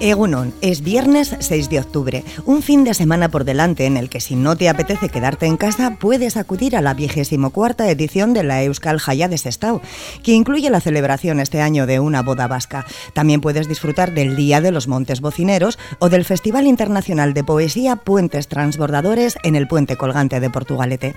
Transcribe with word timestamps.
Egunon, 0.00 0.54
es 0.62 0.82
viernes 0.82 1.36
6 1.38 1.68
de 1.68 1.78
octubre, 1.78 2.24
un 2.46 2.62
fin 2.62 2.84
de 2.84 2.94
semana 2.94 3.28
por 3.28 3.44
delante 3.44 3.84
en 3.84 3.98
el 3.98 4.08
que 4.08 4.20
si 4.20 4.34
no 4.34 4.56
te 4.56 4.70
apetece 4.70 5.10
quedarte 5.10 5.44
en 5.44 5.58
casa, 5.58 5.98
puedes 6.00 6.38
acudir 6.38 6.74
a 6.74 6.80
la 6.80 6.94
vigésimo 6.94 7.50
cuarta 7.50 7.90
edición 7.90 8.32
de 8.32 8.42
la 8.42 8.62
Euskal 8.62 8.98
Jaya 8.98 9.28
de 9.28 9.36
Sestao, 9.36 9.82
que 10.22 10.32
incluye 10.32 10.70
la 10.70 10.80
celebración 10.80 11.38
este 11.38 11.60
año 11.60 11.86
de 11.86 12.00
una 12.00 12.22
boda 12.22 12.48
vasca. 12.48 12.86
También 13.12 13.42
puedes 13.42 13.68
disfrutar 13.68 14.14
del 14.14 14.36
Día 14.36 14.62
de 14.62 14.72
los 14.72 14.88
Montes 14.88 15.20
Bocineros 15.20 15.78
o 15.98 16.08
del 16.08 16.24
Festival 16.24 16.66
Internacional 16.66 17.34
de 17.34 17.44
Poesía 17.44 17.96
Puentes 17.96 18.48
Transbordadores 18.48 19.36
en 19.42 19.54
el 19.54 19.68
Puente 19.68 19.96
Colgante 19.96 20.40
de 20.40 20.48
Portugalete. 20.48 21.14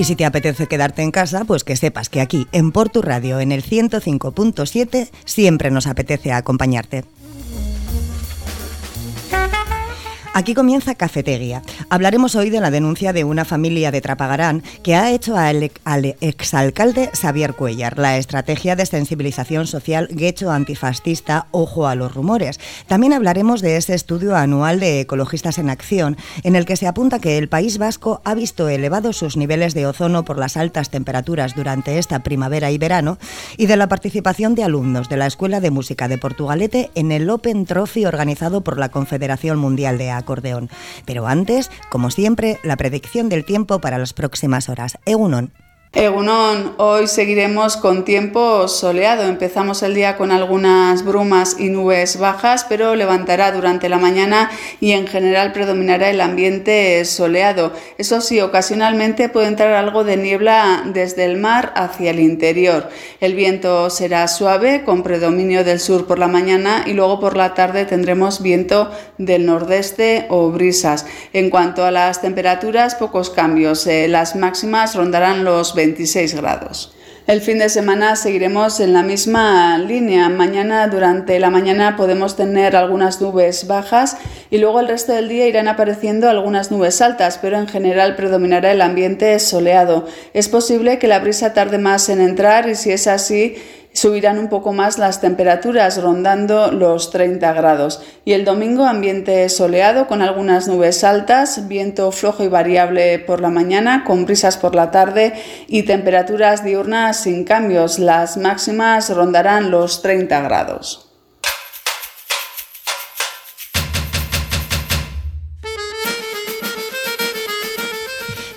Y 0.00 0.04
si 0.04 0.16
te 0.16 0.24
apetece 0.24 0.66
quedarte 0.66 1.02
en 1.02 1.10
casa, 1.10 1.44
pues 1.44 1.62
que 1.62 1.76
sepas 1.76 2.08
que 2.08 2.22
aquí, 2.22 2.46
en 2.52 2.72
Portu 2.72 3.02
Radio, 3.02 3.38
en 3.38 3.52
el 3.52 3.62
105.7, 3.62 5.10
siempre 5.26 5.70
nos 5.70 5.86
apetece 5.86 6.32
acompañarte. 6.32 7.04
Aquí 10.32 10.54
comienza 10.54 10.94
Cafetería. 10.94 11.60
Hablaremos 11.88 12.36
hoy 12.36 12.50
de 12.50 12.60
la 12.60 12.70
denuncia 12.70 13.12
de 13.12 13.24
una 13.24 13.44
familia 13.44 13.90
de 13.90 14.00
Trapagarán 14.00 14.62
que 14.84 14.94
ha 14.94 15.10
hecho 15.10 15.36
al, 15.36 15.72
exalcalde 16.20 17.10
Xavier 17.12 17.54
Cuellar 17.54 17.98
la 17.98 18.16
estrategia 18.16 18.76
de 18.76 18.86
sensibilización 18.86 19.66
social 19.66 20.06
Guecho 20.08 20.52
antifascista 20.52 21.48
Ojo 21.50 21.88
a 21.88 21.96
los 21.96 22.14
rumores. 22.14 22.60
También 22.86 23.12
hablaremos 23.12 23.60
de 23.60 23.76
ese 23.76 23.94
estudio 23.94 24.36
anual 24.36 24.78
de 24.78 25.00
Ecologistas 25.00 25.58
en 25.58 25.68
Acción 25.68 26.16
en 26.44 26.54
el 26.54 26.64
que 26.64 26.76
se 26.76 26.86
apunta 26.86 27.18
que 27.18 27.36
el 27.36 27.48
País 27.48 27.78
Vasco 27.78 28.22
ha 28.24 28.34
visto 28.34 28.68
elevados 28.68 29.16
sus 29.16 29.36
niveles 29.36 29.74
de 29.74 29.86
ozono 29.86 30.24
por 30.24 30.38
las 30.38 30.56
altas 30.56 30.90
temperaturas 30.90 31.56
durante 31.56 31.98
esta 31.98 32.22
primavera 32.22 32.70
y 32.70 32.78
verano 32.78 33.18
y 33.56 33.66
de 33.66 33.76
la 33.76 33.88
participación 33.88 34.54
de 34.54 34.62
alumnos 34.62 35.08
de 35.08 35.16
la 35.16 35.26
Escuela 35.26 35.58
de 35.58 35.72
Música 35.72 36.06
de 36.06 36.18
Portugalete 36.18 36.92
en 36.94 37.10
el 37.10 37.28
Open 37.28 37.66
Trophy 37.66 38.06
organizado 38.06 38.60
por 38.60 38.78
la 38.78 38.90
Confederación 38.90 39.58
Mundial 39.58 39.98
de 39.98 40.19
acordeón. 40.20 40.70
Pero 41.04 41.26
antes, 41.26 41.70
como 41.90 42.10
siempre, 42.10 42.58
la 42.62 42.76
predicción 42.76 43.28
del 43.28 43.44
tiempo 43.44 43.80
para 43.80 43.98
las 43.98 44.12
próximas 44.12 44.68
horas. 44.68 44.98
Egunon. 45.04 45.52
Egunon, 45.92 46.74
hoy 46.76 47.08
seguiremos 47.08 47.76
con 47.76 48.04
tiempo 48.04 48.68
soleado. 48.68 49.24
Empezamos 49.24 49.82
el 49.82 49.92
día 49.92 50.16
con 50.16 50.30
algunas 50.30 51.04
brumas 51.04 51.56
y 51.58 51.68
nubes 51.68 52.16
bajas, 52.16 52.64
pero 52.68 52.94
levantará 52.94 53.50
durante 53.50 53.88
la 53.88 53.98
mañana 53.98 54.52
y 54.78 54.92
en 54.92 55.08
general 55.08 55.52
predominará 55.52 56.08
el 56.08 56.20
ambiente 56.20 57.04
soleado. 57.04 57.72
Eso 57.98 58.20
sí, 58.20 58.40
ocasionalmente 58.40 59.28
puede 59.28 59.48
entrar 59.48 59.72
algo 59.72 60.04
de 60.04 60.16
niebla 60.16 60.84
desde 60.86 61.24
el 61.24 61.38
mar 61.38 61.72
hacia 61.74 62.12
el 62.12 62.20
interior. 62.20 62.88
El 63.20 63.34
viento 63.34 63.90
será 63.90 64.28
suave, 64.28 64.84
con 64.84 65.02
predominio 65.02 65.64
del 65.64 65.80
sur 65.80 66.06
por 66.06 66.20
la 66.20 66.28
mañana 66.28 66.84
y 66.86 66.92
luego 66.92 67.18
por 67.18 67.36
la 67.36 67.54
tarde 67.54 67.84
tendremos 67.84 68.42
viento 68.42 68.92
del 69.18 69.44
nordeste 69.44 70.26
o 70.28 70.50
brisas. 70.52 71.04
En 71.32 71.50
cuanto 71.50 71.84
a 71.84 71.90
las 71.90 72.20
temperaturas, 72.20 72.94
pocos 72.94 73.28
cambios. 73.28 73.88
Eh, 73.88 74.06
las 74.06 74.36
máximas 74.36 74.94
rondarán 74.94 75.42
los 75.42 75.74
26 75.80 76.34
grados. 76.34 76.92
El 77.26 77.40
fin 77.40 77.58
de 77.58 77.68
semana 77.68 78.16
seguiremos 78.16 78.80
en 78.80 78.92
la 78.92 79.02
misma 79.02 79.78
línea. 79.78 80.28
Mañana 80.28 80.88
durante 80.88 81.38
la 81.38 81.48
mañana 81.48 81.96
podemos 81.96 82.36
tener 82.36 82.76
algunas 82.76 83.20
nubes 83.20 83.66
bajas 83.66 84.18
y 84.50 84.58
luego 84.58 84.80
el 84.80 84.88
resto 84.88 85.12
del 85.12 85.28
día 85.28 85.46
irán 85.46 85.68
apareciendo 85.68 86.28
algunas 86.28 86.70
nubes 86.70 87.00
altas, 87.00 87.38
pero 87.40 87.56
en 87.58 87.68
general 87.68 88.16
predominará 88.16 88.72
el 88.72 88.82
ambiente 88.82 89.38
soleado. 89.38 90.06
Es 90.34 90.48
posible 90.48 90.98
que 90.98 91.08
la 91.08 91.20
brisa 91.20 91.54
tarde 91.54 91.78
más 91.78 92.08
en 92.08 92.20
entrar 92.20 92.68
y 92.68 92.74
si 92.74 92.90
es 92.90 93.06
así, 93.06 93.54
subirán 93.92 94.38
un 94.38 94.48
poco 94.48 94.72
más 94.72 94.98
las 94.98 95.20
temperaturas, 95.20 96.00
rondando 96.02 96.70
los 96.70 97.10
30 97.10 97.52
grados. 97.52 98.02
Y 98.24 98.32
el 98.32 98.44
domingo 98.44 98.84
ambiente 98.84 99.48
soleado 99.48 100.06
con 100.06 100.22
algunas 100.22 100.68
nubes 100.68 101.04
altas, 101.04 101.68
viento 101.68 102.10
flojo 102.12 102.44
y 102.44 102.48
variable 102.48 103.18
por 103.18 103.40
la 103.40 103.50
mañana, 103.50 104.04
con 104.04 104.24
brisas 104.24 104.56
por 104.56 104.74
la 104.74 104.90
tarde 104.90 105.34
y 105.66 105.82
temperaturas 105.82 106.64
diurnas 106.64 107.18
sin 107.18 107.44
cambios. 107.44 107.98
Las 107.98 108.36
máximas 108.36 109.14
rondarán 109.14 109.70
los 109.70 110.02
30 110.02 110.40
grados. 110.40 111.09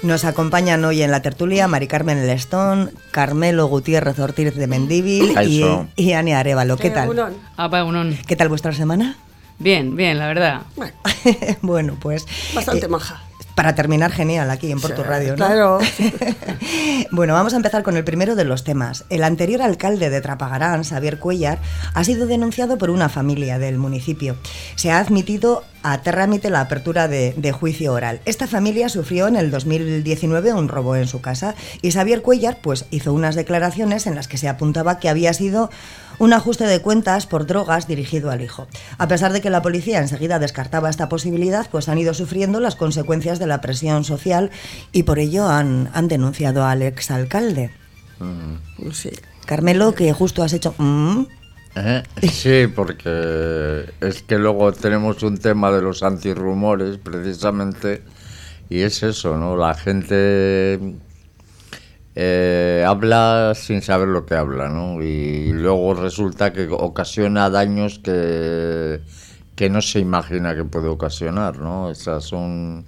Nos 0.04 0.26
acompañan 0.26 0.84
hoy 0.84 1.02
en 1.02 1.12
la 1.12 1.22
tertulia 1.22 1.66
Mari 1.70 1.88
Carmen 1.88 2.28
Lestón, 2.28 2.92
Carmelo 3.12 3.68
Gutiérrez 3.68 4.20
Ortiz 4.20 4.54
de 4.54 4.68
Mendívil 4.68 5.34
y, 5.48 5.64
y 5.96 6.12
Ania 6.12 6.40
Arevalo. 6.40 6.76
¿Qué 6.76 6.90
tal? 6.90 7.34
Ah, 7.56 7.70
¿Qué 8.28 8.36
tal 8.36 8.50
vuestra 8.50 8.74
semana? 8.74 9.16
Bien, 9.60 9.96
bien, 9.96 10.20
la 10.20 10.28
verdad. 10.28 10.62
Bueno, 11.62 11.96
pues... 12.02 12.26
Bastante 12.54 12.88
eh, 12.88 12.90
maja 12.90 13.24
para 13.56 13.76
terminar 13.76 14.12
genial 14.12 14.50
aquí 14.50 14.72
en 14.72 14.80
Porto 14.80 15.04
Radio, 15.04 15.32
¿no? 15.32 15.36
Claro. 15.36 15.80
bueno, 17.12 17.34
vamos 17.34 17.54
a 17.54 17.58
empezar 17.58 17.84
con 17.84 17.98
el 17.98 18.04
primero 18.04 18.36
de 18.36 18.46
los 18.46 18.64
temas. 18.64 19.06
El 19.10 19.24
anterior 19.24 19.62
alcalde 19.62 20.10
de 20.10 20.22
Trapagarán, 20.22 20.84
Xavier 20.84 21.20
Cuellar, 21.20 21.60
ha 21.94 22.04
sido 22.04 22.26
denunciado 22.26 22.78
por 22.78 22.90
una 22.90 23.10
familia 23.10 23.60
del 23.60 23.78
municipio. 23.78 24.36
Se 24.76 24.92
ha 24.92 25.00
admitido 25.00 25.64
a 25.84 26.02
trámite 26.02 26.50
la 26.50 26.62
apertura 26.62 27.08
de, 27.08 27.34
de, 27.36 27.52
juicio 27.52 27.94
oral. 27.94 28.22
Esta 28.26 28.48
familia 28.48 28.88
sufrió 28.88 29.28
en 29.28 29.36
el 29.36 29.52
2019 29.52 30.54
un 30.54 30.70
robo 30.70 30.96
en 30.96 31.08
su 31.08 31.22
casa 31.22 31.56
y 31.82 31.92
Xavier 31.92 32.22
Cuellar 32.22 32.60
pues, 32.62 32.86
hizo 32.90 33.14
unas 33.14 33.36
declaraciones 33.36 34.08
en 34.08 34.16
las 34.16 34.28
que 34.30 34.38
se 34.38 34.48
apuntaba 34.48 35.00
que 35.00 35.10
había 35.10 35.34
sido 35.34 35.70
un 36.20 36.34
ajuste 36.34 36.66
de 36.66 36.82
cuentas 36.82 37.26
por 37.26 37.46
drogas 37.46 37.88
dirigido 37.88 38.32
al 38.32 38.42
hijo. 38.42 38.68
A 38.98 39.08
pesar 39.08 39.34
de 39.34 39.42
que 39.42 39.50
la 39.50 39.62
policía 39.62 40.00
enseguida 40.00 40.40
descartaba 40.40 40.90
esta 40.90 41.10
posibilidad, 41.10 41.68
pues 41.70 41.90
han 41.90 41.98
ido 41.98 42.14
sufriendo 42.14 42.60
las 42.60 42.76
consecuencias 42.76 43.40
de 43.40 43.48
la 43.48 43.62
presión 43.62 44.04
social 44.04 44.52
y 44.92 45.04
por 45.04 45.20
ello 45.20 45.48
han, 45.48 45.90
han 45.94 46.08
denunciado 46.08 46.66
al 46.66 46.82
exalcalde. 46.82 47.72
Mm. 48.20 48.92
Sí. 48.92 49.12
Carmelo, 49.46 49.94
que 49.94 50.12
justo 50.14 50.44
has 50.44 50.54
hecho... 50.54 50.74
Mm". 50.78 51.26
Eh, 51.76 52.04
sí, 52.32 52.68
porque 52.74 53.92
es 54.00 54.22
que 54.22 54.38
luego 54.38 54.72
tenemos 54.74 55.24
un 55.24 55.40
tema 55.40 55.72
de 55.72 55.82
los 55.82 56.04
antirrumores, 56.04 57.00
precisamente, 57.00 58.04
y 58.70 58.82
es 58.82 59.02
eso, 59.02 59.38
¿no? 59.38 59.58
La 59.58 59.74
gente 59.74 60.80
eh, 62.16 62.86
habla 62.88 63.54
sin 63.56 63.82
saber 63.82 64.08
lo 64.08 64.26
que 64.26 64.36
habla, 64.36 64.70
¿no? 64.70 65.02
Y 65.02 65.52
luego 65.52 65.96
resulta 65.96 66.54
que 66.54 66.68
ocasiona 66.70 67.50
daños 67.50 68.00
que, 68.00 69.00
que 69.56 69.70
no 69.70 69.82
se 69.82 70.00
imagina 70.00 70.56
que 70.56 70.64
puede 70.64 70.88
ocasionar, 70.90 71.58
¿no? 71.58 71.90
Esas 71.90 72.24
son, 72.24 72.86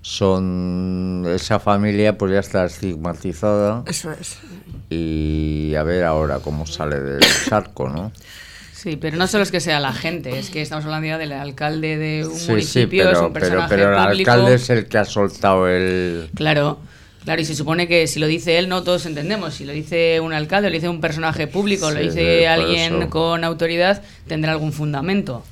son... 0.00 1.24
Esa 1.28 1.58
familia 1.58 2.16
pues 2.16 2.32
ya 2.32 2.40
está 2.40 2.64
estigmatizada. 2.64 3.82
Eso 3.86 4.10
es. 4.12 4.38
Y 4.88 5.74
a 5.74 5.82
ver 5.82 6.04
ahora 6.04 6.38
cómo 6.38 6.64
sale 6.64 7.00
del 7.00 7.20
charco, 7.48 7.90
¿no? 7.90 8.10
Sí, 8.72 8.96
pero 8.96 9.16
no 9.16 9.26
solo 9.26 9.42
es 9.42 9.50
que 9.50 9.60
sea 9.60 9.80
la 9.80 9.92
gente, 9.92 10.38
es 10.38 10.48
que 10.48 10.62
estamos 10.62 10.84
hablando 10.84 11.08
ya 11.08 11.18
del 11.18 11.32
alcalde 11.32 11.96
de 11.96 12.24
un 12.24 12.46
municipio, 12.46 13.04
pero, 13.04 13.16
es 13.16 13.18
un 13.18 13.32
personaje 13.32 13.68
pero, 13.68 13.88
pero 13.88 14.02
el 14.02 14.18
alcalde 14.18 14.54
es 14.54 14.70
el 14.70 14.86
que 14.86 14.98
ha 14.98 15.04
soltado 15.04 15.66
el... 15.66 16.30
Claro. 16.34 16.78
Claro, 17.26 17.42
y 17.42 17.44
se 17.44 17.56
supone 17.56 17.88
que 17.88 18.06
si 18.06 18.20
lo 18.20 18.28
dice 18.28 18.56
él, 18.56 18.68
no 18.68 18.84
todos 18.84 19.04
entendemos. 19.04 19.54
Si 19.54 19.64
lo 19.64 19.72
dice 19.72 20.20
un 20.20 20.32
alcalde, 20.32 20.70
lo 20.70 20.74
dice 20.74 20.88
un 20.88 21.00
personaje 21.00 21.48
público, 21.48 21.90
lo 21.90 21.98
dice 21.98 22.46
alguien 22.46 23.08
con 23.08 23.42
autoridad, 23.42 24.00
tendrá 24.28 24.52
algún 24.52 24.72
fundamento. 24.72 25.42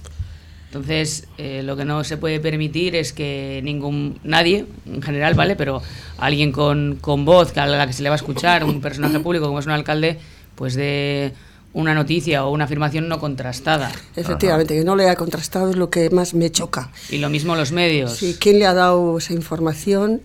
Entonces, 0.66 1.26
eh, 1.36 1.62
lo 1.64 1.76
que 1.76 1.84
no 1.84 2.04
se 2.04 2.16
puede 2.16 2.38
permitir 2.38 2.94
es 2.94 3.12
que 3.12 3.60
ningún, 3.64 4.20
nadie, 4.22 4.66
en 4.86 5.02
general, 5.02 5.34
¿vale? 5.34 5.56
Pero 5.56 5.82
alguien 6.16 6.52
con, 6.52 6.98
con 7.00 7.24
voz, 7.24 7.50
que 7.50 7.58
a 7.58 7.66
la 7.66 7.88
que 7.88 7.92
se 7.92 8.04
le 8.04 8.08
va 8.08 8.14
a 8.14 8.22
escuchar, 8.22 8.62
un 8.62 8.80
personaje 8.80 9.18
público 9.18 9.48
como 9.48 9.58
es 9.58 9.66
un 9.66 9.72
alcalde, 9.72 10.20
pues 10.54 10.76
de 10.76 11.32
una 11.72 11.92
noticia 11.92 12.44
o 12.44 12.52
una 12.52 12.66
afirmación 12.66 13.08
no 13.08 13.18
contrastada. 13.18 13.90
Efectivamente, 14.14 14.76
que 14.76 14.84
no 14.84 14.94
le 14.94 15.10
ha 15.10 15.16
contrastado 15.16 15.70
es 15.70 15.76
lo 15.76 15.90
que 15.90 16.08
más 16.10 16.34
me 16.34 16.52
choca. 16.52 16.92
Y 17.10 17.18
lo 17.18 17.30
mismo 17.30 17.56
los 17.56 17.72
medios. 17.72 18.12
Sí, 18.12 18.36
¿quién 18.38 18.60
le 18.60 18.66
ha 18.66 18.74
dado 18.74 19.18
esa 19.18 19.32
información? 19.32 20.22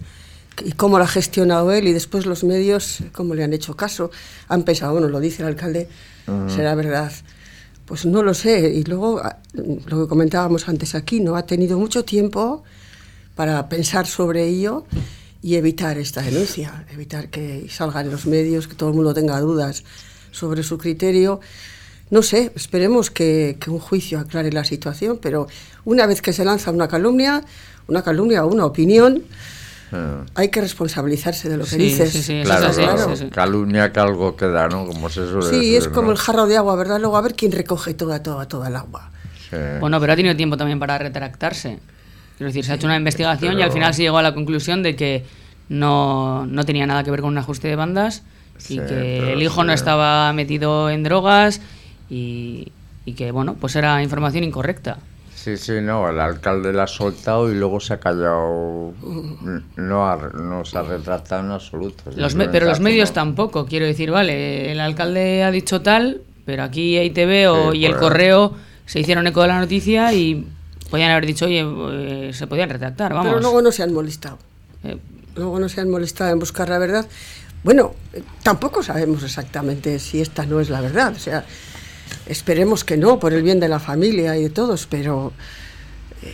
Y 0.63 0.71
cómo 0.73 0.97
lo 0.97 1.03
ha 1.03 1.07
gestionado 1.07 1.71
él 1.71 1.87
y 1.87 1.93
después 1.93 2.25
los 2.25 2.43
medios, 2.43 2.99
cómo 3.11 3.35
le 3.35 3.43
han 3.43 3.53
hecho 3.53 3.75
caso. 3.75 4.11
Han 4.47 4.63
pensado, 4.63 4.93
bueno, 4.93 5.07
lo 5.07 5.19
dice 5.19 5.41
el 5.41 5.49
alcalde, 5.49 5.87
será 6.47 6.75
verdad. 6.75 7.11
Pues 7.85 8.05
no 8.05 8.21
lo 8.21 8.33
sé. 8.33 8.71
Y 8.73 8.83
luego, 8.83 9.19
ah, 9.19 9.37
lo 9.53 10.03
que 10.03 10.07
comentábamos 10.07 10.69
antes 10.69 10.95
aquí, 10.95 11.19
no 11.19 11.35
ha 11.35 11.45
tenido 11.45 11.79
mucho 11.79 12.05
tiempo 12.05 12.63
para 13.35 13.67
pensar 13.69 14.05
sobre 14.05 14.45
ello 14.45 14.85
y 15.41 15.55
evitar 15.55 15.97
esta 15.97 16.21
denuncia, 16.21 16.85
evitar 16.91 17.29
que 17.29 17.67
salgan 17.69 18.05
en 18.05 18.11
los 18.11 18.25
medios, 18.25 18.67
que 18.67 18.75
todo 18.75 18.89
el 18.89 18.95
mundo 18.95 19.13
tenga 19.13 19.39
dudas 19.39 19.83
sobre 20.31 20.63
su 20.63 20.77
criterio. 20.77 21.39
No 22.11 22.21
sé, 22.21 22.51
esperemos 22.55 23.11
que, 23.11 23.57
que, 23.59 23.69
un 23.69 23.79
juicio 23.79 24.19
aclare 24.19 24.51
la 24.51 24.65
situación, 24.65 25.19
pero 25.21 25.47
una 25.85 26.05
vez 26.05 26.21
que 26.21 26.33
se 26.33 26.43
lanza 26.43 26.71
una 26.71 26.87
calumnia, 26.87 27.45
una 27.87 28.03
calumnia 28.03 28.45
o 28.45 28.51
una 28.51 28.65
opinión, 28.65 29.23
hay 30.35 30.49
que 30.49 30.61
responsabilizarse 30.61 31.49
de 31.49 31.57
lo 31.57 31.63
que 31.63 31.71
Sí, 31.71 31.77
dices. 31.77 32.11
sí, 32.11 32.21
sí, 32.21 32.41
Claro, 32.43 32.67
así, 32.67 32.81
claro. 32.81 33.09
sí, 33.15 33.23
sí. 33.25 33.29
Calumnia 33.31 33.91
que 33.91 33.99
algo 33.99 34.35
queda, 34.35 34.67
¿no? 34.67 34.85
Como 34.85 35.09
se 35.09 35.25
suele 35.27 35.49
Sí, 35.49 35.55
decir, 35.71 35.77
es 35.77 35.87
como 35.87 36.07
¿no? 36.07 36.11
el 36.11 36.17
jarro 36.17 36.45
de 36.47 36.57
agua, 36.57 36.75
¿verdad? 36.75 36.99
Luego 36.99 37.17
a 37.17 37.21
ver 37.21 37.33
quién 37.35 37.51
recoge 37.51 37.93
toda, 37.93 38.21
toda, 38.21 38.47
toda 38.47 38.67
el 38.67 38.75
agua. 38.75 39.09
Sí. 39.49 39.55
Bueno, 39.79 39.99
pero 39.99 40.13
ha 40.13 40.15
tenido 40.15 40.35
tiempo 40.35 40.57
también 40.57 40.79
para 40.79 40.97
retractarse. 40.97 41.79
Quiero 42.37 42.49
decir, 42.49 42.63
se 42.63 42.71
ha 42.71 42.75
hecho 42.75 42.85
una 42.87 42.95
investigación 42.97 43.57
y 43.59 43.63
al 43.63 43.71
final 43.71 43.93
se 43.93 44.03
llegó 44.03 44.17
a 44.17 44.21
la 44.23 44.33
conclusión 44.33 44.81
de 44.83 44.95
que 44.95 45.25
no, 45.69 46.45
no 46.45 46.63
tenía 46.65 46.85
nada 46.85 47.03
que 47.03 47.11
ver 47.11 47.21
con 47.21 47.29
un 47.29 47.37
ajuste 47.37 47.67
de 47.67 47.75
bandas 47.75 48.23
y 48.57 48.61
Sí, 48.61 48.75
que 48.77 49.33
el 49.33 49.41
hijo 49.41 49.63
no 49.63 49.71
estaba 49.73 50.31
metido 50.33 50.89
en 50.89 51.03
drogas 51.03 51.61
y, 52.09 52.71
y 53.05 53.13
que, 53.13 53.31
bueno, 53.31 53.55
pues 53.59 53.75
era 53.75 54.01
información 54.03 54.43
incorrecta. 54.43 54.97
Sí, 55.41 55.55
sí, 55.55 55.73
no, 55.81 56.09
el 56.09 56.19
alcalde 56.19 56.73
la 56.73 56.83
ha 56.83 56.87
soltado 56.87 57.49
y 57.49 57.55
luego 57.55 57.79
se 57.79 57.93
ha 57.93 57.99
callado, 57.99 58.93
no, 59.77 60.09
ha, 60.09 60.17
no 60.33 60.65
se 60.65 60.77
ha 60.77 60.81
retractado 60.81 61.45
en 61.45 61.51
absoluto. 61.51 62.03
Los 62.15 62.35
me- 62.35 62.49
pero 62.49 62.65
los 62.65 62.81
medios 62.81 63.13
tampoco, 63.13 63.65
quiero 63.65 63.85
decir, 63.85 64.11
vale, 64.11 64.71
el 64.73 64.79
alcalde 64.81 65.43
ha 65.43 65.51
dicho 65.51 65.81
tal, 65.81 66.21
pero 66.45 66.63
aquí 66.63 66.97
ITV 66.99 67.47
o, 67.49 67.71
Sí, 67.71 67.77
y 67.79 67.85
el 67.85 67.91
pues- 67.93 68.01
correo 68.01 68.53
se 68.85 68.99
hicieron 68.99 69.25
eco 69.27 69.41
de 69.43 69.47
la 69.47 69.59
noticia 69.59 70.11
y 70.13 70.45
podían 70.89 71.11
haber 71.11 71.25
dicho, 71.25 71.45
oye, 71.45 71.63
eh, 71.65 72.31
se 72.33 72.45
podían 72.47 72.69
retractar, 72.69 73.13
vamos. 73.13 73.27
Pero 73.27 73.39
luego 73.39 73.61
no 73.61 73.71
se 73.71 73.83
han 73.83 73.93
molestado. 73.93 74.37
Eh, 74.83 74.97
Luego 75.35 75.57
no 75.59 75.69
se 75.69 75.79
han 75.79 75.89
molestado 75.89 76.31
en 76.31 76.39
buscar 76.39 76.67
la 76.67 76.79
verdad. 76.79 77.05
Bueno, 77.63 77.93
tampoco 78.43 78.83
sabemos 78.83 79.23
exactamente 79.23 79.97
si 79.99 80.19
esta 80.19 80.45
no 80.45 80.59
es 80.59 80.69
la 80.69 80.81
verdad. 80.81 81.13
O 81.15 81.19
sea, 81.19 81.45
esperemos 82.25 82.83
que 82.83 82.97
no, 82.97 83.19
por 83.19 83.33
el 83.33 83.43
bien 83.43 83.59
de 83.59 83.67
la 83.67 83.79
familia 83.79 84.37
y 84.37 84.43
de 84.43 84.49
todos, 84.49 84.87
pero 84.89 85.33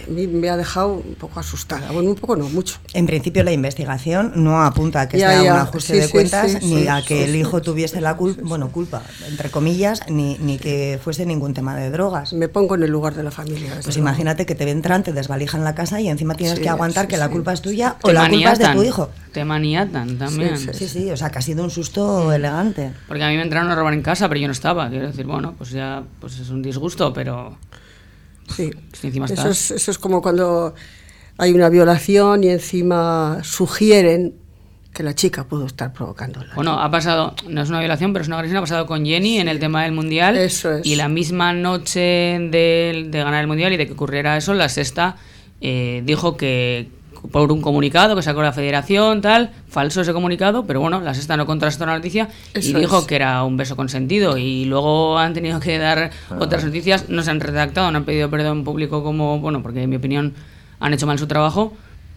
mí 0.08 0.28
me 0.28 0.50
ha 0.50 0.58
dejado 0.58 0.94
un 0.94 1.16
poco 1.16 1.40
asustada. 1.40 1.92
Bueno, 1.92 2.10
un 2.10 2.16
poco 2.16 2.36
no, 2.36 2.50
mucho. 2.50 2.78
En 2.94 3.06
principio 3.06 3.44
la 3.44 3.52
investigación 3.52 4.32
no 4.36 4.64
apunta 4.64 5.02
a 5.02 5.08
que 5.10 5.18
Ya, 5.20 5.30
sea 5.32 5.44
ya. 5.44 5.54
un 5.54 5.60
ajuste 5.60 5.94
Sí, 5.94 6.00
de 6.00 6.06
sí, 6.08 6.12
cuentas 6.12 6.52
sí, 6.52 6.58
ni 6.64 6.82
sí, 6.82 6.88
a 6.88 7.02
que 7.02 7.18
sí, 7.18 7.24
el 7.30 7.36
hijo 7.36 7.62
tuviese 7.62 8.02
la 8.02 8.16
culpa, 8.18 8.42
bueno, 8.46 8.70
culpa, 8.72 9.04
entre 9.30 9.50
comillas, 9.52 10.02
ni, 10.10 10.38
ni 10.40 10.58
que 10.58 11.00
fuese 11.04 11.26
ningún 11.26 11.54
tema 11.54 11.76
de 11.76 11.90
drogas. 11.92 12.34
Me 12.34 12.48
pongo 12.48 12.76
en 12.76 12.84
el 12.84 12.92
lugar 12.92 13.14
de 13.16 13.24
la 13.24 13.32
familia. 13.32 13.74
Pues 13.84 13.98
imagínate 13.98 14.46
que 14.46 14.56
te 14.56 14.70
entran, 14.70 15.04
te 15.04 15.14
desvalijan 15.14 15.64
la 15.64 15.76
casa 15.76 16.02
y 16.02 16.08
encima 16.10 16.36
tienes 16.36 16.58
Sí, 16.58 16.64
que 16.64 16.70
aguantar 16.70 17.06
sí, 17.06 17.10
que 17.10 17.18
la 17.18 17.28
sí. 17.28 17.34
culpa 17.34 17.54
es 17.54 17.62
tuya 17.62 17.98
o 18.02 18.12
la 18.12 18.28
culpa 18.30 18.54
es 18.54 18.60
de 18.60 18.68
tu 18.70 18.84
hijo. 18.84 19.10
Te 19.34 19.46
maniatan 19.46 20.18
también. 20.18 20.58
Sí, 20.58 20.70
Sí, 20.74 20.88
sí, 20.88 21.12
o 21.12 21.18
sea 21.18 21.30
que 21.30 21.40
ha 21.40 21.42
sido 21.42 21.64
un 21.64 21.70
susto 21.70 22.32
elegante. 22.34 22.92
Porque 23.08 23.24
a 23.24 23.30
mí 23.30 23.36
me 23.38 23.44
entraron 23.44 23.70
a 23.70 23.76
robar 23.76 23.94
en 23.94 24.02
casa, 24.02 24.28
pero 24.30 24.40
yo 24.40 24.48
no 24.48 24.54
estaba. 24.54 24.90
Quiero 24.90 25.08
decir, 25.08 25.26
bueno, 25.26 25.54
pues 25.58 25.72
ya 25.72 26.04
pues 26.20 26.40
es 26.40 26.50
un 26.50 26.62
disgusto, 26.62 27.14
pero 27.14 27.58
Sí. 28.54 28.72
si 28.94 29.08
encima 29.08 29.26
Eso 29.26 29.34
estás... 29.36 29.48
es, 29.48 29.72
eso 29.72 29.92
es 29.92 29.98
como 29.98 30.22
cuando 30.22 30.76
hay 31.38 31.52
una 31.52 31.70
violación 31.70 32.44
y 32.44 32.50
encima 32.50 33.40
sugieren 33.44 34.36
que 34.94 35.04
la 35.04 35.14
chica 35.14 35.44
pudo 35.44 35.66
estar 35.66 35.92
provocándola. 35.92 36.54
Bueno, 36.56 36.80
ha 36.80 36.90
pasado, 36.90 37.36
no 37.50 37.62
es 37.62 37.70
una 37.70 37.80
violación, 37.80 38.14
pero 38.14 38.24
es 38.24 38.28
una 38.28 38.38
agresión, 38.38 38.58
ha 38.58 38.62
pasado 38.62 38.86
con 38.86 39.06
Jenny 39.06 39.40
en 39.40 39.50
el 39.50 39.60
tema 39.60 39.84
del 39.84 39.92
Mundial. 39.92 40.38
Eso 40.38 40.72
es. 40.72 40.86
Y 40.86 40.96
la 40.96 41.10
misma 41.10 41.52
noche 41.52 42.00
de, 42.00 43.08
de 43.10 43.18
ganar 43.20 43.42
el 43.42 43.48
Mundial 43.48 43.74
y 43.74 43.78
de 43.78 43.88
que 43.88 43.94
ocurriera 43.94 44.38
eso, 44.38 44.54
la 44.54 44.70
sexta 44.70 45.18
eh, 45.60 46.02
dijo 46.06 46.38
que 46.38 46.90
por 47.32 47.52
un 47.52 47.62
comunicado 47.62 48.16
que 48.16 48.22
sacó 48.22 48.42
la 48.42 48.54
federación, 48.54 49.22
tal, 49.22 49.52
falso 49.68 50.02
ese 50.02 50.14
comunicado, 50.14 50.66
pero 50.66 50.80
bueno, 50.80 51.02
la 51.02 51.14
sexta 51.14 51.38
no 51.38 51.46
contrastó 51.46 51.86
la 51.86 51.96
noticia 51.96 52.30
y 52.54 52.60
Eso 52.60 52.80
dijo 52.80 53.00
es. 53.00 53.06
que 53.06 53.16
era 53.16 53.44
un 53.44 53.58
beso 53.58 53.76
consentido 53.76 54.38
y 54.38 54.66
luego 54.66 55.18
han 55.18 55.34
tenido 55.34 55.60
que 55.60 55.78
dar 55.78 56.12
otras 56.40 56.64
noticias, 56.64 57.10
no 57.10 57.24
se 57.24 57.32
han 57.32 57.40
redactado, 57.40 57.92
no 57.92 57.98
han 57.98 58.06
pedido 58.06 58.30
perdón 58.30 58.64
público 58.64 59.04
como, 59.04 59.40
bueno, 59.40 59.62
porque 59.62 59.84
en 59.84 59.90
mi 59.90 59.96
opinión 59.96 60.34
han 60.80 60.94
hecho 60.94 61.08
mal 61.08 61.18
su 61.20 61.28
trabajo, 61.28 61.74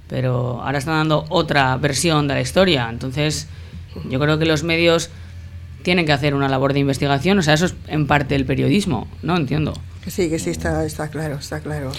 pero 0.09 0.61
ahora 0.63 0.79
están 0.79 0.95
dando 0.95 1.25
otra 1.29 1.77
versión 1.77 2.29
de 2.29 2.35
la 2.35 2.41
historia, 2.41 2.89
entonces 2.91 3.47
yo 4.09 4.19
creo 4.21 4.39
que 4.39 4.47
los 4.47 4.63
medios 4.63 5.11
tienen 5.83 6.07
que 6.07 6.13
hacer 6.13 6.35
una 6.35 6.49
labor 6.49 6.73
de 6.73 6.81
investigación, 6.81 7.39
o 7.39 7.43
sea, 7.43 7.55
eso 7.55 7.67
es 7.67 7.75
en 7.87 8.07
parte 8.07 8.35
el 8.35 8.45
periodismo, 8.45 9.09
¿no? 9.23 9.37
Entiendo. 9.37 9.73
Que 10.05 10.11
sí, 10.11 10.29
que 10.29 10.39
sí, 10.39 10.51
está, 10.51 10.85
está 10.85 11.09
claro, 11.09 11.37
está 11.37 11.61
claro. 11.61 11.93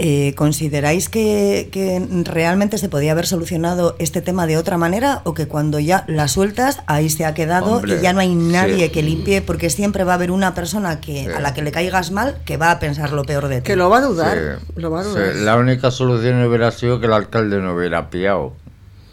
Eh, 0.00 0.32
¿Consideráis 0.36 1.08
que, 1.08 1.68
que 1.72 2.00
realmente 2.24 2.78
se 2.78 2.88
podía 2.88 3.10
haber 3.10 3.26
solucionado 3.26 3.96
este 3.98 4.22
tema 4.22 4.46
de 4.46 4.56
otra 4.56 4.78
manera 4.78 5.22
o 5.24 5.34
que 5.34 5.48
cuando 5.48 5.80
ya 5.80 6.04
la 6.06 6.28
sueltas 6.28 6.82
ahí 6.86 7.10
se 7.10 7.24
ha 7.24 7.34
quedado 7.34 7.78
Hombre, 7.78 7.96
y 7.98 8.00
ya 8.00 8.12
no 8.12 8.20
hay 8.20 8.32
nadie 8.34 8.86
sí. 8.86 8.92
que 8.92 9.02
limpie 9.02 9.42
porque 9.42 9.70
siempre 9.70 10.04
va 10.04 10.12
a 10.12 10.14
haber 10.14 10.30
una 10.30 10.54
persona 10.54 11.00
que 11.00 11.26
a 11.34 11.40
la 11.40 11.52
que 11.52 11.62
le 11.62 11.72
caigas 11.72 12.12
mal 12.12 12.36
que 12.44 12.56
va 12.56 12.70
a 12.70 12.78
pensar 12.78 13.12
lo 13.12 13.24
peor 13.24 13.48
de 13.48 13.56
ti? 13.60 13.66
Que 13.66 13.74
lo 13.74 13.90
va 13.90 13.98
a 13.98 14.02
dudar, 14.02 14.38
Sí, 14.60 14.72
lo 14.76 14.92
va 14.92 15.00
a 15.00 15.02
sí, 15.02 15.10
dudar. 15.10 15.34
la 15.34 15.56
única 15.56 15.90
solución 15.90 16.44
hubiera 16.44 16.70
sido 16.70 17.00
que 17.00 17.06
el 17.06 17.12
alcalde 17.12 17.58
no 17.58 17.74
hubiera 17.74 18.08
pillado. 18.08 18.44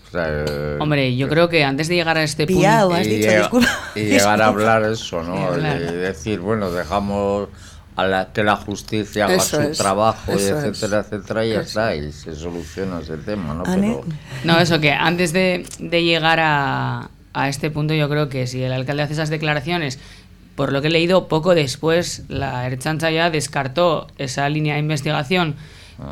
O 0.07 0.11
sea, 0.11 0.27
eh, 0.29 0.77
Hombre, 0.79 1.15
yo 1.17 1.27
creo 1.27 1.49
que 1.49 1.63
antes 1.63 1.87
de 1.87 1.95
llegar 1.95 2.15
a 2.19 2.23
este 2.23 2.45
punto... 2.45 2.93
has 2.93 3.07
y 3.07 3.09
dicho, 3.09 3.31
disculpa. 3.31 3.69
y 3.95 4.01
llegar 4.01 4.39
a 4.39 4.45
hablar 4.49 4.83
eso, 4.83 5.23
Y 5.23 5.25
¿no? 5.27 5.35
hablar. 5.47 5.81
Y 5.81 5.95
decir, 5.95 6.39
bueno, 6.41 6.69
dejamos 6.69 7.49
a 7.95 8.05
la, 8.05 8.33
que 8.33 8.43
la 8.43 8.55
justicia 8.55 9.25
haga 9.25 9.35
Eso 9.35 9.57
su 9.57 9.69
es, 9.69 9.77
trabajo, 9.77 10.33
y 10.33 10.35
es. 10.35 10.49
etcétera, 10.49 10.99
etcétera, 11.01 11.45
y 11.45 11.49
ya 11.49 11.61
Eso 11.61 11.61
está, 11.61 11.95
y 11.95 12.11
se 12.11 12.35
soluciona 12.35 12.99
ese 12.99 13.17
tema, 13.17 13.53
¿no? 13.53 13.63
Pero, 13.63 14.03
No, 14.43 14.59
eso 14.59 14.79
que 14.79 14.91
antes 14.91 15.31
de, 15.33 15.65
de 15.79 16.03
llegar 16.03 16.39
a, 16.41 17.09
a 17.33 17.49
este 17.49 17.71
punto, 17.71 17.93
yo 17.93 18.09
creo 18.09 18.29
que 18.29 18.47
si 18.47 18.61
el 18.63 18.73
alcalde 18.73 19.03
hace 19.03 19.13
esas 19.13 19.29
declaraciones, 19.29 19.99
por 20.55 20.71
lo 20.71 20.81
que 20.81 20.87
he 20.87 20.91
leído, 20.91 21.27
poco 21.27 21.53
después 21.55 22.23
la 22.29 22.65
Erchancha 22.65 23.11
ya 23.11 23.29
descartó 23.29 24.07
esa 24.17 24.47
línea 24.49 24.75
de 24.75 24.79
investigación. 24.79 25.55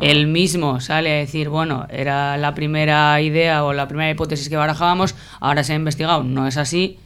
Él 0.00 0.26
mismo 0.28 0.80
sale 0.80 1.12
a 1.12 1.18
decir, 1.18 1.50
bueno, 1.50 1.86
era 1.90 2.38
la 2.38 2.54
primera 2.54 3.20
idea 3.20 3.64
o 3.64 3.74
la 3.74 3.86
primera 3.86 4.10
hipótesis 4.10 4.48
que 4.48 4.56
barajábamos, 4.56 5.14
ahora 5.40 5.62
se 5.62 5.74
ha 5.74 5.76
investigado. 5.76 6.24
No 6.24 6.46
es 6.46 6.56
así. 6.56 6.98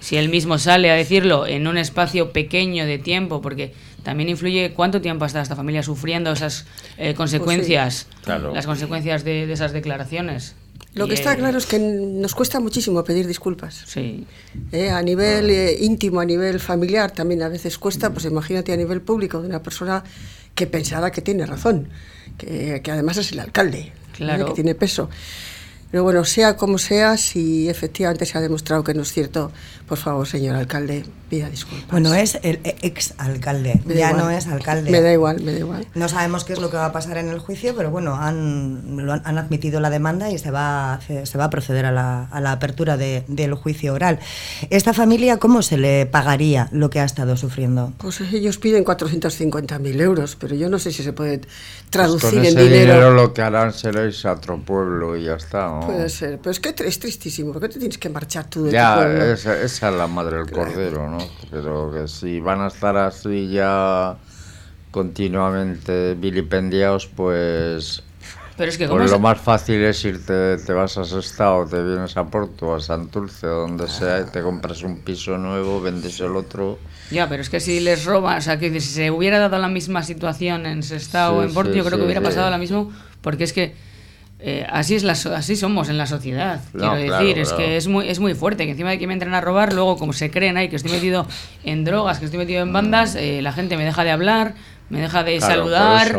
Si 0.00 0.16
él 0.16 0.28
mismo 0.30 0.58
sale 0.58 0.90
a 0.90 0.94
decirlo 0.94 1.46
en 1.46 1.66
un 1.66 1.76
espacio 1.76 2.32
pequeño 2.32 2.86
de 2.86 2.98
tiempo, 2.98 3.42
porque 3.42 3.74
también 4.08 4.30
influye 4.30 4.72
cuánto 4.72 5.02
tiempo 5.02 5.24
ha 5.24 5.26
estado 5.26 5.42
esta 5.42 5.54
familia 5.54 5.82
sufriendo 5.82 6.32
esas 6.32 6.64
eh, 6.96 7.12
consecuencias, 7.12 8.06
Claro. 8.24 8.54
las 8.54 8.64
consecuencias 8.64 9.22
de, 9.22 9.46
de 9.46 9.52
esas 9.52 9.72
declaraciones. 9.72 10.54
Lo 10.94 11.04
Y, 11.04 11.08
que 11.10 11.14
está 11.16 11.34
eh, 11.34 11.36
claro 11.36 11.58
es 11.58 11.66
que 11.66 11.78
nos 11.78 12.34
cuesta 12.34 12.58
muchísimo 12.58 13.04
pedir 13.04 13.26
disculpas. 13.26 13.82
Sí, 13.86 14.24
Eh, 14.72 14.88
a 14.88 15.02
nivel 15.02 15.50
eh, 15.50 15.76
íntimo, 15.78 16.20
a 16.20 16.24
nivel 16.24 16.58
familiar, 16.58 17.10
también 17.10 17.42
a 17.42 17.50
veces 17.50 17.76
cuesta, 17.76 18.08
pues 18.10 18.24
imagínate 18.24 18.72
a 18.72 18.78
nivel 18.78 19.02
público 19.02 19.42
de 19.42 19.48
una 19.48 19.62
persona 19.62 20.02
que 20.54 20.66
pensará 20.66 21.10
que 21.10 21.20
tiene 21.20 21.44
razón, 21.44 21.90
que, 22.38 22.80
que 22.82 22.90
además 22.90 23.18
es 23.18 23.32
el 23.32 23.40
alcalde, 23.40 23.78
¿eh? 23.78 23.92
Claro. 24.12 24.46
que 24.46 24.52
tiene 24.54 24.74
peso. 24.74 25.10
Pero 25.90 26.02
bueno, 26.04 26.22
sea 26.24 26.56
como 26.56 26.76
sea, 26.76 27.16
si 27.16 27.68
efectivamente 27.68 28.26
se 28.26 28.36
ha 28.36 28.42
demostrado 28.42 28.84
que 28.84 28.92
no 28.92 29.02
es 29.02 29.10
cierto, 29.12 29.50
por 29.88 29.96
favor, 29.96 30.26
señor 30.28 30.54
alcalde, 30.56 31.06
pida 31.30 31.48
disculpas. 31.48 31.90
Bueno, 31.90 32.12
es 32.14 32.38
el 32.42 32.60
ex 32.62 33.14
alcalde, 33.16 33.80
ya 33.86 34.10
igual. 34.10 34.16
no 34.18 34.30
es 34.30 34.46
alcalde. 34.48 34.90
Me 34.90 35.00
da 35.00 35.10
igual, 35.12 35.40
me 35.42 35.52
da 35.52 35.58
igual. 35.60 35.86
No 35.94 36.08
sabemos 36.10 36.44
qué 36.44 36.52
es 36.52 36.58
lo 36.60 36.68
que 36.70 36.76
va 36.76 36.84
a 36.86 36.92
pasar 36.92 37.16
en 37.16 37.28
el 37.30 37.38
juicio, 37.38 37.74
pero 37.74 37.90
bueno, 37.90 38.16
han, 38.16 38.98
lo 38.98 39.14
han, 39.14 39.22
han 39.24 39.38
admitido 39.38 39.80
la 39.80 39.88
demanda 39.88 40.30
y 40.30 40.36
se 40.38 40.50
va, 40.50 41.00
se 41.06 41.38
va 41.38 41.44
a 41.44 41.50
proceder 41.50 41.86
a 41.86 41.92
la, 41.92 42.24
a 42.24 42.40
la 42.42 42.52
apertura 42.52 42.98
de- 42.98 43.24
del 43.26 43.54
juicio 43.54 43.94
oral. 43.94 44.18
¿Esta 44.68 44.92
familia 44.92 45.38
cómo 45.38 45.62
se 45.62 45.78
le 45.78 46.04
pagaría 46.04 46.68
lo 46.70 46.90
que 46.90 47.00
ha 47.00 47.04
estado 47.04 47.38
sufriendo? 47.38 47.94
Pues 47.96 48.20
ellos 48.20 48.58
piden 48.58 48.84
450.000 48.84 50.00
euros, 50.02 50.36
pero 50.36 50.54
yo 50.54 50.68
no 50.68 50.78
sé 50.78 50.92
si 50.92 51.02
se 51.02 51.14
puede 51.14 51.40
pues 51.88 51.90
traducir 51.90 52.30
con 52.30 52.38
en 52.40 52.44
ese 52.44 52.62
dinero. 52.64 52.92
dinero 52.94 53.10
lo 53.14 53.32
que 53.32 53.42
harán 53.42 53.72
será 53.72 54.04
irse 54.04 54.28
a 54.28 54.32
otro 54.32 54.58
pueblo 54.58 55.16
y 55.16 55.24
ya 55.24 55.34
está, 55.34 55.66
¿no? 55.68 55.80
Puede 55.86 56.08
ser, 56.08 56.38
pero 56.38 56.50
es 56.50 56.60
que 56.60 56.74
es 56.84 56.98
tristísimo, 56.98 57.52
¿por 57.52 57.62
qué 57.62 57.68
te 57.68 57.78
tienes 57.78 57.98
que 57.98 58.08
marchar 58.08 58.48
tú 58.50 58.64
de 58.64 58.70
tu 58.70 58.74
Ya, 58.74 58.96
pueblo? 58.96 59.24
esa, 59.24 59.60
esa 59.62 59.88
es 59.90 59.94
la 59.96 60.06
madre 60.06 60.38
del 60.38 60.50
cordero, 60.50 61.08
¿no? 61.08 61.18
Pero 61.50 61.90
que 61.92 62.08
si 62.08 62.40
van 62.40 62.60
a 62.60 62.68
estar 62.68 62.96
así 62.96 63.48
ya 63.50 64.16
continuamente 64.90 66.14
vilipendiados, 66.14 67.06
pues, 67.06 68.02
pero 68.58 68.70
es 68.70 68.78
que 68.78 68.86
pues 68.86 69.04
es- 69.04 69.10
lo 69.10 69.18
más 69.20 69.40
fácil 69.40 69.82
es 69.84 70.04
irte, 70.04 70.56
te 70.58 70.72
vas 70.72 70.96
a 70.98 71.04
Sestao, 71.04 71.66
te 71.68 71.82
vienes 71.82 72.16
a 72.16 72.24
Porto, 72.30 72.74
a 72.74 72.80
Santurce, 72.80 73.46
o 73.46 73.60
donde 73.60 73.86
sea, 73.88 74.20
y 74.20 74.30
te 74.30 74.42
compras 74.42 74.82
un 74.82 75.04
piso 75.04 75.36
nuevo, 75.38 75.80
vendes 75.80 76.18
el 76.20 76.34
otro. 76.36 76.78
Ya, 77.10 77.28
pero 77.28 77.40
es 77.42 77.48
que 77.50 77.60
si 77.60 77.80
les 77.80 78.04
roban, 78.04 78.38
o 78.38 78.40
sea, 78.40 78.58
que 78.58 78.70
si 78.80 78.80
se 78.80 79.10
hubiera 79.10 79.38
dado 79.38 79.58
la 79.58 79.68
misma 79.68 80.02
situación 80.02 80.66
en 80.66 80.82
Sestao 80.82 81.36
o 81.36 81.42
Sí, 81.42 81.48
en 81.48 81.54
Porto, 81.54 81.72
sí, 81.72 81.78
yo 81.78 81.84
creo 81.84 81.98
que 81.98 82.02
sí, 82.02 82.04
hubiera 82.04 82.20
sí. 82.20 82.24
pasado 82.26 82.50
lo 82.50 82.58
mismo, 82.58 82.92
porque 83.22 83.44
es 83.44 83.52
que 83.52 83.74
eh, 84.40 84.66
así 84.70 84.94
es 84.94 85.04
la 85.04 85.12
así 85.12 85.56
somos 85.56 85.88
en 85.88 85.98
la 85.98 86.06
sociedad, 86.06 86.60
No, 86.74 86.80
quiero 86.80 86.96
claro, 87.06 87.24
decir, 87.24 87.38
es 87.38 87.48
claro. 87.48 87.56
que 87.64 87.76
es 87.76 87.88
muy 87.88 88.08
es 88.08 88.20
muy 88.20 88.34
fuerte, 88.34 88.64
que 88.66 88.72
encima 88.72 88.90
de 88.90 88.98
que 88.98 89.06
me 89.06 89.14
entran 89.14 89.34
a 89.34 89.40
robar, 89.40 89.72
luego 89.72 89.96
como 89.96 90.12
se 90.12 90.30
creen 90.30 90.56
ahí 90.56 90.68
que 90.68 90.76
estoy 90.76 90.92
metido 90.92 91.26
en 91.64 91.84
drogas, 91.84 92.18
que 92.18 92.26
estoy 92.26 92.38
metido 92.38 92.62
en 92.62 92.72
bandas, 92.72 93.14
eh, 93.16 93.42
la 93.42 93.52
gente 93.52 93.76
me 93.76 93.84
deja 93.84 94.04
de 94.04 94.10
hablar, 94.12 94.54
me 94.90 95.00
deja 95.00 95.24
de 95.24 95.38
Claro, 95.38 95.62
saludar. 95.62 96.16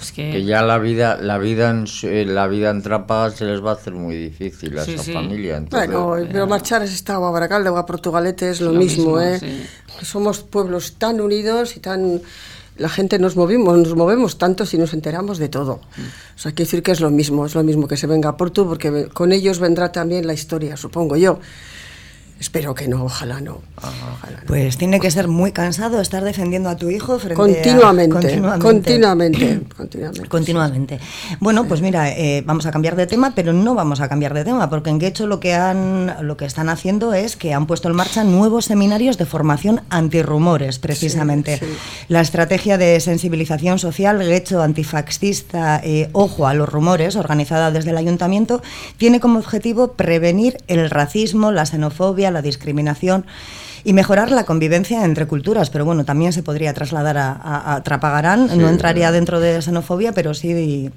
Es 0.00 0.12
que, 0.12 0.30
que 0.30 0.44
ya 0.44 0.62
la 0.62 0.78
vida, 0.78 1.16
la 1.20 1.38
vida 1.38 1.70
en, 1.70 1.86
su- 1.86 2.06
eh, 2.06 2.24
la 2.24 2.46
vida 2.46 2.70
en 2.70 2.82
Trápaga 2.82 3.30
se 3.30 3.44
les 3.44 3.64
va 3.64 3.70
a 3.70 3.74
hacer 3.74 3.94
muy 3.94 4.16
difícil 4.16 4.78
a 4.78 4.84
Sí, 4.84 4.94
esa 4.94 5.02
sí. 5.02 5.12
familia. 5.12 5.56
Entonces, 5.56 5.88
Bueno, 5.90 6.16
pero 6.30 6.46
marchar 6.46 6.82
es 6.82 6.92
esta 6.94 7.16
a 7.16 7.18
Baracalde 7.18 7.68
o 7.70 7.76
a 7.76 7.84
Portugalete 7.86 8.50
es 8.50 8.60
lo, 8.60 8.72
Lo 8.72 8.78
mismo, 8.78 9.16
mismo, 9.16 9.20
¿eh? 9.20 9.38
sí. 9.40 9.66
Somos 10.04 10.40
pueblos 10.40 10.94
tan 10.98 11.20
unidos 11.20 11.76
y 11.76 11.80
tan 11.80 12.20
la 12.76 12.88
gente 12.88 13.18
nos 13.18 13.34
movimos, 13.34 13.76
nos 13.76 13.96
movemos 13.96 14.38
tanto 14.38 14.64
si 14.64 14.78
nos 14.78 14.94
enteramos 14.94 15.38
de 15.38 15.48
todo. 15.48 15.72
O 15.72 16.38
sea, 16.38 16.52
quiere 16.52 16.66
decir 16.66 16.82
que 16.84 16.92
es 16.92 17.00
lo 17.00 17.10
mismo, 17.10 17.44
es 17.44 17.56
lo 17.56 17.64
mismo 17.64 17.88
que 17.88 17.96
se 17.96 18.06
venga 18.06 18.36
por 18.36 18.52
tú, 18.52 18.68
porque 18.68 19.08
con 19.12 19.32
ellos 19.32 19.58
vendrá 19.58 19.90
también 19.90 20.28
la 20.28 20.32
historia, 20.32 20.76
supongo 20.76 21.16
yo. 21.16 21.40
Espero 22.40 22.74
que 22.74 22.86
no, 22.86 23.04
ojalá 23.04 23.40
no. 23.40 23.60
Pues 24.46 24.76
tiene 24.76 25.00
que 25.00 25.10
ser 25.10 25.26
muy 25.26 25.52
cansado 25.52 26.00
estar 26.00 26.22
defendiendo 26.22 26.68
a 26.68 26.76
tu 26.76 26.88
hijo 26.88 27.18
frente 27.18 27.34
continuamente, 27.34 28.16
a... 28.16 28.20
Continuamente, 28.20 28.62
continuamente, 28.62 29.60
continuamente. 29.76 30.28
Continuamente. 30.28 31.00
Bueno, 31.40 31.66
pues 31.66 31.80
mira, 31.80 32.10
eh, 32.10 32.42
vamos 32.46 32.66
a 32.66 32.70
cambiar 32.70 32.94
de 32.96 33.06
tema, 33.06 33.32
pero 33.34 33.52
no 33.52 33.74
vamos 33.74 34.00
a 34.00 34.08
cambiar 34.08 34.34
de 34.34 34.44
tema, 34.44 34.70
porque 34.70 34.90
en 34.90 34.98
Guecho 34.98 35.26
lo 35.26 35.40
que, 35.40 35.54
han, 35.54 36.14
lo 36.22 36.36
que 36.36 36.44
están 36.44 36.68
haciendo 36.68 37.12
es 37.12 37.36
que 37.36 37.54
han 37.54 37.66
puesto 37.66 37.88
en 37.88 37.96
marcha 37.96 38.22
nuevos 38.22 38.66
seminarios 38.66 39.18
de 39.18 39.26
formación 39.26 39.82
antirrumores, 39.90 40.78
precisamente. 40.78 41.60
La 42.08 42.20
estrategia 42.20 42.78
de 42.78 43.00
sensibilización 43.00 43.78
social 43.78 44.18
Guecho 44.20 44.62
antifaxista 44.62 45.80
eh, 45.82 46.08
Ojo 46.12 46.46
a 46.46 46.54
los 46.54 46.68
rumores, 46.68 47.16
organizada 47.16 47.70
desde 47.70 47.90
el 47.90 47.96
ayuntamiento, 47.96 48.62
tiene 48.96 49.20
como 49.20 49.38
objetivo 49.38 49.92
prevenir 49.92 50.58
el 50.68 50.90
racismo, 50.90 51.50
la 51.52 51.66
xenofobia, 51.66 52.27
la 52.30 52.42
discriminación 52.42 53.26
y 53.84 53.92
mejorar 53.92 54.30
la 54.30 54.44
convivencia 54.44 55.04
entre 55.04 55.26
culturas. 55.26 55.70
Pero 55.70 55.84
bueno, 55.84 56.04
también 56.04 56.32
se 56.32 56.42
podría 56.42 56.74
trasladar 56.74 57.16
a, 57.18 57.80
Trapagarán. 57.84 58.58
no 58.58 58.68
entraría 58.68 59.12
dentro 59.12 59.40
de 59.40 59.62
xenofobia, 59.62 60.12
pero 60.12 60.34
sí. 60.34 60.90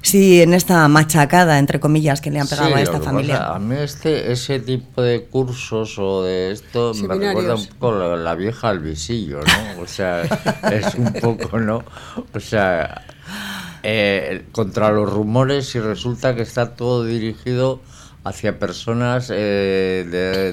Sí, 0.00 0.40
en 0.40 0.54
esta 0.54 0.86
machacada, 0.88 1.58
entre 1.58 1.80
comillas, 1.80 2.20
que 2.20 2.30
le 2.30 2.40
han 2.40 2.46
pegado 2.46 2.74
a 2.74 2.80
esta 2.80 3.00
familia. 3.00 3.48
a 3.48 3.58
mí 3.58 3.74
este, 3.76 4.32
ese 4.32 4.60
tipo 4.60 5.02
de 5.02 5.24
cursos 5.24 5.98
o 5.98 6.22
de 6.22 6.52
esto 6.52 6.94
me 6.94 7.14
recuerda 7.14 7.56
un 7.56 7.66
poco 7.66 7.98
la, 7.98 8.16
la 8.16 8.34
vieja 8.34 8.68
al 8.68 8.78
visillo, 8.78 9.40
¿no? 9.40 9.82
O 9.82 9.86
sea, 9.86 10.22
es 10.72 10.94
un 10.94 11.12
poco, 11.12 11.58
¿no? 11.58 11.82
O 12.32 12.40
sea, 12.40 13.02
eh, 13.82 14.44
contra 14.52 14.90
los 14.90 15.12
rumores 15.12 15.74
y 15.74 15.80
resulta 15.80 16.34
que 16.34 16.42
está 16.42 16.74
todo 16.74 17.04
dirigido 17.04 17.80
hacia 18.28 18.58
personas 18.58 19.32
eh, 19.34 20.06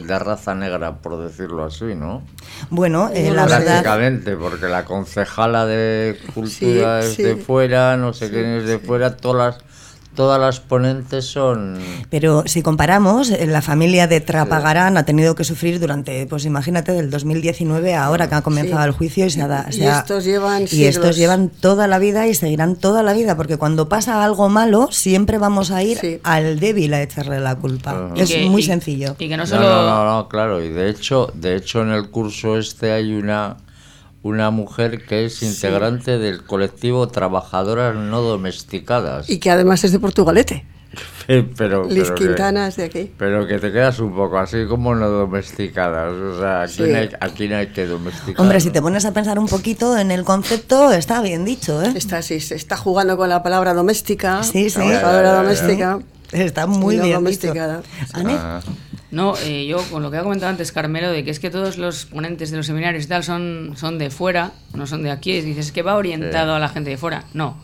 de, 0.05 0.19
raza 0.19 0.55
negra, 0.55 0.97
por 0.97 1.21
decirlo 1.21 1.65
así, 1.65 1.95
¿no? 1.95 2.23
Bueno, 2.69 3.09
eh, 3.13 3.31
la 3.31 3.45
Prácticamente, 3.45 4.35
porque 4.35 4.67
la 4.67 4.85
concejala 4.85 5.65
de 5.65 6.17
cultura 6.33 7.01
es 7.01 7.17
de 7.17 7.35
fuera, 7.35 7.97
no 7.97 8.13
sé 8.13 8.29
quién 8.29 8.45
es 8.45 8.65
de 8.65 8.79
fuera, 8.79 9.17
todas 9.17 9.55
las 9.55 9.64
todas 10.15 10.39
las 10.39 10.59
ponentes 10.59 11.25
son... 11.25 11.77
Pero 12.09 12.43
si 12.47 12.61
comparamos, 12.61 13.29
eh, 13.29 13.45
la 13.45 13.61
familia 13.61 14.07
de 14.07 14.21
Trapagarán 14.21 14.97
ha 14.97 15.05
tenido 15.05 15.35
que 15.35 15.43
sufrir 15.43 15.79
durante, 15.79 16.25
pues 16.27 16.45
imagínate, 16.45 16.93
del 16.93 17.09
2019 17.09 17.93
a 17.93 18.05
ahora 18.05 18.29
que 18.29 18.35
ha 18.35 18.41
comenzado 18.41 18.83
el 18.85 18.91
juicio 18.91 19.25
y 19.25 19.29
se 19.29 19.41
ha... 19.41 19.67
y 19.71 19.83
estos 19.83 20.23
llevan 20.23 20.65
Y 20.71 20.85
estos 20.85 21.15
llevan 21.17 21.49
toda 21.49 21.87
la 21.87 21.99
vida 21.99 22.27
y 22.27 22.33
seguirán 22.33 22.75
toda 22.75 23.03
la 23.03 23.13
vida, 23.13 23.35
porque 23.35 23.57
cuando 23.57 23.89
pasa 23.89 24.23
algo 24.23 24.49
malo 24.49 24.87
siempre 24.91 25.37
vamos 25.37 25.71
a 25.71 25.83
ir 25.83 26.21
al 26.23 26.59
débil 26.59 26.93
a 26.93 27.01
echarle 27.01 27.39
la 27.39 27.55
culpa. 27.55 28.11
Es 28.15 28.35
muy 28.47 28.63
sencillo. 28.63 29.15
Y 29.19 29.29
que 29.29 29.37
no 29.37 29.45
solo... 29.45 29.63
No, 29.63 29.83
no, 29.83 30.05
no, 30.05 30.29
claro, 30.29 30.63
y 30.63 30.69
de 30.69 30.89
hecho, 30.89 31.31
de 31.33 31.55
hecho 31.55 31.81
en 31.81 31.89
el 31.89 32.09
curso 32.09 32.57
este 32.57 32.91
hay 32.91 33.13
una 33.13 33.57
una 34.25 34.49
mujer 34.49 35.05
que 35.05 35.25
es 35.25 35.43
integrante 35.43 36.17
del 36.17 36.43
colectivo 36.43 37.07
Trabajadoras 37.07 37.95
No 37.95 38.21
Domesticadas. 38.21 39.29
Y 39.29 39.37
que 39.37 39.51
además 39.51 39.83
es 39.83 39.91
de 39.91 39.99
Portugalete. 39.99 40.65
pero, 41.57 41.87
Liz 41.87 42.09
Quintana 42.09 42.67
es 42.67 42.75
de 42.75 42.85
aquí. 42.85 43.11
Pero 43.19 43.45
que 43.45 43.59
te 43.59 43.71
quedas 43.71 43.99
un 43.99 44.15
poco 44.15 44.39
así 44.39 44.65
como 44.67 44.95
no 44.95 45.09
domesticadas. 45.09 46.11
O 46.11 46.39
sea, 46.39 46.63
aquí, 46.63 47.47
no, 47.47 47.57
hay, 47.57 47.67
que 47.67 47.85
domesticar. 47.85 48.41
Hombre, 48.41 48.59
si 48.61 48.71
te 48.71 48.81
pones 48.81 49.05
a 49.05 49.13
pensar 49.13 49.37
un 49.37 49.47
poquito 49.47 49.95
en 49.95 50.09
el 50.09 50.23
concepto, 50.23 50.91
está 50.91 51.21
bien 51.21 51.45
dicho, 51.45 51.83
¿eh? 51.83 51.93
Está, 51.93 52.23
sí, 52.23 52.39
se 52.39 52.55
está 52.55 52.77
jugando 52.77 53.17
con 53.17 53.29
la 53.29 53.43
palabra 53.43 53.75
doméstica. 53.75 54.41
Sí, 54.41 54.71
sí. 54.71 54.79
Trabajadora 54.79 55.33
doméstica. 55.33 55.99
Está 56.31 56.67
muy 56.67 56.97
bien 56.97 57.13
domesticada. 57.13 57.83
No, 59.11 59.35
eh, 59.45 59.65
yo 59.65 59.81
con 59.89 60.03
lo 60.03 60.11
que 60.11 60.17
ha 60.17 60.23
comentado 60.23 60.49
antes 60.49 60.73
Carmelo, 60.73 61.09
de 61.09 61.23
que 61.23 61.31
es 61.31 61.39
que 61.39 61.49
todos 61.49 61.77
los 61.77 62.05
ponentes 62.05 62.51
de 62.51 62.57
los 62.57 62.65
seminarios 62.65 63.05
y 63.05 63.07
tal 63.07 63.23
son, 63.23 63.73
son 63.77 63.97
de 63.97 64.09
fuera, 64.09 64.51
no 64.73 64.87
son 64.87 65.03
de 65.03 65.11
aquí, 65.11 65.39
dices 65.39 65.71
que 65.71 65.83
va 65.83 65.95
orientado 65.95 66.53
a 66.53 66.59
la 66.59 66.67
gente 66.67 66.89
de 66.89 66.97
fuera. 66.97 67.23
No, 67.33 67.57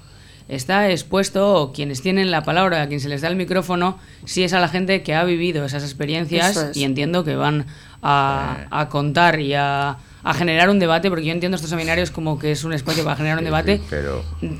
está 0.47 0.89
expuesto, 0.89 1.73
quienes 1.75 2.01
tienen 2.01 2.31
la 2.31 2.43
palabra, 2.43 2.83
a 2.83 2.87
quien 2.87 3.01
se 3.01 3.09
les 3.09 3.19
da 3.19 3.27
el 3.27 3.35
micrófono, 3.35 3.99
si 4.23 4.43
es 4.43 4.53
a 4.53 4.61
la 4.61 4.69
gente 4.69 5.03
que 5.03 5.13
ha 5.13 5.25
vivido 5.25 5.65
esas 5.65 5.83
experiencias 5.83 6.71
y 6.73 6.85
entiendo 6.85 7.25
que 7.25 7.35
van 7.35 7.65
a, 8.01 8.87
contar 8.89 9.41
y 9.41 9.53
a, 9.53 9.97
generar 10.35 10.69
un 10.69 10.79
debate, 10.79 11.09
porque 11.09 11.25
yo 11.25 11.33
entiendo 11.33 11.57
estos 11.57 11.69
seminarios 11.69 12.11
como 12.11 12.39
que 12.39 12.53
es 12.53 12.63
un 12.63 12.71
espacio 12.71 13.03
para 13.03 13.17
generar 13.17 13.39
un 13.39 13.43
debate 13.43 13.81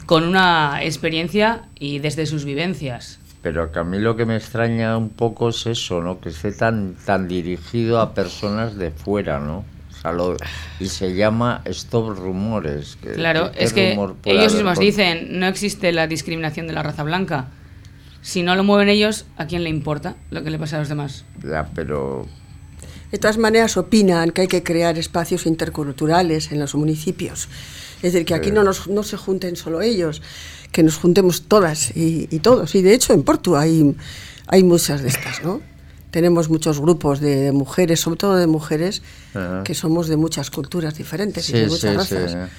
con 0.05 0.25
una 0.25 0.79
experiencia 0.83 1.69
y 1.79 1.99
desde 1.99 2.25
sus 2.25 2.43
vivencias. 2.43 3.20
Pero 3.41 3.71
que 3.71 3.79
a 3.79 3.83
mí 3.83 3.97
lo 3.97 4.15
que 4.15 4.25
me 4.25 4.35
extraña 4.35 4.97
un 4.97 5.09
poco 5.09 5.49
es 5.49 5.65
eso, 5.65 6.01
¿no? 6.01 6.19
Que 6.19 6.29
esté 6.29 6.51
tan, 6.51 6.95
tan 7.05 7.27
dirigido 7.27 7.99
a 7.99 8.13
personas 8.13 8.75
de 8.75 8.91
fuera, 8.91 9.39
¿no? 9.39 9.65
y 10.79 10.87
se 10.87 11.13
llama 11.15 11.61
Stop 11.65 12.17
Rumores. 12.17 12.97
claro, 13.13 13.51
es 13.55 13.73
que 13.73 13.97
ellos 14.25 14.55
mismos 14.55 14.79
dicen, 14.79 15.39
no 15.39 15.45
existe 15.45 15.91
la 15.91 16.07
discriminación 16.07 16.67
de 16.67 16.73
la 16.73 16.83
raza 16.83 17.03
blanca. 17.03 17.49
Si 18.21 18.43
no 18.43 18.55
lo 18.55 18.63
mueven 18.63 18.89
ellos, 18.89 19.25
¿a 19.37 19.47
quién 19.47 19.63
le 19.63 19.69
importa 19.69 20.15
lo 20.29 20.43
que 20.43 20.51
le 20.51 20.59
pasa 20.59 20.77
a 20.77 20.79
los 20.79 20.89
demás? 20.89 21.25
Ya, 21.43 21.69
pero... 21.73 22.27
De 23.11 23.17
todas 23.17 23.37
maneras, 23.37 23.77
opinan 23.77 24.31
que 24.31 24.41
hay 24.41 24.47
que 24.47 24.63
crear 24.63 24.97
espacios 24.97 25.45
interculturales 25.45 26.51
en 26.51 26.59
los 26.59 26.75
municipios. 26.75 27.49
Es 28.01 28.13
decir, 28.13 28.25
que 28.25 28.33
aquí 28.33 28.51
no, 28.51 28.63
nos, 28.63 28.87
no 28.87 29.03
se 29.03 29.17
junten 29.17 29.55
solo 29.55 29.81
ellos, 29.81 30.21
que 30.71 30.83
nos 30.83 30.97
juntemos 30.97 31.43
todas 31.43 31.95
y, 31.95 32.27
todos. 32.39 32.73
Y 32.75 32.81
de 32.81 32.93
hecho 32.93 33.13
en 33.13 33.23
Porto 33.23 33.57
hay, 33.57 33.95
hay 34.47 34.63
muchas 34.63 35.01
de 35.01 35.09
estas, 35.09 35.43
¿no? 35.43 35.61
Tenemos 36.09 36.49
muchos 36.49 36.79
grupos 36.81 37.21
de 37.21 37.51
mujeres, 37.51 38.01
sobre 38.01 38.17
todo 38.17 38.35
de 38.35 38.47
mujeres, 38.47 39.01
que 39.63 39.73
somos 39.75 40.07
de 40.07 40.17
muchas 40.17 40.49
culturas 40.49 40.95
diferentes 40.95 41.49
y 41.49 41.53
de 41.53 41.67
muchas 41.67 41.95
razas. 41.95 42.49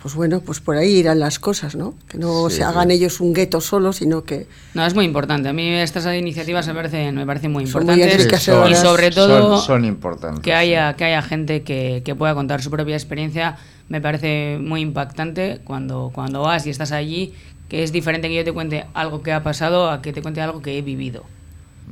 Pues 0.00 0.14
bueno, 0.14 0.40
pues 0.40 0.60
por 0.60 0.76
ahí 0.76 0.98
irán 0.98 1.18
las 1.18 1.40
cosas, 1.40 1.74
¿no? 1.74 1.94
Que 2.08 2.18
no 2.18 2.48
se 2.50 2.62
hagan 2.62 2.92
ellos 2.92 3.20
un 3.20 3.32
gueto 3.32 3.60
solo, 3.60 3.92
sino 3.92 4.22
que... 4.22 4.46
No, 4.74 4.86
es 4.86 4.94
muy 4.94 5.04
importante. 5.04 5.48
A 5.48 5.52
mí 5.52 5.74
estas 5.74 6.06
iniciativas 6.16 6.68
me 6.68 6.74
parecen, 6.74 7.16
me 7.16 7.26
parecen 7.26 7.50
muy 7.50 7.64
importantes. 7.64 8.28
y 8.70 8.74
sobre 8.76 9.10
todo 9.10 9.60
son, 9.60 9.84
importantes, 9.84 10.40
que, 10.40 10.54
haya, 10.54 10.94
que 10.94 11.04
haya 11.04 11.20
gente 11.20 11.62
que, 11.62 12.02
que 12.04 12.14
pueda 12.14 12.34
contar 12.34 12.62
su 12.62 12.70
propia 12.70 12.94
experiencia 12.94 13.56
me 13.88 14.00
parece 14.00 14.58
muy 14.60 14.80
impactante 14.80 15.60
cuando, 15.64 16.10
cuando 16.14 16.42
vas 16.42 16.66
y 16.66 16.70
estás 16.70 16.92
allí, 16.92 17.34
que 17.68 17.82
es 17.82 17.92
diferente 17.92 18.28
que 18.28 18.34
yo 18.34 18.44
te 18.44 18.52
cuente 18.52 18.86
algo 18.94 19.22
que 19.22 19.32
ha 19.32 19.42
pasado 19.42 19.90
a 19.90 20.02
que 20.02 20.12
te 20.12 20.22
cuente 20.22 20.40
algo 20.40 20.62
que 20.62 20.78
he 20.78 20.82
vivido. 20.82 21.24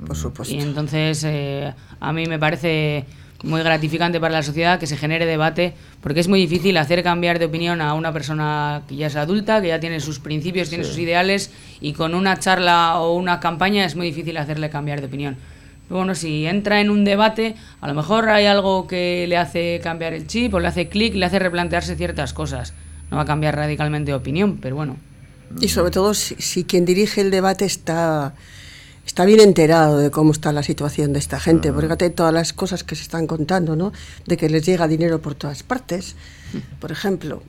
Por 0.07 0.17
supuesto. 0.17 0.55
Y 0.55 0.61
entonces 0.61 1.25
eh, 1.25 1.73
a 2.01 2.13
mí 2.13 2.27
me 2.27 2.39
parece 2.39 3.05
muy 3.43 3.63
gratificante 3.63 4.19
para 4.21 4.33
la 4.33 4.43
sociedad 4.43 4.79
que 4.79 4.87
se 4.87 4.97
genere 4.97 5.27
debate, 5.27 5.75
porque 6.03 6.21
es 6.21 6.29
muy 6.29 6.41
difícil 6.41 6.77
hacer 6.77 7.03
cambiar 7.03 7.39
de 7.39 7.47
opinión 7.47 7.81
a 7.81 7.95
una 7.95 8.13
persona 8.13 8.83
que 8.89 8.97
ya 8.97 9.07
es 9.07 9.17
adulta, 9.17 9.61
que 9.61 9.69
ya 9.69 9.81
tiene 9.81 10.01
sus 10.01 10.19
principios, 10.19 10.69
tiene 10.69 10.85
sus 10.85 10.99
ideales, 10.99 11.53
y 11.81 11.93
con 11.93 12.15
una 12.15 12.39
charla 12.39 12.99
o 12.99 13.15
una 13.15 13.41
campaña 13.41 13.85
es 13.85 13.95
muy 13.95 14.07
difícil 14.07 14.37
hacerle 14.37 14.71
cambiar 14.71 15.01
de 15.01 15.07
opinión 15.07 15.37
bueno, 15.89 16.15
si 16.15 16.47
entra 16.47 16.81
en 16.81 16.91
un 16.91 17.05
debate, 17.05 17.55
a 17.81 17.87
lo 17.87 17.95
mejor 17.95 18.29
hay 18.29 18.47
algo 18.47 18.87
que 18.87 19.27
le 19.29 19.37
hace 19.37 19.81
cambiar 19.83 20.13
el 20.15 20.27
chip 20.27 20.55
le 20.55 20.67
hace 20.67 20.89
clic, 20.89 21.15
le 21.15 21.27
hace 21.27 21.39
replantearse 21.39 21.97
ciertas 21.97 22.33
cosas. 22.33 22.75
No 23.11 23.19
va 23.19 23.23
a 23.23 23.27
cambiar 23.27 23.55
radicalmente 23.55 24.11
de 24.11 24.17
opinión, 24.17 24.59
pero 24.61 24.75
bueno. 24.75 24.97
Y 25.61 25.69
sobre 25.69 25.93
todo 25.93 26.13
si, 26.13 26.65
quien 26.65 26.85
dirige 26.85 27.21
el 27.21 27.31
debate 27.31 27.65
está, 27.65 28.35
está 29.07 29.25
bien 29.25 29.39
enterado 29.39 29.99
de 29.99 30.11
cómo 30.11 30.33
está 30.33 30.51
la 30.53 30.65
situación 30.65 31.13
de 31.13 31.21
esta 31.21 31.39
gente, 31.39 31.73
porque 31.73 32.11
todas 32.11 32.35
las 32.35 32.53
cosas 32.53 32.83
que 32.83 32.97
se 32.97 33.03
están 33.03 33.29
contando, 33.29 33.77
¿no? 33.77 33.93
De 34.27 34.37
que 34.37 34.49
les 34.49 34.67
llega 34.67 34.89
dinero 34.89 35.21
por 35.23 35.37
todas 35.37 35.63
partes, 35.63 36.17
por 36.81 36.91
ejemplo. 36.91 37.43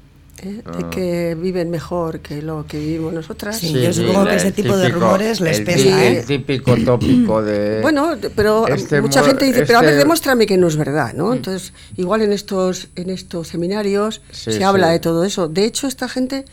¿Eh? 0.44 0.62
de 0.64 0.86
ah. 0.86 0.90
que 0.90 1.36
viven 1.36 1.70
mejor 1.70 2.20
que 2.20 2.42
lo 2.42 2.66
que 2.68 2.80
vivimos 2.80 3.14
nosotras. 3.14 3.60
Sí, 3.60 3.74
yo 3.74 3.94
supongo 3.94 4.26
que 4.26 4.36
ese 4.36 4.52
tipo 4.52 4.76
de 4.78 4.90
rumores 4.90 5.42
les 5.42 5.62
pesa. 5.62 6.06
El 6.06 6.26
típico 6.26 6.76
tópico 6.78 7.42
de... 7.42 7.82
Bueno, 7.88 8.16
pero 8.36 8.68
este 8.68 9.02
mucha 9.02 9.24
gente 9.24 9.46
dice, 9.46 9.66
pero 9.66 9.80
a 9.80 9.82
ver, 9.82 9.92
este 9.92 10.00
demuéstrame 10.00 10.46
que 10.46 10.58
no 10.58 10.68
es 10.68 10.76
verdad, 10.76 11.14
¿no? 11.14 11.28
Mm. 11.28 11.34
Entonces, 11.34 11.74
igual 11.96 12.22
en 12.22 12.34
estos, 12.34 12.90
en 12.96 13.10
estos 13.10 13.48
seminarios 13.48 14.22
se 14.32 14.64
habla 14.64 14.90
de 14.90 15.00
todo 15.00 15.24
eso. 15.24 15.48
De 15.48 15.66
hecho, 15.66 15.88
esta 15.88 16.10
gente, 16.10 16.46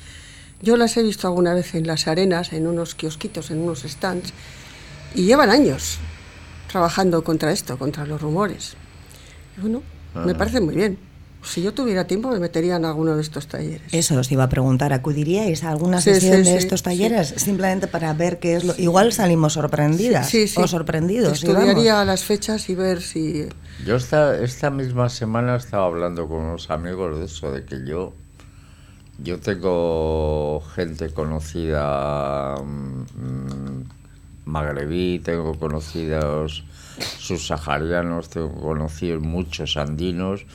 yo 0.62 0.76
las 0.76 0.96
he 0.96 1.02
visto 1.02 1.26
alguna 1.26 1.54
vez 1.54 1.74
en 1.74 1.86
las 1.86 2.06
arenas, 2.06 2.52
en 2.52 2.66
unos 2.66 2.94
kiosquitos, 2.94 3.50
en 3.50 3.60
unos 3.60 3.82
stands, 3.82 4.32
y 5.14 5.24
llevan 5.24 5.50
años 5.50 5.98
trabajando 6.70 7.22
contra 7.22 7.52
esto, 7.52 7.78
contra 7.78 8.06
los 8.06 8.20
rumores. 8.20 8.76
bueno, 9.58 9.82
me 10.14 10.32
ah. 10.32 10.38
parece 10.38 10.60
muy 10.60 10.74
bien. 10.74 10.98
Si 11.44 11.62
yo 11.62 11.74
tuviera 11.74 12.06
tiempo 12.06 12.30
me 12.30 12.38
metería 12.38 12.76
en 12.76 12.84
alguno 12.84 13.16
de 13.16 13.22
estos 13.22 13.46
talleres. 13.46 13.92
Eso 13.92 14.18
os 14.18 14.30
iba 14.32 14.44
a 14.44 14.48
preguntar, 14.48 14.92
¿acudiríais 14.92 15.62
a 15.64 15.70
alguna 15.70 16.00
sesión 16.00 16.42
de 16.42 16.56
estos 16.56 16.82
talleres? 16.82 17.34
Simplemente 17.36 17.86
para 17.86 18.12
ver 18.14 18.38
qué 18.38 18.56
es 18.56 18.64
lo... 18.64 18.74
Igual 18.78 19.12
salimos 19.12 19.54
sorprendidas 19.54 20.32
o 20.56 20.66
sorprendidos. 20.66 21.44
Estudiaría 21.44 22.04
las 22.04 22.24
fechas 22.24 22.68
y 22.68 22.74
ver 22.74 23.02
si... 23.02 23.48
Yo 23.84 23.96
esta, 23.96 24.40
esta 24.40 24.70
misma 24.70 25.08
semana 25.08 25.56
estaba 25.56 25.86
hablando 25.86 26.28
con 26.28 26.38
unos 26.40 26.70
amigos 26.70 27.18
de 27.18 27.26
eso, 27.26 27.52
de 27.52 27.64
que 27.64 27.86
yo 27.86 28.14
yo 29.18 29.38
tengo 29.38 30.60
gente 30.74 31.10
conocida 31.10 32.56
mm, 32.56 33.82
magrebí, 34.44 35.20
tengo 35.20 35.54
conocidos 35.58 36.64
subsaharianos, 37.18 38.28
tengo 38.28 38.52
conocidos 38.60 39.22
muchos 39.22 39.76
andinos 39.76 40.46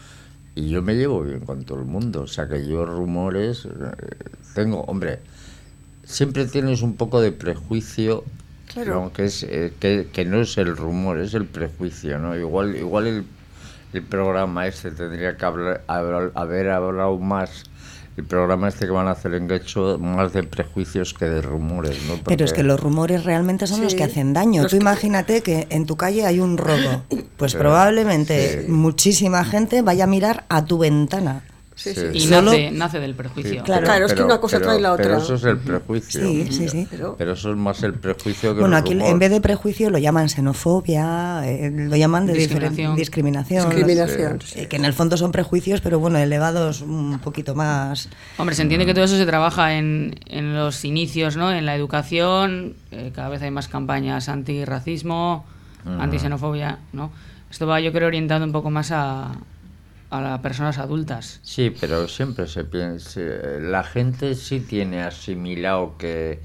y 0.59 0.69
yo 0.69 0.81
me 0.81 0.95
llevo 0.95 1.23
bien 1.23 1.39
con 1.39 1.63
todo 1.63 1.79
el 1.79 1.85
mundo. 1.85 2.23
O 2.23 2.27
sea 2.27 2.47
que 2.47 2.67
yo 2.67 2.85
rumores 2.85 3.65
eh, 3.65 3.69
tengo, 4.53 4.81
hombre, 4.81 5.19
siempre 6.03 6.45
tienes 6.45 6.81
un 6.81 6.95
poco 6.95 7.21
de 7.21 7.31
prejuicio. 7.31 8.25
Claro. 8.73 9.11
Que, 9.15 9.25
es, 9.25 9.43
eh, 9.43 9.73
que, 9.79 10.09
que, 10.11 10.25
no 10.25 10.41
es 10.41 10.57
el 10.57 10.75
rumor, 10.75 11.19
es 11.19 11.33
el 11.33 11.45
prejuicio, 11.45 12.19
¿no? 12.19 12.37
Igual, 12.37 12.75
igual 12.75 13.07
el, 13.07 13.23
el 13.93 14.03
programa 14.03 14.67
este 14.67 14.91
tendría 14.91 15.37
que 15.37 15.45
hablar, 15.45 15.81
haber 15.87 16.69
hablado 16.69 17.17
más 17.17 17.63
el 18.19 18.25
programa 18.25 18.67
este 18.67 18.85
que 18.85 18.91
van 18.91 19.07
a 19.07 19.11
hacer 19.11 19.33
en 19.33 19.47
Guecho 19.47 19.97
más 19.97 20.33
de 20.33 20.43
prejuicios 20.43 21.13
que 21.13 21.25
de 21.25 21.41
rumores, 21.41 21.97
¿no? 22.05 22.15
Pero 22.25 22.43
es 22.43 22.51
que 22.51 22.63
los 22.63 22.79
rumores 22.79 23.23
realmente 23.23 23.65
son 23.65 23.81
los 23.81 23.95
que 23.95 24.03
hacen 24.03 24.33
daño. 24.33 24.67
Tú 24.67 24.75
imagínate 24.75 25.41
que 25.41 25.67
en 25.69 25.85
tu 25.85 25.95
calle 25.95 26.25
hay 26.25 26.39
un 26.39 26.57
robo, 26.57 27.03
pues 27.37 27.55
probablemente 27.55 28.65
muchísima 28.67 29.45
gente 29.45 29.81
vaya 29.81 30.03
a 30.03 30.07
mirar 30.07 30.45
a 30.49 30.65
tu 30.65 30.79
ventana. 30.79 31.43
Y 32.13 32.25
nace, 32.27 32.71
nace, 32.71 32.99
del 32.99 33.15
prejuicio. 33.15 33.63
claro, 33.63 34.05
es 34.05 34.13
que 34.13 34.23
una 34.23 34.39
cosa 34.39 34.59
trae 34.59 34.79
la 34.79 34.93
otra. 34.93 35.05
Pero 35.05 35.17
eso 35.17 35.35
es 35.35 35.43
el 35.43 35.57
prejuicio. 35.57 36.21
Sí, 36.21 36.47
sí, 36.51 36.69
sí. 36.69 36.87
Pero, 36.89 37.15
eso 37.17 37.51
es 37.51 37.57
más 37.57 37.81
el 37.83 37.93
prejuicio 37.93 38.53
que 38.53 38.59
Bueno, 38.61 38.75
el 38.77 38.81
aquí 38.81 38.93
rumor. 38.93 39.09
en 39.09 39.19
vez 39.19 39.31
de 39.31 39.41
prejuicio 39.41 39.89
lo 39.89 39.97
llaman 39.97 40.29
xenofobia, 40.29 41.41
eh, 41.45 41.71
lo 41.71 41.95
llaman 41.95 42.25
de 42.25 42.33
discriminación. 42.33 42.95
discriminación. 42.95 43.69
discriminación 43.69 44.39
eh, 44.55 44.67
que 44.67 44.75
en 44.75 44.85
el 44.85 44.93
fondo 44.93 45.17
son 45.17 45.31
prejuicios, 45.31 45.81
pero 45.81 45.99
bueno, 45.99 46.17
elevados 46.17 46.81
un 46.81 47.19
poquito 47.19 47.55
más. 47.55 48.09
Hombre, 48.37 48.55
se 48.55 48.63
entiende 48.63 48.85
que 48.85 48.93
todo 48.93 49.05
eso 49.05 49.17
se 49.17 49.25
trabaja 49.25 49.75
en, 49.75 50.19
en 50.27 50.55
los 50.55 50.83
inicios, 50.85 51.37
¿no? 51.37 51.51
En 51.51 51.65
la 51.65 51.75
educación, 51.75 52.75
eh, 52.91 53.11
cada 53.15 53.29
vez 53.29 53.41
hay 53.41 53.51
más 53.51 53.67
campañas 53.67 54.29
antirracismo, 54.29 55.45
anti-xenofobia, 55.85 56.79
¿no? 56.93 57.11
Esto 57.49 57.65
va, 57.65 57.79
yo 57.79 57.91
creo, 57.91 58.07
orientado 58.07 58.45
un 58.45 58.51
poco 58.51 58.69
más 58.69 58.91
a, 58.91 59.31
a 60.09 60.21
las 60.21 60.39
personas 60.39 60.77
adultas. 60.77 61.39
Sí, 61.43 61.69
pero 61.79 62.07
siempre 62.07 62.47
se 62.47 62.63
piensa, 62.63 63.19
la 63.59 63.83
gente 63.83 64.35
sí 64.35 64.59
tiene 64.59 65.03
asimilado 65.03 65.97
que, 65.97 66.39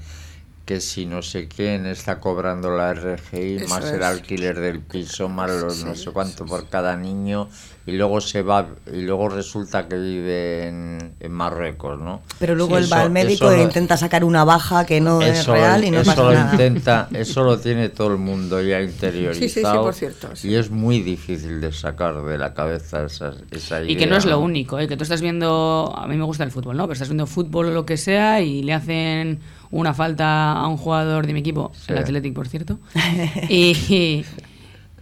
que 0.65 0.79
si 0.81 1.05
no 1.05 1.21
sé 1.21 1.47
quién 1.47 1.85
está 1.85 2.19
cobrando 2.19 2.75
la 2.75 2.93
RGI, 2.93 3.55
Eso 3.57 3.67
más 3.69 3.85
es. 3.85 3.91
el 3.93 4.03
alquiler 4.03 4.59
del 4.59 4.81
piso, 4.81 5.29
más 5.29 5.49
los 5.49 5.83
no 5.83 5.95
sé 5.95 6.11
cuánto 6.11 6.45
por 6.45 6.67
cada 6.69 6.95
niño, 6.95 7.49
y 7.87 7.91
luego 7.91 8.19
se 8.19 8.41
va, 8.41 8.65
y 8.91 9.01
luego 9.01 9.29
resulta 9.29 9.87
que 9.87 9.95
vive 9.95 10.67
en, 10.67 11.13
en 11.19 11.31
Marruecos, 11.31 11.99
¿no? 11.99 12.21
Pero 12.39 12.55
luego 12.55 12.77
Sí, 12.77 12.83
él 12.83 12.91
va 12.91 12.97
eso- 12.97 13.05
al 13.05 13.11
médico 13.11 13.51
e 13.51 13.61
intenta 13.61 13.95
sacar 13.95 14.23
una 14.23 14.43
baja 14.43 14.85
que 14.87 14.99
no 15.01 15.21
es 15.21 15.45
real 15.45 15.83
y 15.83 15.91
no 15.91 15.99
eso 16.01 16.09
pasa 16.11 16.23
lo 16.23 16.31
nada. 16.33 16.51
intenta, 16.53 17.07
eso 17.13 17.43
lo 17.43 17.59
tiene 17.59 17.89
todo 17.89 18.11
el 18.13 18.17
mundo 18.17 18.59
ya 18.61 18.81
interiorizado. 18.81 19.39
Sí, 19.39 19.49
sí, 19.49 19.61
sí, 19.63 19.77
por 19.77 19.93
cierto, 19.93 20.35
sí. 20.35 20.49
Y 20.49 20.55
es 20.55 20.71
muy 20.71 21.01
difícil 21.01 21.61
de 21.61 21.71
sacar 21.71 22.23
de 22.23 22.37
la 22.39 22.53
cabeza 22.55 23.05
esa, 23.05 23.33
esa 23.51 23.81
idea. 23.81 23.91
Y 23.91 23.95
que 23.97 24.07
no 24.07 24.17
es 24.17 24.25
lo 24.25 24.39
único, 24.39 24.79
¿eh? 24.79 24.87
que 24.87 24.97
tú 24.97 25.03
estás 25.03 25.21
viendo, 25.21 25.93
a 25.95 26.07
mí 26.07 26.17
me 26.17 26.23
gusta 26.23 26.43
el 26.43 26.49
fútbol, 26.51 26.77
¿no? 26.77 26.83
Pero 26.85 26.93
estás 26.93 27.09
viendo 27.09 27.27
fútbol 27.27 27.67
o 27.67 27.71
lo 27.71 27.85
que 27.85 27.97
sea 27.97 28.41
y 28.41 28.63
le 28.63 28.73
hacen 28.73 29.39
una 29.69 29.93
falta 29.93 30.53
a 30.53 30.67
un 30.67 30.77
jugador 30.77 31.27
de 31.27 31.33
mi 31.33 31.41
equipo, 31.41 31.71
Sí. 31.75 31.91
el 31.91 31.99
Athletic, 31.99 32.33
por 32.33 32.47
cierto, 32.47 32.79
y, 33.49 34.25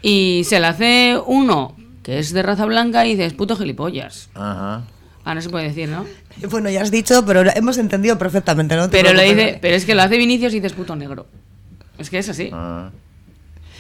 y 0.01 0.43
se 0.43 0.59
le 0.59 0.67
hace 0.67 1.17
uno 1.25 1.75
que 2.03 2.19
es 2.19 2.33
de 2.33 2.43
raza 2.43 2.65
blanca 2.65 3.05
y 3.05 3.15
dices, 3.15 3.33
puto 3.33 3.55
gilipollas. 3.55 4.29
Ajá. 4.35 4.83
Ah, 5.25 5.33
no 5.33 5.41
se 5.41 5.49
puede 5.49 5.65
decir, 5.69 5.87
¿no? 5.89 6.05
Bueno, 6.49 6.69
ya 6.69 6.81
has 6.81 6.91
dicho, 6.91 7.25
pero 7.25 7.43
hemos 7.55 7.77
entendido 7.77 8.17
perfectamente, 8.17 8.75
¿no? 8.75 8.89
Pero, 8.89 9.13
lo 9.13 9.21
dice, 9.21 9.57
pero 9.61 9.75
es 9.75 9.85
que 9.85 9.95
lo 9.95 10.01
hace 10.01 10.17
Vinicius 10.17 10.53
y 10.53 10.57
dices 10.57 10.73
puto 10.73 10.95
negro. 10.97 11.25
Es 11.97 12.09
que 12.09 12.17
es 12.19 12.27
así. 12.29 12.49
ah. 12.51 12.91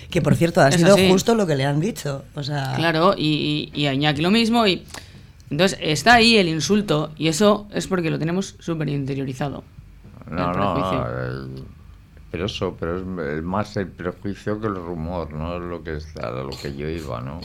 Que 0.09 0.21
por 0.21 0.35
cierto, 0.35 0.61
ha 0.61 0.69
Es 0.69 0.75
sido 0.75 0.93
así. 0.93 1.09
justo 1.09 1.35
lo 1.35 1.45
que 1.47 1.55
le 1.55 1.65
han 1.65 1.79
dicho. 1.81 2.23
O 2.35 2.43
sea, 2.43 2.73
Claro, 2.77 3.15
y, 3.17 3.71
y, 3.73 3.81
y 3.81 3.87
a 3.87 3.93
Iñaki 3.93 4.21
lo 4.21 4.29
mismo. 4.31 4.65
y 4.67 4.83
Entonces 5.49 5.77
está 5.81 6.13
ahí 6.13 6.37
el 6.37 6.47
insulto 6.47 7.11
y 7.17 7.27
eso 7.27 7.67
es 7.73 7.87
porque 7.87 8.09
lo 8.11 8.19
tenemos 8.19 8.55
súper 8.59 8.87
interiorizado. 8.89 9.63
No, 10.29 10.51
el 10.51 10.57
no, 10.57 10.73
prejuicio. 10.75 11.07
el- 11.25 11.63
pero 12.31 12.45
eso, 12.45 12.75
pero 12.79 12.97
es 13.37 13.43
más 13.43 13.75
el 13.77 13.87
prejuicio 13.87 14.59
que 14.61 14.67
el 14.67 14.75
rumor, 14.75 15.33
¿no? 15.33 15.55
Es 15.57 15.61
lo 15.63 15.83
que 15.83 15.97
está, 15.97 16.29
lo 16.31 16.49
que 16.51 16.75
yo 16.75 16.87
iba, 16.87 17.19
¿no? 17.21 17.41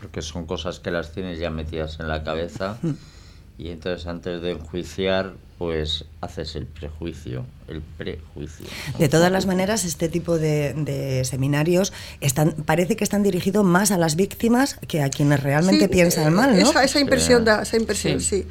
Porque 0.00 0.22
son 0.22 0.46
cosas 0.46 0.80
que 0.80 0.90
las 0.90 1.12
tienes 1.12 1.38
ya 1.38 1.50
metidas 1.50 1.98
en 2.00 2.08
la 2.08 2.22
cabeza 2.24 2.78
y 3.58 3.68
entonces 3.70 4.06
antes 4.06 4.42
de 4.42 4.50
enjuiciar, 4.52 5.34
pues 5.58 6.04
haces 6.20 6.56
el 6.56 6.66
prejuicio, 6.66 7.46
el 7.68 7.80
prejuicio. 7.80 8.66
De 8.98 9.08
todas 9.08 9.30
las 9.30 9.46
maneras, 9.46 9.84
este 9.84 10.08
tipo 10.08 10.36
de, 10.38 10.74
de 10.74 11.24
seminarios 11.24 11.92
están, 12.20 12.52
parece 12.66 12.96
que 12.96 13.04
están 13.04 13.22
dirigidos 13.22 13.64
más 13.64 13.92
a 13.92 13.96
las 13.98 14.16
víctimas 14.16 14.76
que 14.88 15.02
a 15.02 15.10
quienes 15.10 15.42
realmente 15.42 15.84
Sí, 15.86 15.90
piensan 15.92 16.26
eh, 16.26 16.30
mal, 16.30 16.50
¿no? 16.58 16.70
Esa, 16.70 16.82
esa 16.84 16.98
impresión 17.00 17.40
Sí. 17.42 17.44
da, 17.46 17.62
esa 17.62 17.76
impresión, 17.76 18.20
Sí. 18.20 18.42
sí. 18.42 18.48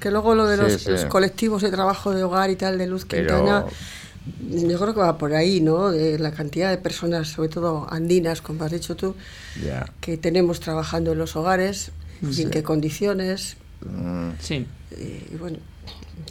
Que 0.00 0.10
luego 0.10 0.34
lo 0.34 0.46
de 0.46 0.56
Sí, 0.56 0.62
los, 0.62 0.82
sí. 0.82 0.90
los 0.90 1.04
colectivos 1.06 1.62
de 1.62 1.70
trabajo 1.70 2.12
de 2.14 2.22
hogar 2.24 2.50
y 2.50 2.56
tal 2.56 2.78
de 2.78 2.86
Luz 2.86 3.04
Pero- 3.08 3.36
Quintana, 3.36 3.64
yo 4.50 4.78
creo 4.78 4.94
que 4.94 5.00
va 5.00 5.18
por 5.18 5.34
ahí, 5.34 5.60
¿no? 5.60 5.90
De 5.90 6.18
la 6.18 6.32
cantidad 6.32 6.70
de 6.70 6.78
personas, 6.78 7.28
sobre 7.28 7.48
todo 7.48 7.86
andinas, 7.90 8.40
como 8.42 8.64
has 8.64 8.72
dicho 8.72 8.96
tú, 8.96 9.14
que 10.00 10.16
tenemos 10.16 10.60
trabajando 10.60 11.12
en 11.12 11.18
los 11.18 11.36
hogares 11.36 11.90
y 12.22 12.42
en 12.42 12.50
qué 12.50 12.62
condiciones. 12.62 13.56
Mm, 13.84 14.30
Sí. 14.40 14.66
Y, 14.92 15.34
y 15.34 15.36
bueno, 15.38 15.58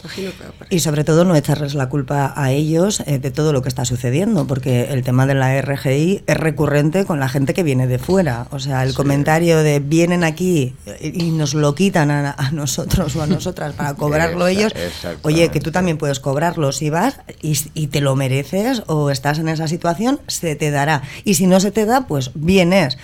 imagino 0.02 0.32
que. 0.32 0.76
Y 0.76 0.80
sobre 0.80 1.04
todo 1.04 1.26
no 1.26 1.36
echarles 1.36 1.76
la 1.76 1.90
culpa 1.90 2.34
a 2.36 2.52
ellos 2.52 3.02
eh, 3.06 3.20
de 3.20 3.32
todo 3.32 3.54
lo 3.54 3.62
que 3.62 3.70
está 3.70 3.86
sucediendo, 3.86 4.48
porque 4.48 4.94
el 4.94 5.04
tema 5.04 5.26
de 5.26 5.36
la 5.36 5.62
RGI 5.62 6.24
es 6.26 6.38
recurrente 6.38 7.06
con 7.06 7.20
la 7.20 7.30
gente 7.30 7.54
que 7.54 7.64
viene 7.64 7.88
de 7.88 8.00
fuera. 8.00 8.48
O 8.52 8.60
sea, 8.60 8.84
el 8.84 8.94
comentario 8.94 9.60
de 9.60 9.80
vienen 9.80 10.24
aquí 10.24 10.76
eh, 10.86 11.12
y 11.14 11.32
nos 11.32 11.54
lo 11.54 11.76
quitan 11.76 12.12
a, 12.12 12.32
a 12.32 12.52
nosotros 12.52 13.16
o 13.16 13.22
a 13.22 13.28
nosotras 13.28 13.74
para 13.74 13.94
cobrarlo 13.96 14.48
ellos. 14.48 14.74
Oye, 15.22 15.50
que 15.50 15.60
tú 15.60 15.72
también 15.72 15.98
puedes 15.98 16.20
cobrarlo 16.20 16.72
si 16.72 16.90
vas 16.90 17.20
y, 17.42 17.58
y 17.74 17.88
te 17.88 18.02
lo 18.02 18.16
mereces 18.16 18.84
o 18.88 19.12
estás 19.12 19.40
en 19.40 19.50
esa 19.50 19.68
situación, 19.68 20.20
se 20.28 20.56
te 20.56 20.72
dará. 20.72 21.04
Y 21.24 21.36
si 21.36 21.48
no 21.48 21.60
se 21.60 21.72
te 21.72 21.86
da, 21.86 22.08
pues 22.08 22.32
vienes 22.34 22.98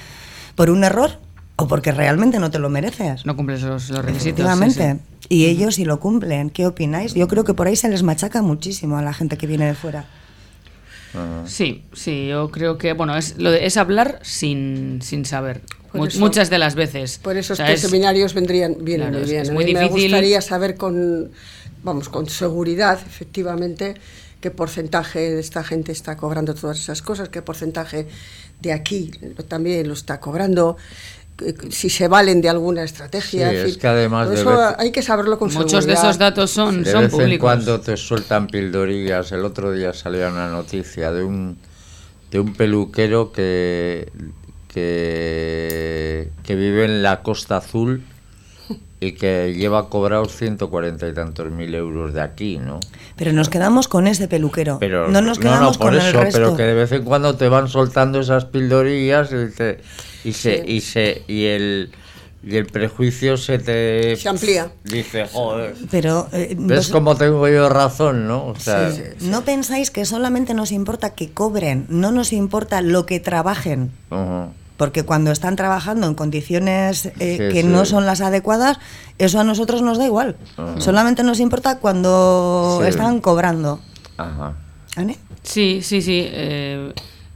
por 0.55 0.69
un 0.69 0.83
error 0.83 1.19
o 1.61 1.67
porque 1.67 1.91
realmente 1.91 2.39
no 2.39 2.49
te 2.51 2.59
lo 2.59 2.69
mereces. 2.69 3.25
No 3.25 3.35
cumples 3.35 3.61
los, 3.61 3.89
los 3.89 4.03
requisitos. 4.05 4.39
Efectivamente. 4.39 4.93
sí. 5.19 5.25
Y 5.29 5.45
ellos 5.45 5.75
si 5.75 5.85
lo 5.85 5.99
cumplen, 5.99 6.49
¿qué 6.49 6.65
opináis? 6.65 7.13
Yo 7.13 7.27
creo 7.27 7.43
que 7.43 7.53
por 7.53 7.67
ahí 7.67 7.75
se 7.75 7.87
les 7.89 8.03
machaca 8.03 8.41
muchísimo 8.41 8.97
a 8.97 9.01
la 9.01 9.13
gente 9.13 9.37
que 9.37 9.47
viene 9.47 9.65
de 9.65 9.75
fuera. 9.75 10.05
ah. 11.13 11.43
Sí, 11.45 11.83
sí, 11.93 12.27
yo 12.27 12.51
creo 12.51 12.77
que, 12.77 12.93
bueno, 12.93 13.15
es, 13.17 13.37
lo 13.37 13.51
de- 13.51 13.65
es 13.65 13.77
hablar 13.77 14.19
sin, 14.23 14.99
sin 15.01 15.25
saber. 15.25 15.61
Por 15.91 16.01
Mu- 16.01 16.05
eso- 16.07 16.19
muchas 16.19 16.49
de 16.49 16.57
las 16.57 16.75
veces. 16.75 17.17
Por 17.19 17.37
eso 17.37 17.53
O 17.53 17.55
sea, 17.55 17.67
estos 17.67 17.83
es- 17.85 17.89
seminarios 17.89 18.33
vendrían 18.33 18.75
vienen 18.81 19.09
Claro, 19.09 19.13
muy 19.19 19.23
es- 19.23 19.29
bien. 19.29 19.41
es 19.43 19.51
muy 19.51 19.65
mí 19.65 19.73
me 19.73 19.87
gustaría 19.87 20.41
saber 20.41 20.75
con, 20.75 21.31
vamos, 21.83 22.09
con 22.09 22.27
seguridad, 22.29 22.99
efectivamente, 23.05 23.95
qué 24.41 24.51
porcentaje 24.51 25.19
de 25.19 25.39
esta 25.39 25.63
gente 25.63 25.91
está 25.91 26.17
cobrando 26.17 26.55
todas 26.55 26.79
esas 26.79 27.01
cosas, 27.01 27.29
qué 27.29 27.41
porcentaje 27.41 28.07
de 28.61 28.73
aquí 28.73 29.11
también 29.47 29.87
lo 29.87 29.93
está 29.93 30.19
cobrando, 30.19 30.77
si 31.69 31.89
se 31.89 32.07
valen 32.07 32.39
de 32.41 32.49
alguna 32.49 32.83
estrategia. 32.83 33.49
Sí, 33.49 33.55
en 33.57 33.65
es 33.65 33.77
que 33.77 33.87
además 33.87 34.29
de 34.29 34.35
eso 34.35 34.49
vez- 34.51 34.75
hay 34.77 34.91
que 34.91 35.01
saberlo 35.01 35.39
con 35.39 35.51
Muchos 35.53 35.85
de 35.85 35.93
esos 35.93 36.17
datos 36.17 36.51
son, 36.51 36.83
De 36.83 36.91
son 36.91 37.01
vez 37.03 37.11
en 37.13 37.19
públicos. 37.19 37.41
cuando 37.43 37.79
te 37.81 37.97
sueltan 37.97 38.47
pildorillas. 38.47 39.31
El 39.31 39.43
otro 39.45 39.71
día 39.71 39.93
salía 39.93 40.27
una 40.29 40.49
noticia 40.49 41.11
de 41.11 41.23
un 41.23 41.57
de 42.31 42.39
un 42.39 42.53
peluquero 42.53 43.31
que 43.31 44.09
que, 44.69 46.29
que 46.43 46.55
vive 46.55 46.85
en 46.85 47.03
la 47.03 47.21
Costa 47.23 47.57
Azul 47.57 48.03
y 48.99 49.13
que 49.13 49.53
lleva 49.57 49.89
cobrados 49.89 50.35
140 50.35 51.07
y 51.07 51.13
tantos 51.13 51.51
mil 51.51 51.73
euros 51.73 52.13
de 52.13 52.21
aquí, 52.21 52.57
¿no? 52.59 52.79
Pero 53.17 53.33
nos 53.33 53.49
quedamos 53.49 53.87
con 53.87 54.07
ese 54.07 54.27
peluquero. 54.27 54.77
Pero 54.79 55.07
no 55.09 55.21
nos 55.21 55.39
quedamos 55.39 55.77
por 55.77 55.87
con 55.87 55.97
eso, 55.97 56.07
el 56.07 56.13
resto. 56.13 56.37
pero 56.39 56.55
que 56.55 56.63
de 56.63 56.73
vez 56.75 56.91
en 56.91 57.03
cuando 57.03 57.35
te 57.35 57.49
van 57.49 57.67
soltando 57.67 58.19
esas 58.19 58.45
pildorillas 58.45 59.31
y, 59.31 59.51
te- 59.55 59.81
y 60.23 60.33
se 60.33 60.63
y 60.67 60.81
se 60.81 61.23
y 61.27 61.45
el 61.45 61.91
y 62.43 62.55
el 62.57 62.65
prejuicio 62.65 63.37
se 63.37 63.59
te 63.59 64.15
Se 64.15 64.27
amplía. 64.27 64.71
Dice, 64.83 65.27
joder. 65.31 65.75
Pero 65.91 66.27
eh, 66.31 66.55
¿Ves 66.57 66.87
vos- 66.87 66.91
cómo 66.91 67.15
tengo 67.15 67.47
yo 67.47 67.69
razón, 67.69 68.27
no? 68.27 68.47
O 68.47 68.55
sea, 68.59 68.91
no 69.21 69.43
pensáis 69.43 69.91
que 69.91 70.05
solamente 70.05 70.53
nos 70.55 70.71
importa 70.71 71.11
que 71.11 71.29
cobren, 71.31 71.85
no 71.89 72.11
nos 72.11 72.33
importa 72.33 72.81
lo 72.81 73.05
que 73.05 73.19
trabajen. 73.19 73.91
Porque 74.77 75.03
cuando 75.03 75.31
están 75.31 75.55
trabajando 75.55 76.07
en 76.07 76.15
condiciones 76.15 77.05
eh, 77.05 77.11
Sí, 77.49 77.53
que 77.53 77.61
sí. 77.61 77.67
no 77.67 77.85
son 77.85 78.07
las 78.07 78.21
adecuadas, 78.21 78.79
eso 79.19 79.39
a 79.39 79.43
nosotros 79.43 79.83
nos 79.83 79.99
da 79.99 80.05
igual. 80.05 80.35
Solamente 80.79 81.21
nos 81.21 81.39
importa 81.39 81.77
cuando 81.77 82.79
Sí. 82.81 82.87
están 82.89 83.19
cobrando. 83.21 83.79
Ajá. 84.17 84.55
¿Ane? 84.95 85.19
Sí, 85.43 85.81
sí, 85.83 86.01
sí. 86.01 86.23
eh, 86.25 86.91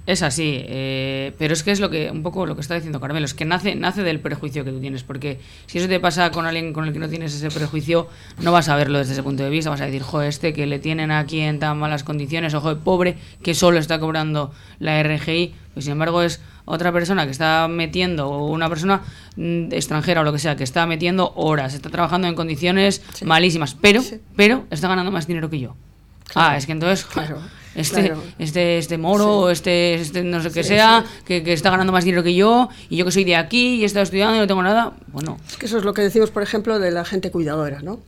Es 0.05 0.21
así, 0.21 0.61
eh, 0.67 1.33
pero 1.39 1.53
es 1.53 1.63
que 1.63 1.71
es 1.71 1.79
lo 1.79 1.89
que 1.89 2.11
un 2.11 2.21
poco 2.21 2.45
lo 2.45 2.53
que 2.53 2.61
está 2.61 2.75
diciendo 2.75 2.99
Carmelo, 2.99 3.25
es 3.25 3.33
que 3.33 3.43
nace, 3.43 3.73
nace 3.73 4.03
del 4.03 4.19
prejuicio 4.19 4.63
que 4.63 4.71
tú 4.71 4.79
tienes, 4.79 5.03
porque 5.03 5.39
si 5.65 5.79
eso 5.79 5.87
te 5.87 5.99
pasa 5.99 6.29
con 6.29 6.45
alguien 6.45 6.73
con 6.73 6.85
el 6.85 6.93
que 6.93 6.99
no 6.99 7.09
tienes 7.09 7.33
ese 7.33 7.49
prejuicio, 7.49 8.07
no 8.39 8.51
vas 8.51 8.69
a 8.69 8.75
verlo 8.75 8.99
desde 8.99 9.13
ese 9.13 9.23
punto 9.23 9.41
de 9.41 9.49
vista, 9.49 9.71
vas 9.71 9.81
a 9.81 9.87
decir, 9.87 10.03
jo, 10.03 10.21
este 10.21 10.53
que 10.53 10.67
le 10.67 10.77
tienen 10.77 11.09
aquí 11.09 11.39
en 11.39 11.57
tan 11.57 11.79
malas 11.79 12.03
condiciones, 12.03 12.53
ojo, 12.53 12.77
pobre, 12.77 13.17
que 13.41 13.55
solo 13.55 13.79
está 13.79 13.99
cobrando 13.99 14.53
la 14.77 15.01
RGI, 15.01 15.55
pues 15.73 15.85
sin 15.85 15.93
embargo 15.93 16.21
es 16.21 16.39
otra 16.65 16.91
persona 16.91 17.25
que 17.25 17.31
está 17.31 17.67
metiendo, 17.67 18.29
o 18.29 18.51
una 18.51 18.69
persona 18.69 19.01
mm, 19.37 19.71
extranjera 19.71 20.21
o 20.21 20.23
lo 20.23 20.33
que 20.33 20.39
sea, 20.39 20.55
que 20.55 20.63
está 20.63 20.85
metiendo 20.85 21.33
horas, 21.35 21.73
está 21.73 21.89
trabajando 21.89 22.27
en 22.27 22.35
condiciones 22.35 23.01
malísimas, 23.23 23.75
pero, 23.81 24.03
pero 24.35 24.65
está 24.69 24.87
ganando 24.87 25.11
más 25.11 25.25
dinero 25.25 25.49
que 25.49 25.59
yo. 25.59 25.75
Ah, 26.35 26.57
es 26.57 26.67
que 26.67 26.73
entonces, 26.73 27.05
Claro, 27.05 27.39
este, 27.75 28.05
claro. 28.05 28.23
este, 28.39 28.77
este 28.77 28.97
moro, 28.97 29.39
o 29.39 29.49
este, 29.49 29.95
este 29.95 30.23
no 30.23 30.41
sé 30.41 30.51
qué 30.51 30.63
sea, 30.63 31.05
Que, 31.25 31.43
que 31.43 31.53
está 31.53 31.69
ganando 31.69 31.91
más 31.93 32.03
dinero 32.05 32.23
que 32.23 32.33
yo, 32.33 32.69
y 32.89 32.97
yo 32.97 33.05
que 33.05 33.11
soy 33.11 33.23
de 33.25 33.35
aquí 33.35 33.75
y 33.75 33.83
he 33.83 33.85
estado 33.85 34.03
estudiando 34.03 34.35
y 34.35 34.39
no 34.39 34.47
tengo 34.47 34.63
nada, 34.63 34.93
bueno, 35.07 35.37
Es 35.47 35.57
que 35.57 35.65
eso 35.65 35.77
es 35.77 35.83
lo 35.83 35.93
que 35.93 36.01
decimos, 36.01 36.31
por 36.31 36.41
ejemplo, 36.43 36.79
de 36.79 36.91
la 36.91 37.05
gente 37.05 37.31
cuidadora, 37.31 37.81
¿no? 37.81 37.99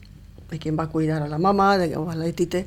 De 0.50 0.58
quién 0.58 0.78
va 0.78 0.84
a 0.84 0.88
cuidar 0.88 1.22
a 1.22 1.28
la 1.28 1.38
mamá, 1.38 1.76
de 1.78 1.96
o 1.96 2.10
a 2.10 2.14
la 2.14 2.26
etite. 2.26 2.66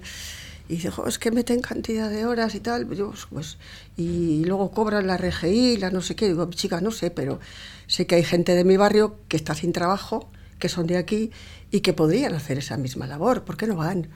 Y 0.69 0.75
dice, 0.75 0.89
"Jo, 0.89 1.05
es 1.07 1.17
que 1.19 1.31
meten 1.31 1.59
cantidad 1.59 2.09
de 2.09 2.25
horas 2.25 2.55
y 2.55 2.59
tal. 2.61 2.89
Yo, 2.95 3.11
pues, 3.31 3.57
y 3.97 4.45
luego 4.45 4.71
cobran 4.71 5.05
la 5.07 5.17
RGI, 5.17 5.77
la 5.77 5.89
no 5.89 6.01
sé 6.01 6.15
qué. 6.15 6.27
Digo, 6.27 6.49
chica, 6.51 6.79
no 6.79 6.91
sé, 6.91 7.11
pero 7.11 7.39
sé 7.87 8.05
que 8.07 8.15
hay 8.15 8.23
gente 8.23 8.55
de 8.55 8.63
mi 8.63 8.77
barrio 8.77 9.15
que 9.27 9.35
está 9.35 9.53
sin 9.53 9.73
trabajo, 9.73 10.29
que 10.59 10.69
son 10.69 10.87
de 10.87 10.97
aquí 10.97 11.31
y 11.71 11.79
que 11.79 11.93
podrían 11.93 12.33
hacer 12.35 12.57
esa 12.57 12.75
misma 12.77 13.07
labor. 13.07 13.43
¿Por 13.43 13.55
qué 13.57 13.65
no 13.65 13.77
van? 13.77 14.09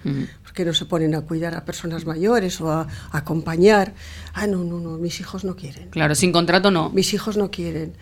¿Por 0.43 0.53
qué 0.53 0.65
no 0.65 0.73
se 0.73 0.85
ponen 0.85 1.15
a 1.15 1.21
cuidar 1.21 1.55
a 1.55 1.63
personas 1.63 2.05
mayores 2.05 2.59
o 2.59 2.69
a, 2.71 2.81
a 3.11 3.17
acompañar? 3.17 3.93
Ah, 4.33 4.45
no, 4.45 4.63
no, 4.63 4.79
no, 4.79 4.97
mis 4.97 5.19
hijos 5.21 5.45
no 5.45 5.55
quieren. 5.55 5.89
claro, 5.89 6.15
sin 6.15 6.31
contrato 6.31 6.69
no. 6.69 6.89
Mis 6.89 7.13
hijos 7.13 7.37
no 7.37 7.49
quieren. 7.51 7.93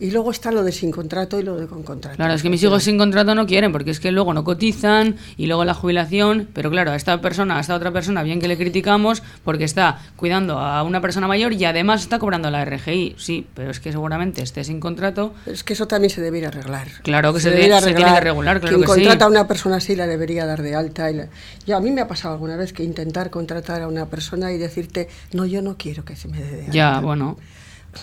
Y 0.00 0.10
luego 0.12 0.30
está 0.30 0.50
lo 0.50 0.64
de 0.64 0.72
sin 0.72 0.90
contrato 0.90 1.38
y 1.38 1.42
lo 1.42 1.56
de 1.56 1.66
con 1.66 1.82
contrato. 1.82 2.16
Claro, 2.16 2.32
es 2.32 2.42
que 2.42 2.48
mis 2.48 2.62
hijos 2.62 2.82
sin 2.82 2.96
contrato 2.96 3.34
no 3.34 3.46
quieren, 3.46 3.70
porque 3.70 3.90
es 3.90 4.00
que 4.00 4.10
luego 4.10 4.32
no 4.32 4.44
cotizan 4.44 5.16
y 5.36 5.46
luego 5.46 5.66
la 5.66 5.74
jubilación, 5.74 6.48
pero 6.54 6.70
claro, 6.70 6.90
a 6.92 6.96
esta 6.96 7.20
persona, 7.20 7.58
a 7.58 7.60
esta 7.60 7.74
otra 7.74 7.92
persona, 7.92 8.22
bien 8.22 8.40
que 8.40 8.48
le 8.48 8.56
criticamos, 8.56 9.22
porque 9.44 9.64
está 9.64 9.98
cuidando 10.16 10.58
a 10.58 10.82
una 10.84 11.02
persona 11.02 11.28
mayor 11.28 11.52
y 11.52 11.64
además 11.66 12.00
está 12.00 12.18
cobrando 12.18 12.50
la 12.50 12.64
RGI, 12.64 13.16
sí, 13.18 13.46
pero 13.54 13.70
es 13.70 13.78
que 13.78 13.92
seguramente 13.92 14.42
esté 14.42 14.64
sin 14.64 14.80
contrato, 14.80 15.34
Pero 15.44 15.54
es 15.54 15.64
que 15.64 15.74
eso 15.74 15.86
también 15.86 16.10
se 16.10 16.22
debería 16.22 16.48
arreglar. 16.48 16.88
Claro 17.02 17.34
que 17.34 17.40
se 17.40 17.50
debe- 17.50 17.78
se 17.80 17.92
tiene 17.92 18.14
que 18.14 18.20
regular, 18.20 18.58
claro 18.60 18.76
Quien 18.78 18.86
que 18.88 18.94
sí. 18.94 19.00
contrata 19.02 19.26
a 19.26 19.28
una 19.28 19.46
persona 19.46 19.76
así 19.76 19.96
la 19.96 20.06
debería 20.06 20.46
dar 20.46 20.62
de 20.62 20.74
alta. 20.74 21.10
Y 21.10 21.14
la- 21.16 21.28
Yo, 21.66 21.76
a 21.76 21.80
mí 21.80 21.90
me 21.90 22.00
ha 22.00 22.08
pasado 22.08 22.32
alguna 22.32 22.56
vez 22.56 22.72
que 22.72 22.82
intentar 22.84 23.28
contratar 23.28 23.82
a 23.82 23.88
una 23.88 24.06
persona 24.06 24.50
y 24.50 24.56
decirte, 24.56 25.08
no, 25.34 25.44
yo 25.44 25.60
no 25.60 25.76
quiero 25.76 26.06
que 26.06 26.16
se 26.16 26.28
me 26.28 26.38
dé 26.38 26.50
de 26.50 26.60
alta. 26.62 26.72
ya, 26.72 27.00
bueno, 27.00 27.36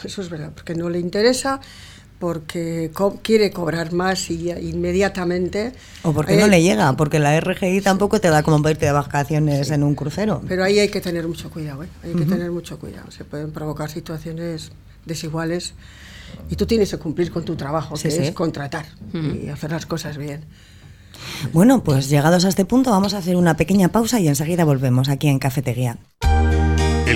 Eso 0.03 0.21
es 0.21 0.29
verdad, 0.29 0.51
porque 0.53 0.75
no 0.75 0.89
le 0.89 0.99
interesa, 0.99 1.59
porque 2.19 2.89
co- 2.93 3.19
quiere 3.21 3.51
cobrar 3.51 3.93
más 3.93 4.29
y 4.31 4.51
inmediatamente. 4.51 5.71
O 6.03 6.13
porque 6.13 6.33
Eh, 6.33 6.37
no 6.39 6.47
le 6.47 6.61
llega, 6.61 6.93
porque 6.93 7.19
la 7.19 7.35
RGI 7.39 7.81
tampoco 7.81 8.19
te 8.19 8.29
da 8.29 8.43
como 8.43 8.61
para 8.61 8.71
irte 8.71 8.85
de 8.87 8.91
vacaciones 8.91 9.69
en 9.71 9.83
un 9.83 9.95
crucero. 9.95 10.41
Pero 10.47 10.63
ahí 10.63 10.79
hay 10.79 10.89
que 10.89 11.01
tener 11.01 11.27
mucho 11.27 11.49
cuidado, 11.49 11.83
¿eh? 11.83 11.87
hay 12.03 12.13
que 12.13 12.25
tener 12.25 12.51
mucho 12.51 12.79
cuidado. 12.79 13.11
Se 13.11 13.23
pueden 13.23 13.51
provocar 13.51 13.89
situaciones 13.89 14.71
desiguales 15.05 15.73
y 16.49 16.55
tú 16.55 16.65
tienes 16.65 16.89
que 16.91 16.97
cumplir 16.97 17.31
con 17.31 17.45
tu 17.45 17.55
trabajo, 17.55 17.95
Sí, 17.95 18.03
que 18.09 18.11
sí. 18.11 18.21
es 18.23 18.31
contratar 18.31 18.85
y 19.13 19.47
hacer 19.49 19.71
las 19.71 19.85
cosas 19.85 20.17
bien. 20.17 20.43
Bueno, 21.53 21.83
pues 21.83 22.09
llegados 22.09 22.45
a 22.45 22.49
este 22.49 22.65
punto 22.65 22.91
vamos 22.91 23.13
a 23.13 23.19
hacer 23.19 23.35
una 23.35 23.55
pequeña 23.55 23.89
pausa 23.89 24.19
y 24.19 24.27
enseguida 24.27 24.65
volvemos 24.65 25.07
aquí 25.09 25.27
en 25.27 25.39
Cafetería. 25.39 25.97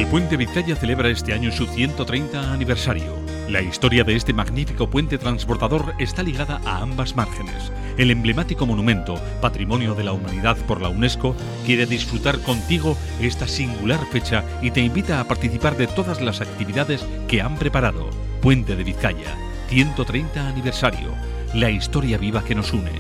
El 0.02 0.08
Puente 0.08 0.36
Vizcaya 0.36 0.76
celebra 0.76 1.10
este 1.10 1.32
año 1.32 1.52
su 1.52 1.68
130 1.68 2.52
aniversario. 2.52 3.20
La 3.48 3.62
historia 3.62 4.04
de 4.04 4.16
este 4.16 4.34
magnífico 4.34 4.90
puente 4.90 5.20
transportador 5.20 5.94
está 6.00 6.24
ligada 6.24 6.60
a 6.66 6.80
ambas 6.80 7.16
márgenes. 7.16 7.72
El 8.00 8.10
emblemático 8.10 8.66
monumento, 8.66 9.22
Patrimonio 9.42 9.94
de 9.94 10.04
la 10.04 10.14
Humanidad 10.14 10.58
por 10.66 10.82
la 10.82 10.90
UNESCO, 10.90 11.36
quiere 11.68 11.86
disfrutar 11.86 12.40
contigo 12.40 12.98
esta 13.22 13.48
singular 13.48 14.04
fecha 14.08 14.44
y 14.64 14.72
te 14.72 14.82
invita 14.82 15.20
a 15.20 15.26
participar 15.26 15.78
de 15.78 15.86
todas 15.86 16.20
las 16.20 16.42
actividades 16.42 17.06
que 17.28 17.44
han 17.44 17.56
preparado. 17.56 18.10
Puente 18.42 18.76
de 18.76 18.84
Vizcaya, 18.84 19.38
130 19.70 20.48
aniversario. 20.48 21.14
La 21.54 21.70
historia 21.70 22.18
viva 22.18 22.44
que 22.44 22.56
nos 22.56 22.74
une. 22.74 22.92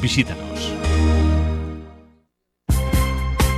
Visítanos. 0.00 0.72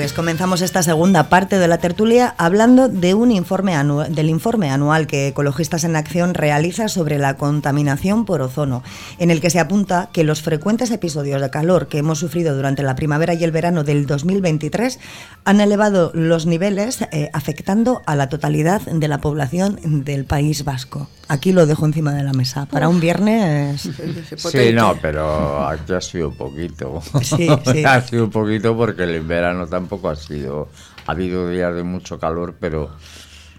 Pues 0.00 0.14
comenzamos 0.14 0.62
esta 0.62 0.82
segunda 0.82 1.24
parte 1.28 1.58
de 1.58 1.68
la 1.68 1.76
tertulia 1.76 2.34
hablando 2.38 2.88
de 2.88 3.12
un 3.12 3.30
informe 3.30 3.74
anu- 3.76 4.08
del 4.08 4.30
informe 4.30 4.70
anual 4.70 5.06
que 5.06 5.28
Ecologistas 5.28 5.84
en 5.84 5.94
Acción 5.94 6.32
realiza 6.32 6.88
sobre 6.88 7.18
la 7.18 7.34
contaminación 7.36 8.24
por 8.24 8.40
ozono, 8.40 8.82
en 9.18 9.30
el 9.30 9.42
que 9.42 9.50
se 9.50 9.60
apunta 9.60 10.08
que 10.10 10.24
los 10.24 10.40
frecuentes 10.40 10.90
episodios 10.90 11.42
de 11.42 11.50
calor 11.50 11.88
que 11.88 11.98
hemos 11.98 12.18
sufrido 12.18 12.56
durante 12.56 12.82
la 12.82 12.94
primavera 12.96 13.34
y 13.34 13.44
el 13.44 13.50
verano 13.50 13.84
del 13.84 14.06
2023 14.06 14.98
han 15.44 15.60
elevado 15.60 16.12
los 16.14 16.46
niveles 16.46 17.02
eh, 17.12 17.28
afectando 17.34 18.00
a 18.06 18.16
la 18.16 18.30
totalidad 18.30 18.80
de 18.80 19.06
la 19.06 19.18
población 19.18 20.02
del 20.04 20.24
País 20.24 20.64
Vasco. 20.64 21.10
Aquí 21.28 21.52
lo 21.52 21.64
dejo 21.66 21.86
encima 21.86 22.12
de 22.12 22.24
la 22.24 22.32
mesa. 22.32 22.66
Para 22.66 22.88
un 22.88 22.98
viernes... 22.98 23.82
Sí, 24.36 24.72
no, 24.74 24.96
pero 25.00 25.64
aquí 25.68 25.92
ha 25.92 26.00
sido 26.00 26.32
poquito. 26.32 27.00
Sí, 27.22 27.48
sí. 27.72 27.84
ha 27.84 28.00
sido 28.00 28.24
un 28.24 28.30
poquito 28.30 28.76
porque 28.76 29.04
el 29.04 29.20
verano 29.20 29.68
tampoco 29.68 29.89
ha 30.04 30.16
sido. 30.16 30.68
Ha 31.06 31.12
habido 31.12 31.48
días 31.48 31.74
de 31.74 31.82
mucho 31.82 32.18
calor, 32.18 32.54
pero. 32.58 32.90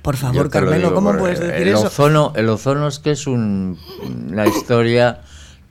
Por 0.01 0.17
favor, 0.17 0.49
Carmelo, 0.49 0.89
digo, 0.89 0.93
¿cómo 0.95 1.15
puedes 1.17 1.39
decir 1.39 1.55
el 1.55 1.67
eso? 1.67 1.87
Ozono, 1.87 2.33
el 2.35 2.49
ozono 2.49 2.87
es 2.87 2.99
que 2.99 3.11
es 3.11 3.27
un, 3.27 3.77
una 4.29 4.47
historia 4.47 5.21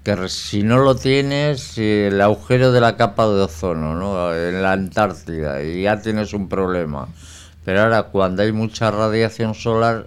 que 0.04 0.28
si 0.28 0.62
no 0.62 0.78
lo 0.78 0.94
tienes, 0.94 1.76
el 1.76 2.20
agujero 2.20 2.72
de 2.72 2.80
la 2.80 2.96
capa 2.96 3.26
de 3.26 3.42
ozono, 3.42 3.94
¿no? 3.94 4.34
En 4.34 4.62
la 4.62 4.72
Antártida, 4.72 5.62
y 5.62 5.82
ya 5.82 6.00
tienes 6.00 6.32
un 6.32 6.48
problema. 6.48 7.08
Pero 7.64 7.82
ahora, 7.82 8.04
cuando 8.04 8.42
hay 8.42 8.52
mucha 8.52 8.90
radiación 8.90 9.54
solar, 9.54 10.06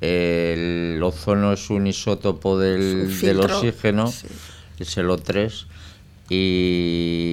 el 0.00 1.00
ozono 1.02 1.52
es 1.52 1.70
un 1.70 1.86
isótopo 1.86 2.58
del, 2.58 3.08
un 3.10 3.20
del 3.20 3.40
oxígeno, 3.40 4.06
sí. 4.06 4.28
es 4.78 4.96
el 4.96 5.08
O3, 5.08 5.66
y, 6.28 7.25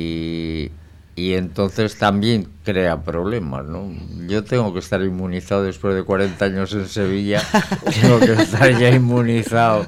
y 1.33 1.35
entonces 1.35 1.97
también 1.97 2.47
crea 2.63 3.01
problemas, 3.01 3.65
¿no? 3.65 3.91
Yo 4.27 4.43
tengo 4.43 4.71
que 4.71 4.79
estar 4.79 5.01
inmunizado 5.01 5.63
después 5.63 5.95
de 5.95 6.03
40 6.03 6.45
años 6.45 6.73
en 6.73 6.87
Sevilla, 6.87 7.41
tengo 8.01 8.19
que 8.19 8.33
estar 8.33 8.69
ya 8.77 8.89
inmunizado 8.89 9.87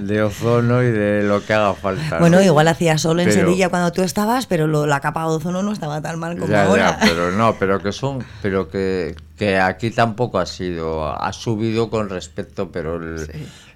de 0.00 0.22
ozono 0.22 0.82
y 0.82 0.90
de 0.90 1.22
lo 1.22 1.44
que 1.44 1.54
haga 1.54 1.72
falta. 1.74 2.16
¿no? 2.16 2.20
Bueno, 2.20 2.42
igual 2.42 2.68
hacía 2.68 2.98
sol 2.98 3.20
en 3.20 3.28
Pero- 3.28 3.40
Sevilla 3.46 3.68
cuando 3.70 3.90
tú 3.92 4.02
estabas, 4.02 4.46
pero 4.46 4.66
lo- 4.66 4.86
la 4.86 5.00
capa 5.00 5.22
de 5.22 5.28
ozono 5.36 5.62
no 5.62 5.72
estaba 5.72 6.00
tan 6.02 6.18
mal 6.18 6.36
como 6.36 6.52
Ya, 6.52 6.64
ya, 6.64 6.68
ahora. 6.68 6.98
pero 7.00 7.30
no, 7.32 7.56
pero 7.58 7.80
que 7.82 7.92
son, 7.92 8.24
pero 8.42 8.68
que, 8.68 9.14
que 9.36 9.58
aquí 9.58 9.90
tampoco 9.90 10.38
ha 10.38 10.46
sido, 10.46 11.06
ha 11.08 11.32
subido 11.32 11.88
con 11.90 12.08
respecto, 12.10 12.70
pero 12.70 12.96
el- 12.96 13.28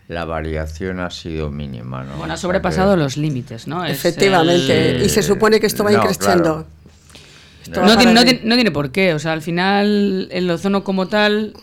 la 0.08 0.24
variación 0.24 1.00
ha 1.00 1.10
sido 1.10 1.50
mínima, 1.50 2.04
¿no? 2.04 2.10
bueno, 2.18 2.32
ha 2.32 2.34
O 2.34 2.36
sea 2.36 2.42
sobrepasado 2.42 2.92
que- 2.94 3.00
los 3.02 3.16
límites, 3.16 3.66
¿no? 3.66 3.84
Efectivamente, 3.84 4.90
el- 4.90 5.02
y 5.02 5.08
se 5.08 5.22
supone 5.22 5.58
que 5.58 5.66
esto 5.66 5.82
va 5.82 5.90
No, 5.90 5.98
increciendo. 5.98 6.42
claro. 6.42 6.75
No 7.68 7.96
tiene, 7.96 8.12
no, 8.12 8.24
tiene, 8.24 8.40
no 8.44 8.54
tiene 8.54 8.70
por 8.70 8.90
qué, 8.90 9.14
o 9.14 9.18
sea, 9.18 9.32
al 9.32 9.42
final 9.42 10.28
el 10.30 10.50
ozono 10.50 10.84
como 10.84 11.08
tal 11.08 11.54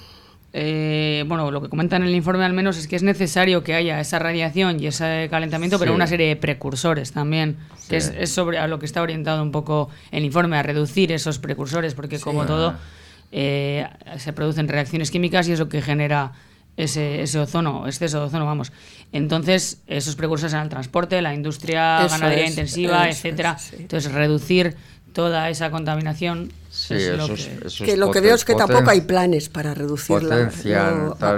eh, 0.56 1.26
bueno, 1.28 1.50
lo 1.50 1.64
que 1.64 1.70
comenta 1.70 1.96
en 1.96 2.04
el 2.04 2.14
informe 2.14 2.46
al 2.46 2.54
menos 2.54 2.78
es 2.78 2.88
que 2.88 2.96
es 2.96 3.02
necesario 3.02 3.64
que 3.64 3.74
haya 3.74 4.00
esa 4.00 4.20
radiación 4.20 4.80
y 4.80 4.86
ese 4.86 5.28
calentamiento, 5.32 5.80
pero 5.80 5.96
una 5.96 6.06
serie 6.06 6.28
de 6.28 6.36
precursores 6.36 7.12
también, 7.12 7.58
que 7.90 7.98
es, 7.98 8.30
sobre 8.30 8.60
a 8.60 8.68
lo 8.68 8.78
que 8.78 8.86
está 8.86 9.02
orientado 9.02 9.42
un 9.42 9.52
poco 9.52 9.90
el 10.12 10.24
informe, 10.24 10.56
a 10.58 10.62
reducir 10.62 11.12
esos 11.12 11.40
precursores, 11.40 11.96
porque 11.96 12.20
como 12.20 12.46
todo 12.46 12.76
eh, 13.32 13.88
se 14.18 14.32
producen 14.32 14.68
reacciones 14.68 15.10
químicas 15.10 15.48
y 15.48 15.54
eso 15.54 15.70
que 15.70 15.82
genera 15.82 16.34
ese, 16.78 17.24
ese 17.24 17.40
ozono, 17.40 17.88
exceso 17.88 18.20
de 18.20 18.26
ozono, 18.26 18.46
vamos. 18.46 18.72
Entonces, 19.12 19.82
esos 19.88 20.16
precursores 20.16 20.54
en 20.54 20.60
el 20.60 20.70
transporte, 20.70 21.20
la 21.24 21.34
industria 21.34 22.06
ganadería 22.08 22.48
intensiva, 22.48 23.10
etcétera. 23.10 23.58
Entonces, 23.80 24.12
reducir 24.12 24.76
toda 25.14 25.50
esa 25.50 25.72
contaminación 25.72 26.52
que, 26.90 27.98
lo 27.98 28.10
que 28.10 28.20
veo 28.20 28.34
es 28.34 28.46
que 28.46 28.56
tampoco 28.56 28.90
hay 28.90 29.02
planes 29.02 29.48
para 29.48 29.74
reducirla. 29.74 30.50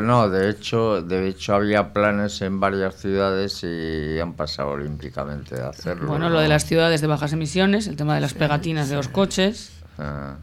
no, 0.02 0.30
de 0.30 0.50
hecho, 0.50 1.02
de 1.02 1.28
hecho 1.28 1.56
había 1.56 1.92
planes 1.92 2.42
en 2.42 2.60
varias 2.60 2.96
ciudades 2.96 3.64
y 3.64 4.20
han 4.20 4.34
pasado 4.34 4.70
olímpicamente 4.70 5.62
a 5.62 5.70
hacerlo. 5.70 6.08
Bueno, 6.08 6.30
lo 6.30 6.40
de 6.40 6.48
las 6.48 6.66
ciudades 6.66 7.02
de 7.02 7.08
bajas 7.08 7.34
emisiones, 7.34 7.88
el 7.88 7.98
tema 7.98 8.16
de 8.16 8.22
las 8.22 8.34
pegatinas 8.34 8.90
de 8.90 8.96
los 8.96 9.10
coches. 9.10 9.72
Ah. 9.98 10.38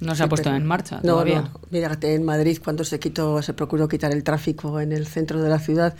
No 0.00 0.14
se 0.14 0.22
ha 0.22 0.28
puesto 0.30 0.48
en 0.48 0.64
marcha 0.64 0.96
no, 1.02 1.12
todavía. 1.12 1.42
No, 1.42 1.60
mira, 1.68 1.98
en 2.00 2.24
Madrid 2.24 2.58
cuando 2.64 2.84
se 2.84 2.98
quitó, 2.98 3.42
se 3.42 3.52
procuró 3.52 3.86
quitar 3.86 4.12
el 4.12 4.24
tráfico 4.24 4.80
en 4.80 4.92
el 4.92 5.06
centro 5.06 5.42
de 5.42 5.50
la 5.50 5.58
ciudad, 5.58 5.94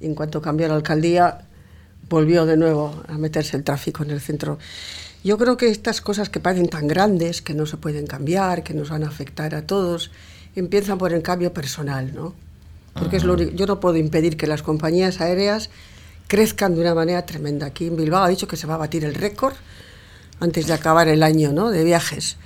en 0.00 0.14
cuanto 0.14 0.40
cambió 0.40 0.68
la 0.68 0.76
alcaldía, 0.76 1.46
volvió 2.08 2.46
de 2.46 2.56
nuevo 2.56 3.02
a 3.08 3.18
meterse 3.18 3.56
el 3.56 3.64
tráfico 3.64 4.04
en 4.04 4.12
el 4.12 4.20
centro. 4.20 4.58
Yo 5.22 5.36
creo 5.36 5.56
que 5.56 5.68
estas 5.68 6.00
cosas 6.00 6.30
que 6.30 6.40
parecen 6.40 6.68
tan 6.68 6.88
grandes, 6.88 7.42
que 7.42 7.52
no 7.52 7.66
se 7.66 7.76
pueden 7.76 8.06
cambiar, 8.06 8.62
que 8.62 8.72
nos 8.72 8.88
van 8.88 9.04
a 9.04 9.08
afectar 9.08 9.54
a 9.54 9.66
todos, 9.66 10.10
empiezan 10.56 10.96
por 10.96 11.12
el 11.12 11.22
cambio 11.22 11.52
personal, 11.52 12.14
¿no? 12.14 12.34
Porque 12.94 13.16
es 13.16 13.24
lo 13.24 13.36
yo 13.36 13.66
no 13.66 13.80
puedo 13.80 13.96
impedir 13.96 14.36
que 14.36 14.46
las 14.46 14.62
compañías 14.62 15.20
aéreas 15.20 15.70
crezcan 16.26 16.74
de 16.74 16.80
una 16.80 16.94
manera 16.94 17.26
tremenda. 17.26 17.66
Aquí 17.66 17.86
en 17.86 17.96
Bilbao 17.96 18.24
ha 18.24 18.28
dicho 18.28 18.48
que 18.48 18.56
se 18.56 18.66
va 18.66 18.74
a 18.74 18.78
batir 18.78 19.04
el 19.04 19.14
récord 19.14 19.54
antes 20.40 20.66
de 20.66 20.72
acabar 20.72 21.08
el 21.08 21.22
año 21.22 21.52
¿no? 21.52 21.70
de 21.70 21.84
viajes. 21.84 22.36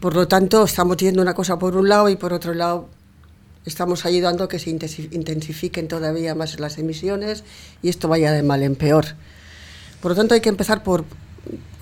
Por 0.00 0.14
lo 0.14 0.28
tanto, 0.28 0.64
estamos 0.64 0.96
teniendo 0.96 1.20
una 1.20 1.34
cosa 1.34 1.58
por 1.58 1.76
un 1.76 1.88
lado 1.88 2.08
y 2.08 2.16
por 2.16 2.32
otro 2.32 2.54
lado 2.54 2.88
estamos 3.64 4.06
ayudando 4.06 4.44
a 4.44 4.48
que 4.48 4.58
se 4.58 4.70
intensifiquen 4.70 5.88
todavía 5.88 6.34
más 6.34 6.58
las 6.60 6.78
emisiones 6.78 7.44
y 7.82 7.88
esto 7.88 8.08
vaya 8.08 8.30
de 8.30 8.42
mal 8.42 8.62
en 8.62 8.76
peor. 8.76 9.04
Por 10.00 10.12
lo 10.12 10.16
tanto, 10.16 10.34
hay 10.34 10.40
que 10.40 10.48
empezar 10.48 10.84
por 10.84 11.04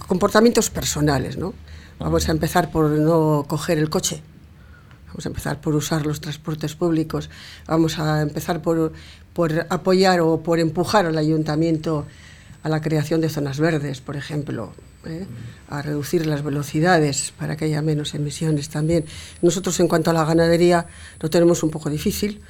comportamientos 0.07 0.71
personales, 0.71 1.37
¿no? 1.37 1.55
Vamos 1.99 2.29
a 2.29 2.33
empezar 2.33 2.71
por 2.71 2.90
no 2.90 3.45
coger 3.49 3.79
el 3.79 3.88
coche, 3.88 4.23
vamos 5.09 5.25
a 5.25 5.29
empezar 5.29 5.61
por 5.61 5.75
usar 5.75 6.05
los 6.05 6.21
transportes 6.21 6.75
públicos, 6.75 7.31
vamos 7.66 7.99
a 7.99 8.23
empezar 8.23 8.61
por, 8.61 8.92
por 9.33 9.66
apoyar 9.71 10.21
o 10.21 10.42
por 10.42 10.61
empujar 10.61 11.07
al 11.07 11.16
ayuntamiento 11.16 12.07
a 12.62 12.69
la 12.69 12.81
creación 12.81 13.21
de 13.21 13.29
zonas 13.29 13.61
verdes, 13.61 14.01
por 14.01 14.16
ejemplo, 14.16 14.73
¿eh? 15.07 15.27
a 15.69 15.83
reducir 15.83 16.27
las 16.27 16.42
velocidades 16.42 17.33
para 17.38 17.57
que 17.57 17.66
haya 17.66 17.81
menos 17.81 18.14
emisiones 18.14 18.69
también. 18.69 19.05
Nosotros 19.40 19.79
en 19.81 19.88
cuanto 19.88 20.11
a 20.11 20.14
la 20.14 20.25
ganadería 20.25 20.87
lo 21.21 21.31
tenemos 21.31 21.62
un 21.62 21.71
poco 21.71 21.90
difícil. 21.90 22.42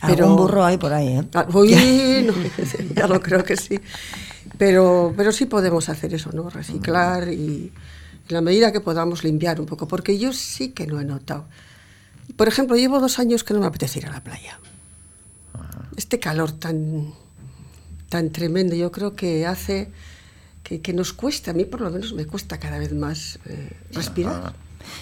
Pero... 0.00 0.24
Algún 0.24 0.36
burro 0.36 0.64
hay 0.64 0.78
por 0.78 0.92
ahí, 0.92 1.18
¿eh? 1.18 1.24
Ah, 1.34 1.46
ya 2.94 3.06
lo 3.06 3.20
creo 3.20 3.44
que 3.44 3.56
sí. 3.56 3.78
Pero, 4.58 5.14
pero 5.16 5.32
sí 5.32 5.46
podemos 5.46 5.88
hacer 5.88 6.12
eso, 6.14 6.30
¿no? 6.32 6.50
Reciclar 6.50 7.28
y 7.32 7.72
en 8.28 8.34
la 8.34 8.40
medida 8.40 8.72
que 8.72 8.80
podamos 8.80 9.24
limpiar 9.24 9.60
un 9.60 9.66
poco, 9.66 9.88
porque 9.88 10.18
yo 10.18 10.32
sí 10.32 10.70
que 10.70 10.86
no 10.86 11.00
he 11.00 11.04
notado. 11.04 11.46
Por 12.36 12.48
ejemplo, 12.48 12.76
llevo 12.76 13.00
dos 13.00 13.18
años 13.18 13.44
que 13.44 13.54
no 13.54 13.60
me 13.60 13.66
apetece 13.66 14.00
ir 14.00 14.06
a 14.06 14.10
la 14.10 14.22
playa. 14.22 14.58
Este 15.96 16.18
calor 16.18 16.52
tan, 16.52 17.12
tan 18.08 18.30
tremendo, 18.30 18.74
yo 18.74 18.92
creo 18.92 19.14
que 19.14 19.46
hace 19.46 19.90
que, 20.62 20.80
que 20.80 20.92
nos 20.92 21.12
cuesta, 21.12 21.52
a 21.52 21.54
mí 21.54 21.64
por 21.64 21.80
lo 21.80 21.90
menos 21.90 22.12
me 22.12 22.26
cuesta 22.26 22.58
cada 22.58 22.78
vez 22.78 22.92
más 22.92 23.38
eh, 23.46 23.72
respirar. 23.92 24.52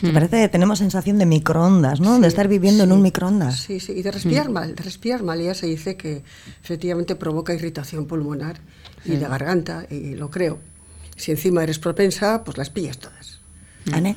Me 0.02 0.12
parece 0.12 0.42
que 0.42 0.48
tenemos 0.48 0.78
sensación 0.78 1.18
de 1.18 1.26
microondas, 1.26 2.00
¿no? 2.00 2.18
de 2.18 2.28
estar 2.28 2.48
viviendo 2.48 2.84
en 2.84 2.92
un 2.92 3.02
microondas. 3.02 3.60
Sí, 3.60 3.80
sí, 3.80 3.92
y 3.92 4.02
de 4.02 4.10
respirar 4.10 4.48
mm. 4.48 4.52
mal. 4.52 4.74
De 4.74 4.82
respirar 4.82 5.22
mal 5.22 5.40
ya 5.40 5.54
se 5.54 5.66
dice 5.66 5.96
que 5.96 6.22
efectivamente 6.62 7.16
provoca 7.16 7.54
irritación 7.54 8.06
pulmonar 8.06 8.60
y 9.04 9.16
de 9.16 9.28
garganta, 9.28 9.86
y 9.90 10.14
lo 10.14 10.30
creo. 10.30 10.58
Si 11.16 11.30
encima 11.30 11.62
eres 11.62 11.78
propensa, 11.78 12.44
pues 12.44 12.58
las 12.58 12.70
pillas 12.70 12.98
todas. 12.98 13.40
¿Ane? 13.92 14.16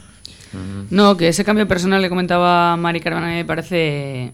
No, 0.89 1.15
que 1.15 1.27
ese 1.27 1.45
cambio 1.45 1.67
personal 1.67 2.01
le 2.01 2.09
comentaba 2.09 2.75
Mari 2.75 2.99
Carvana 2.99 3.27
me 3.27 3.45
parece 3.45 4.31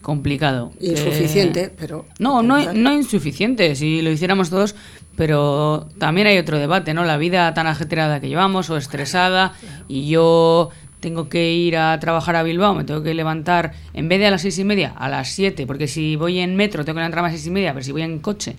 complicado. 0.00 0.72
Insuficiente, 0.80 1.72
pero... 1.76 2.06
No, 2.20 2.42
no, 2.42 2.72
no 2.72 2.92
insuficiente, 2.92 3.74
si 3.74 4.02
lo 4.02 4.10
hiciéramos 4.10 4.50
todos, 4.50 4.76
pero 5.16 5.88
también 5.98 6.28
hay 6.28 6.38
otro 6.38 6.58
debate, 6.58 6.94
¿no? 6.94 7.04
La 7.04 7.16
vida 7.16 7.52
tan 7.54 7.66
ajetreada 7.66 8.20
que 8.20 8.28
llevamos 8.28 8.70
o 8.70 8.76
estresada 8.76 9.54
y 9.88 10.08
yo 10.08 10.70
tengo 11.00 11.28
que 11.28 11.52
ir 11.52 11.76
a 11.76 11.98
trabajar 11.98 12.36
a 12.36 12.44
Bilbao, 12.44 12.74
me 12.74 12.84
tengo 12.84 13.02
que 13.02 13.14
levantar 13.14 13.72
en 13.94 14.08
vez 14.08 14.20
de 14.20 14.26
a 14.26 14.30
las 14.30 14.42
seis 14.42 14.58
y 14.58 14.64
media, 14.64 14.94
a 14.96 15.08
las 15.08 15.30
siete, 15.30 15.66
porque 15.66 15.88
si 15.88 16.14
voy 16.16 16.38
en 16.38 16.54
metro 16.54 16.84
tengo 16.84 16.96
que 16.96 17.00
levantar 17.00 17.20
a 17.20 17.22
las 17.22 17.32
seis 17.32 17.46
y 17.48 17.50
media, 17.50 17.72
pero 17.72 17.84
si 17.84 17.92
voy 17.92 18.02
en 18.02 18.20
coche 18.20 18.56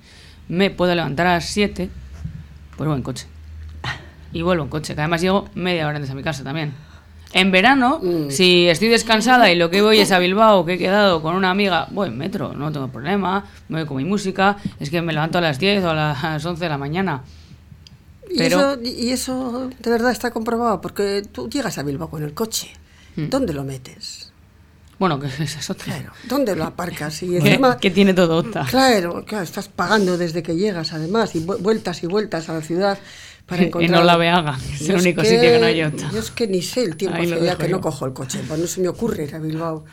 me 0.50 0.70
puedo 0.70 0.96
levantar 0.96 1.28
a 1.28 1.34
las 1.36 1.46
7, 1.46 1.90
pues 2.76 2.88
voy 2.88 2.98
en 2.98 3.04
coche. 3.04 3.28
Y 4.34 4.42
vuelvo 4.42 4.64
en 4.64 4.70
coche, 4.70 4.94
que 4.94 5.02
además 5.02 5.22
llego 5.22 5.48
media 5.56 5.88
hora 5.88 5.98
antes 5.98 6.12
a 6.12 6.16
mi 6.16 6.24
casa 6.24 6.44
también. 6.44 6.74
En 7.34 7.52
verano, 7.52 8.00
mm. 8.02 8.30
si 8.30 8.68
estoy 8.68 8.88
descansada 8.88 9.52
y 9.52 9.56
lo 9.56 9.70
que 9.70 9.82
voy 9.82 10.00
es 10.00 10.12
a 10.12 10.20
Bilbao, 10.20 10.66
que 10.66 10.74
he 10.74 10.78
quedado 10.78 11.22
con 11.22 11.36
una 11.36 11.52
amiga, 11.52 11.88
voy 11.92 12.08
en 12.08 12.18
metro, 12.18 12.54
no 12.54 12.72
tengo 12.72 12.88
problema, 12.88 13.46
me 13.68 13.80
voy 13.80 13.88
con 13.88 13.98
mi 13.98 14.06
música, 14.06 14.58
es 14.80 14.90
que 14.90 15.02
me 15.02 15.14
levanto 15.14 15.38
a 15.38 15.42
las 15.42 15.60
10 15.60 15.84
o 15.84 15.90
a 15.90 15.94
las 15.94 16.46
11 16.46 16.64
de 16.64 16.70
la 16.70 16.78
mañana. 16.78 17.24
Pero... 18.38 18.78
¿Y, 18.82 19.12
eso, 19.12 19.70
de 19.80 19.90
verdad 19.90 20.12
está 20.12 20.32
comprobado, 20.32 20.82
porque 20.82 21.24
tú 21.32 21.50
llegas 21.50 21.78
a 21.78 21.84
Bilbao 21.84 22.10
con 22.10 22.24
el 22.24 22.34
coche, 22.34 22.72
mm. 23.16 23.30
¿dónde 23.30 23.54
lo 23.54 23.64
metes? 23.64 24.32
Bueno, 25.00 25.20
que 25.20 25.28
esa 25.44 25.60
es 25.60 25.70
otra. 25.70 25.86
Claro, 25.86 26.12
¿dónde 26.26 26.56
lo 26.56 26.64
aparcas? 26.64 27.22
Y 27.24 27.38
encima, 27.38 27.78
que 27.78 27.92
tiene 27.92 28.14
todo 28.14 28.38
OTA. 28.38 28.66
Claro, 28.70 29.24
claro, 29.26 29.44
estás 29.44 29.68
pagando 29.68 30.18
desde 30.18 30.44
que 30.44 30.56
llegas, 30.56 30.94
además, 30.94 31.36
y 31.36 31.40
vueltas 31.40 32.04
y 32.04 32.08
vueltas 32.08 32.50
a 32.50 32.54
la 32.54 32.62
ciudad 32.62 32.98
para 33.46 33.64
encontrar... 33.66 33.92
En 33.92 34.04
Olaveaga, 34.04 34.58
es 34.74 34.90
el 34.90 34.98
único 34.98 35.24
sitio 35.24 35.42
que 35.42 35.60
no 35.60 35.66
hay 35.66 35.84
OTA. 35.84 36.10
Yo 36.12 36.20
es 36.20 36.32
que 36.32 36.48
ni 36.48 36.62
sé 36.62 36.84
el 36.84 36.96
tiempo 36.98 37.18
hace 37.22 37.44
ya 37.44 37.58
que 37.58 37.68
no 37.68 37.82
cojo 37.82 38.06
el 38.06 38.14
coche, 38.14 38.42
pues 38.48 38.60
no 38.60 38.68
se 38.68 38.82
me 38.82 38.88
ocurre 38.88 39.26
ir 39.26 39.36
a 39.36 39.40
Bilbao 39.40 39.86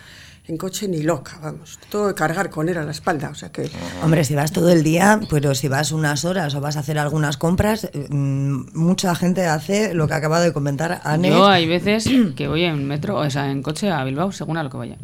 en 0.46 0.58
coche 0.58 0.88
ni 0.88 1.02
loca, 1.02 1.38
vamos. 1.42 1.78
Todo 1.88 2.08
de 2.08 2.14
cargar 2.14 2.50
con 2.50 2.68
él 2.68 2.76
a 2.76 2.84
la 2.84 2.90
espalda, 2.90 3.30
o 3.30 3.34
sea 3.34 3.50
que... 3.50 3.70
Hombre, 4.02 4.24
si 4.24 4.34
vas 4.34 4.52
todo 4.52 4.70
el 4.70 4.82
día, 4.82 5.20
pero 5.30 5.54
si 5.54 5.68
vas 5.68 5.90
unas 5.90 6.24
horas 6.26 6.54
o 6.54 6.60
vas 6.60 6.76
a 6.76 6.80
hacer 6.80 6.98
algunas 6.98 7.38
compras, 7.38 7.88
mm, 8.10 8.76
mucha 8.78 9.14
gente 9.14 9.46
hace 9.46 9.94
lo 9.94 10.06
que 10.06 10.14
ha 10.14 10.16
acabado 10.18 10.44
de 10.44 10.52
comentar 10.52 11.00
Anne. 11.04 11.30
Yo 11.30 11.46
hay 11.46 11.66
veces 11.66 12.06
que 12.36 12.48
voy 12.48 12.64
en 12.64 12.86
metro, 12.86 13.16
o 13.16 13.30
sea, 13.30 13.50
en 13.50 13.62
coche 13.62 13.90
a 13.90 14.04
Bilbao, 14.04 14.32
según 14.32 14.58
a 14.58 14.62
lo 14.62 14.70
que 14.70 14.76
vaya. 14.76 14.96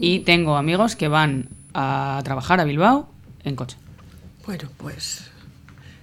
Y 0.00 0.20
tengo 0.20 0.56
amigos 0.56 0.96
que 0.96 1.06
van 1.06 1.48
a 1.74 2.20
trabajar 2.24 2.60
a 2.60 2.64
Bilbao 2.64 3.08
en 3.44 3.54
coche. 3.54 3.76
Bueno, 4.46 4.68
pues 4.78 5.27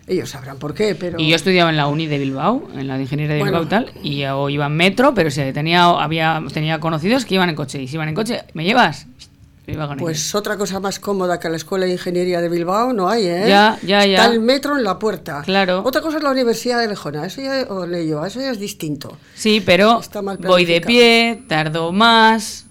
ellos 0.07 0.29
sabrán 0.29 0.57
por 0.57 0.73
qué, 0.73 0.95
pero... 0.95 1.19
Y 1.19 1.29
yo 1.29 1.35
estudiaba 1.35 1.69
en 1.69 1.77
la 1.77 1.87
uni 1.87 2.05
de 2.05 2.19
Bilbao, 2.19 2.67
en 2.75 2.87
la 2.87 2.95
de 2.95 3.03
ingeniería 3.03 3.35
de 3.35 3.43
Bilbao 3.43 3.63
y 3.63 3.67
tal, 3.67 3.91
y 4.03 4.19
yo 4.19 4.49
iba 4.49 4.67
en 4.67 4.75
metro, 4.75 5.13
pero 5.13 5.31
si 5.31 5.41
tenía, 5.51 5.85
había, 5.85 6.43
tenía 6.53 6.79
conocidos 6.79 7.25
que 7.25 7.35
iban 7.35 7.49
en 7.49 7.55
coche. 7.55 7.81
Y 7.81 7.87
si 7.87 7.95
iban 7.95 8.09
en 8.09 8.15
coche, 8.15 8.43
¿me 8.53 8.63
llevas? 8.63 9.07
pues 9.97 10.35
otra 10.35 10.57
cosa 10.57 10.79
más 10.79 10.99
cómoda 10.99 11.39
que 11.39 11.49
la 11.49 11.55
Escuela 11.55 11.85
de 11.85 11.93
Ingeniería 11.93 12.39
de 12.39 12.49
Bilbao 12.49 12.93
no 12.93 13.09
hay, 13.09 13.25
¿eh? 13.25 13.45
Ya, 13.47 13.79
ya, 13.81 14.05
ya. 14.05 14.17
Está 14.17 14.25
el 14.27 14.39
metro 14.39 14.77
en 14.77 14.83
la 14.83 14.99
puerta. 14.99 15.41
Claro. 15.43 15.81
Otra 15.83 16.01
cosa 16.01 16.17
es 16.17 16.23
la 16.23 16.29
Universidad 16.29 16.79
de 16.79 16.87
Lejona, 16.87 17.25
eso 17.25 17.41
ya, 17.41 17.65
o 17.69 17.87
Leyo, 17.87 18.23
eso 18.25 18.39
ya 18.39 18.51
es 18.51 18.59
distinto. 18.59 19.17
Sí, 19.33 19.63
pero 19.65 20.01
voy 20.41 20.65
de 20.65 20.81
pie, 20.81 21.43
tardo 21.47 21.91
más, 21.91 22.67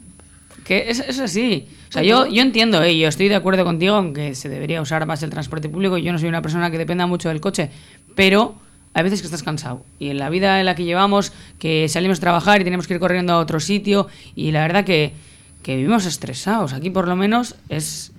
que 0.64 0.88
es, 0.88 1.00
es 1.00 1.18
así. 1.18 1.68
Sea, 1.94 2.02
yo, 2.02 2.26
yo 2.26 2.42
entiendo, 2.42 2.82
eh, 2.82 2.98
yo 2.98 3.06
estoy 3.06 3.28
de 3.28 3.36
acuerdo 3.36 3.64
contigo 3.64 3.96
en 4.00 4.14
que 4.14 4.34
se 4.34 4.48
debería 4.48 4.82
usar 4.82 5.06
más 5.06 5.22
el 5.22 5.30
transporte 5.30 5.68
público. 5.68 5.96
Yo 5.96 6.12
no 6.12 6.18
soy 6.18 6.28
una 6.28 6.42
persona 6.42 6.68
que 6.70 6.76
dependa 6.76 7.06
mucho 7.06 7.28
del 7.28 7.40
coche, 7.40 7.70
pero 8.16 8.56
hay 8.94 9.04
veces 9.04 9.20
que 9.20 9.26
estás 9.26 9.44
cansado. 9.44 9.84
Y 10.00 10.08
en 10.08 10.18
la 10.18 10.28
vida 10.28 10.58
en 10.58 10.66
la 10.66 10.74
que 10.74 10.82
llevamos, 10.82 11.32
que 11.60 11.88
salimos 11.88 12.18
a 12.18 12.20
trabajar 12.20 12.60
y 12.60 12.64
tenemos 12.64 12.88
que 12.88 12.94
ir 12.94 13.00
corriendo 13.00 13.32
a 13.32 13.38
otro 13.38 13.60
sitio, 13.60 14.08
y 14.34 14.50
la 14.50 14.62
verdad 14.62 14.84
que, 14.84 15.12
que 15.62 15.76
vivimos 15.76 16.04
estresados. 16.04 16.72
Aquí 16.72 16.90
por 16.90 17.06
lo 17.06 17.14
menos 17.14 17.54
es, 17.68 18.10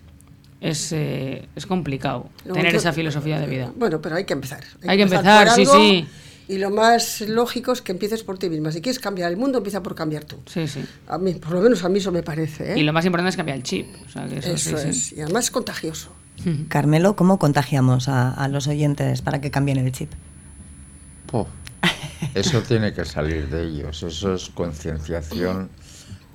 es, 0.61 0.93
eh, 0.93 1.45
es 1.53 1.65
complicado 1.65 2.29
tener 2.45 2.73
esa 2.75 2.93
filosofía 2.93 3.41
de 3.41 3.47
vida. 3.47 3.73
Bueno, 3.75 4.01
pero 4.01 4.15
hay 4.15 4.23
que 4.23 4.33
empezar. 4.33 4.63
Hay, 4.87 4.95
que 4.95 5.03
empezar, 5.03 5.49
sí, 5.49 5.65
sí. 5.65 6.07
Y 6.47 6.57
lo 6.59 6.69
más 6.69 7.21
lógico 7.21 7.71
es 7.71 7.81
que 7.81 7.91
empieces 7.91 8.23
por 8.23 8.37
ti 8.37 8.49
misma. 8.49 8.71
Si 8.71 8.81
quieres 8.81 8.99
cambiar 8.99 9.31
el 9.31 9.37
mundo, 9.37 9.57
empieza 9.57 9.81
por 9.81 9.95
cambiar 9.95 10.25
tú. 10.25 10.37
Sí, 10.45 10.67
sí. 10.67 10.85
A 11.07 11.17
mí, 11.17 11.33
por 11.33 11.51
lo 11.51 11.61
menos 11.61 11.83
a 11.83 11.89
mí 11.89 11.99
eso 11.99 12.11
me 12.11 12.23
parece. 12.23 12.73
¿eh? 12.73 12.79
Y 12.79 12.83
lo 12.83 12.93
más 12.93 13.05
importante 13.05 13.29
es 13.29 13.35
cambiar 13.35 13.57
el 13.57 13.63
chip. 13.63 13.87
eso, 14.43 14.77
es. 14.77 15.13
Y 15.13 15.21
además 15.21 15.45
es 15.45 15.51
contagioso. 15.51 16.11
Carmelo, 16.67 17.15
¿cómo 17.15 17.39
contagiamos 17.39 18.07
a, 18.09 18.47
los 18.49 18.67
oyentes 18.67 19.21
para 19.21 19.41
que 19.41 19.51
cambien 19.51 19.77
el 19.77 19.91
chip? 19.91 20.11
eso 22.33 22.61
tiene 22.61 22.93
que 22.93 23.05
salir 23.05 23.49
de 23.49 23.63
ellos. 23.63 24.03
Eso 24.03 24.35
es 24.35 24.49
concienciación. 24.49 25.69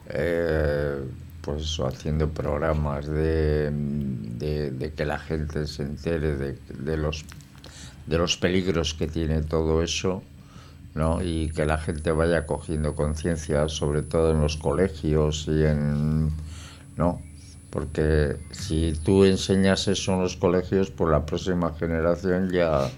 Eh, 0.08 1.04
pues 1.40 1.78
haciendo 1.80 2.28
programas 2.28 3.06
de, 3.06 3.70
de, 3.70 4.92
que 4.94 5.04
la 5.04 5.18
gente 5.18 5.66
se 5.66 5.82
entere 5.82 6.36
de, 6.36 6.58
de, 6.78 6.96
los, 6.96 7.24
de 8.10 8.18
los 8.18 8.36
peligros 8.36 8.92
que 8.92 9.06
tiene 9.06 9.40
todo 9.40 9.82
eso, 9.84 10.22
¿no? 10.96 11.22
Y 11.22 11.50
que 11.50 11.64
la 11.64 11.78
gente 11.78 12.10
vaya 12.10 12.44
cogiendo 12.44 12.96
conciencia, 12.96 13.68
sobre 13.68 14.02
todo 14.02 14.32
en 14.32 14.40
los 14.40 14.56
colegios 14.56 15.46
y 15.46 15.64
en... 15.64 16.30
¿no? 16.96 17.22
Porque 17.70 18.36
si 18.50 18.94
tú 19.04 19.24
enseñas 19.24 19.86
eso 19.86 20.14
en 20.14 20.22
los 20.22 20.36
colegios, 20.36 20.90
pues 20.90 21.12
la 21.12 21.24
próxima 21.24 21.72
generación 21.78 22.50
ya 22.50 22.90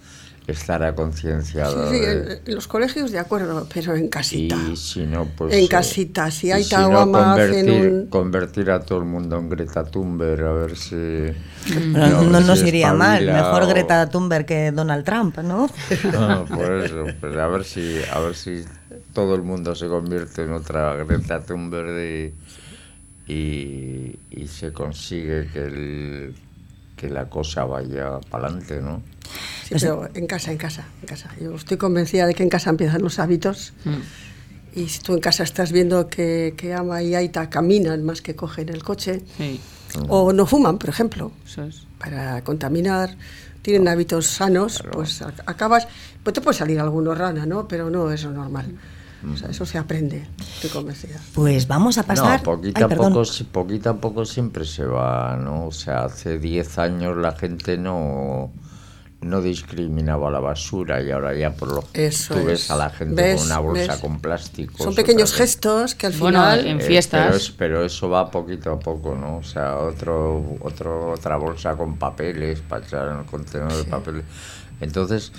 estará 0.47 0.95
concienciado. 0.95 1.91
Sí, 1.91 2.01
en, 2.03 2.55
los 2.55 2.67
colegios 2.67 3.13
de 3.13 3.19
acuerdo, 3.19 3.67
pero 3.73 3.95
en 3.95 4.09
casita. 4.09 4.57
Y 4.71 4.77
si 4.77 5.07
no, 5.07 5.27
pues. 5.27 5.55
En 5.55 5.67
casita, 5.67 6.31
si 6.31 6.51
hay 6.51 6.65
si 6.65 6.75
convertir, 6.75 8.07
convertir 8.11 8.71
a 8.71 8.81
todo 8.81 8.99
el 8.99 9.05
mundo 9.05 9.39
en 9.39 9.49
Greta 9.49 9.85
Thunberg, 9.85 10.45
a 10.45 10.53
ver 10.53 10.77
si. 10.77 11.33
no, 11.87 12.41
nos 12.41 12.63
iría 12.63 12.93
mal, 12.93 13.25
mejor 13.27 13.67
Greta 13.67 14.09
Thunberg 14.09 14.47
que 14.47 14.73
Donald 14.73 15.05
Trump, 15.05 15.39
¿no? 15.39 15.69
no 16.13 16.45
por 16.47 16.73
eso, 16.73 17.05
pues 17.21 17.37
a 17.37 17.47
ver 17.47 17.65
si, 17.65 18.01
a 18.13 18.19
ver 18.19 18.35
si 18.35 18.65
todo 19.13 19.35
el 19.35 19.43
mundo 19.43 19.75
se 19.75 19.87
convierte 19.87 20.43
en 20.43 20.53
otra 20.53 20.95
Greta 20.97 21.41
Thunberg 21.41 22.35
y, 23.29 23.33
y, 23.33 24.19
y 24.31 24.49
se 24.49 24.73
consigue 24.73 25.49
que, 25.53 25.61
el, 25.61 26.35
que 26.97 27.09
la 27.09 27.29
cosa 27.29 27.65
vaya 27.65 28.19
para 28.29 28.47
adelante, 28.47 28.81
¿no? 28.83 29.03
Sí, 29.79 29.87
pero 29.87 30.09
en 30.15 30.27
casa, 30.27 30.53
en 30.53 30.59
casa, 30.59 30.87
en 31.01 31.09
casa. 31.09 31.31
Yo 31.41 31.55
estoy 31.55 31.77
convencida 31.77 32.27
de 32.27 32.35
que 32.35 32.43
en 32.43 32.49
casa 32.49 32.71
empiezan 32.71 33.03
los 33.03 33.19
hábitos. 33.19 33.73
Mm. 33.85 34.81
Y 34.81 34.89
si 34.89 35.01
tú 35.01 35.13
en 35.13 35.21
casa 35.21 35.43
estás 35.43 35.71
viendo 35.71 36.09
que, 36.09 36.55
que 36.57 36.73
Ama 36.73 37.03
y 37.03 37.15
Aita 37.15 37.51
caminan 37.51 38.05
más 38.05 38.23
que 38.23 38.35
cogen 38.35 38.71
el 38.71 38.83
coche, 38.83 39.23
o 40.09 40.33
no 40.33 40.47
fuman, 40.47 40.79
por 40.79 40.89
ejemplo, 40.89 41.33
para 41.99 42.43
contaminar, 42.43 43.17
tienen 43.61 43.87
hábitos 43.89 44.27
sanos, 44.27 44.83
pues 44.91 45.23
acabas, 45.47 45.87
pues 46.23 46.33
te 46.35 46.41
puede 46.41 46.57
salir 46.57 46.81
alguno 46.81 47.15
rana, 47.15 47.45
¿no? 47.45 47.69
Pero 47.69 47.91
no 47.91 48.11
es 48.11 48.25
lo 48.25 48.33
normal. 48.33 48.75
O 49.33 49.37
sea, 49.37 49.51
eso 49.51 49.65
se 49.65 49.79
aprende, 49.79 50.27
estoy 50.55 50.71
convencida. 50.71 51.21
Pues 51.33 51.69
vamos 51.69 51.97
a 51.97 52.03
pasar... 52.03 52.39
No, 52.39 52.43
poquito, 52.43 52.85
a 52.85 52.89
poco, 52.89 53.23
poquito 53.53 53.91
a 53.91 53.97
poco 53.97 54.25
siempre 54.25 54.65
se 54.65 54.85
va, 54.85 55.37
¿no? 55.37 55.67
O 55.67 55.71
sea, 55.71 56.07
hace 56.07 56.41
10 56.41 56.79
años 56.79 57.17
la 57.17 57.31
gente 57.33 57.79
no 57.79 58.51
no 59.23 59.41
discriminaba 59.41 60.31
la 60.31 60.41
basura 60.41 61.03
y 61.03 61.11
ahora 61.11 61.35
ya 61.35 61.53
por 61.53 61.69
lo 61.73 61.85
que 61.93 62.11
tú 62.11 62.45
ves 62.45 62.71
a 62.71 62.77
la 62.77 62.91
gente 62.91 63.37
con 63.37 63.47
una 63.47 63.59
bolsa 63.59 64.01
con 64.01 64.21
plástico. 64.21 64.83
Son 64.83 64.95
pequeños 64.95 65.33
gestos 65.33 65.95
que 65.95 66.07
al 66.07 66.13
final 66.13 66.67
en 66.67 66.81
fiestas. 66.81 67.53
pero, 67.57 67.85
eso 67.85 68.09
va 68.09 68.31
poquito 68.31 68.73
a 68.73 68.79
poco, 68.79 69.15
¿no? 69.15 69.39
O 69.39 69.43
sea, 69.43 69.77
otro, 69.77 70.59
otro 70.61 71.13
otra 71.13 71.37
bolsa 71.37 71.77
con 71.77 71.97
papeles 71.97 72.61
para 72.61 72.85
echar 72.85 73.09
en 73.09 73.19
el 73.21 73.25
contenedor 73.25 73.73
de 73.73 73.85
papeles. 73.85 74.25
Entonces 74.81 75.33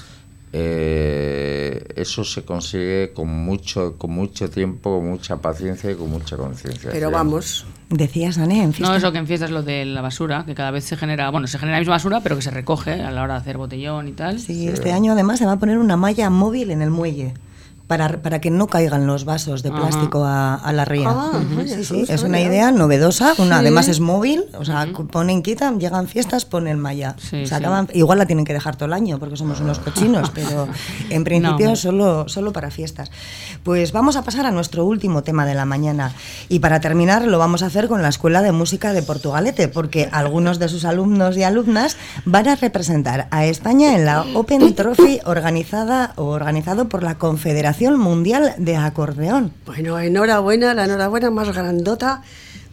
eh, 0.55 1.83
eso 1.95 2.23
se 2.23 2.45
consigue 2.45 3.11
con 3.13 3.27
mucho, 3.27 3.97
con 3.97 4.11
mucho 4.11 4.49
tiempo, 4.49 4.99
con 4.99 5.09
mucha 5.09 5.37
paciencia 5.37 5.91
y 5.91 5.95
con 5.95 6.09
mucha 6.09 6.37
conciencia. 6.37 6.91
Pero 6.91 7.11
vamos. 7.11 7.65
Decías, 7.95 8.39
Ané, 8.39 8.63
en 8.63 8.73
fiestas. 8.73 8.89
No, 8.89 8.95
eso 8.95 9.11
que 9.11 9.19
en 9.19 9.27
fiestas 9.27 9.51
lo 9.51 9.61
de 9.61 9.85
la 9.85 10.01
basura, 10.01 10.45
que 10.45 10.55
cada 10.55 10.71
vez 10.71 10.83
se 10.83 10.97
genera, 10.97 11.29
bueno, 11.29 11.45
se 11.45 11.59
genera 11.59 11.77
la 11.77 11.81
misma 11.81 11.93
basura, 11.93 12.21
pero 12.21 12.35
que 12.35 12.41
se 12.41 12.49
recoge 12.49 13.01
a 13.03 13.11
la 13.11 13.21
hora 13.21 13.35
de 13.35 13.41
hacer 13.41 13.57
botellón 13.57 14.07
y 14.07 14.13
tal. 14.13 14.39
sí. 14.39 14.67
este 14.67 14.91
año 14.91 15.11
además 15.11 15.37
se 15.37 15.45
va 15.45 15.53
a 15.53 15.59
poner 15.59 15.77
una 15.77 15.95
malla 15.95 16.31
móvil 16.31 16.71
en 16.71 16.81
el 16.81 16.89
muelle 16.89 17.33
para, 17.93 18.23
para 18.23 18.41
que 18.41 18.49
no 18.49 18.65
caigan 18.65 19.05
los 19.05 19.23
vasos 19.23 19.61
de 19.61 19.69
plástico 19.69 20.25
a, 20.25 20.71
la 20.73 20.83
ría. 20.83 21.09
Ah, 21.09 21.43
es 22.07 22.23
una 22.23 22.41
idea 22.41 22.71
novedosa, 22.71 23.35
una, 23.37 23.59
además 23.59 23.87
es 23.87 23.99
móvil, 23.99 24.45
o 24.57 24.65
sea, 24.65 24.87
ponen, 25.11 25.43
quitan, 25.43 25.79
llegan 25.79 26.07
fiestas, 26.07 26.43
ponen 26.45 26.79
malla. 26.79 27.15
igual 27.93 28.17
la 28.17 28.25
tienen 28.25 28.45
que 28.45 28.53
dejar 28.53 28.77
todo 28.77 28.87
el 28.87 28.93
año 28.93 29.19
porque 29.19 29.37
somos 29.37 29.59
unos 29.59 29.77
cochinos, 29.77 30.31
pero 30.33 30.67
en 31.11 31.23
principio 31.23 31.75
solo, 31.75 32.27
solo 32.29 32.51
para 32.51 32.71
fiestas. 32.71 33.11
Pues 33.61 33.91
vamos 33.91 34.15
a 34.15 34.23
pasar 34.23 34.47
a 34.47 34.51
nuestro 34.51 34.85
último 34.85 35.21
tema 35.21 35.45
de 35.45 35.53
la 35.53 35.65
mañana. 35.65 36.13
Y 36.49 36.59
para 36.59 36.79
terminar 36.79 37.27
lo 37.27 37.37
vamos 37.37 37.61
a 37.61 37.67
hacer 37.67 37.87
con 37.87 38.01
la 38.01 38.09
Escuela 38.09 38.41
de 38.41 38.53
Música 38.53 38.91
de 38.93 39.03
Portugalete 39.03 39.67
porque 39.67 40.09
algunos 40.11 40.57
de 40.57 40.67
sus 40.67 40.83
alumnos 40.83 41.37
y 41.37 41.43
alumnas 41.43 41.95
van 42.25 42.47
a 42.47 42.55
representar 42.55 43.27
a 43.29 43.45
España 43.45 43.95
en 43.95 44.05
la 44.05 44.25
Open 44.33 44.73
Trophy 44.73 45.19
organizada 45.25 46.13
o 46.15 46.23
organizado 46.23 46.89
por 46.89 47.03
la 47.03 47.19
Confederación 47.19 47.82
Mundial 47.91 48.55
de 48.57 48.75
Acordeón. 48.75 49.53
Bueno, 49.65 49.99
enhorabuena, 49.99 50.73
la 50.73 50.85
enhorabuena 50.85 51.29
más 51.29 51.53
grandota 51.53 52.21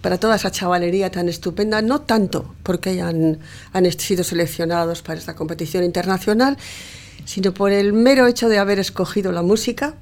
para 0.00 0.18
toda 0.18 0.36
esa 0.36 0.50
chavalería 0.50 1.10
tan 1.10 1.28
estupenda, 1.28 1.82
no 1.82 2.00
tanto 2.02 2.54
porque 2.62 2.90
hayan 2.90 3.38
han 3.72 3.92
sido 3.92 4.24
seleccionados 4.24 5.02
para 5.02 5.18
esta 5.18 5.34
competición 5.34 5.84
internacional, 5.84 6.56
sino 7.24 7.52
por 7.52 7.72
el 7.72 7.92
mero 7.92 8.26
hecho 8.26 8.48
de 8.48 8.58
haber 8.58 8.78
escogido 8.78 9.32
la 9.32 9.42
música, 9.42 9.94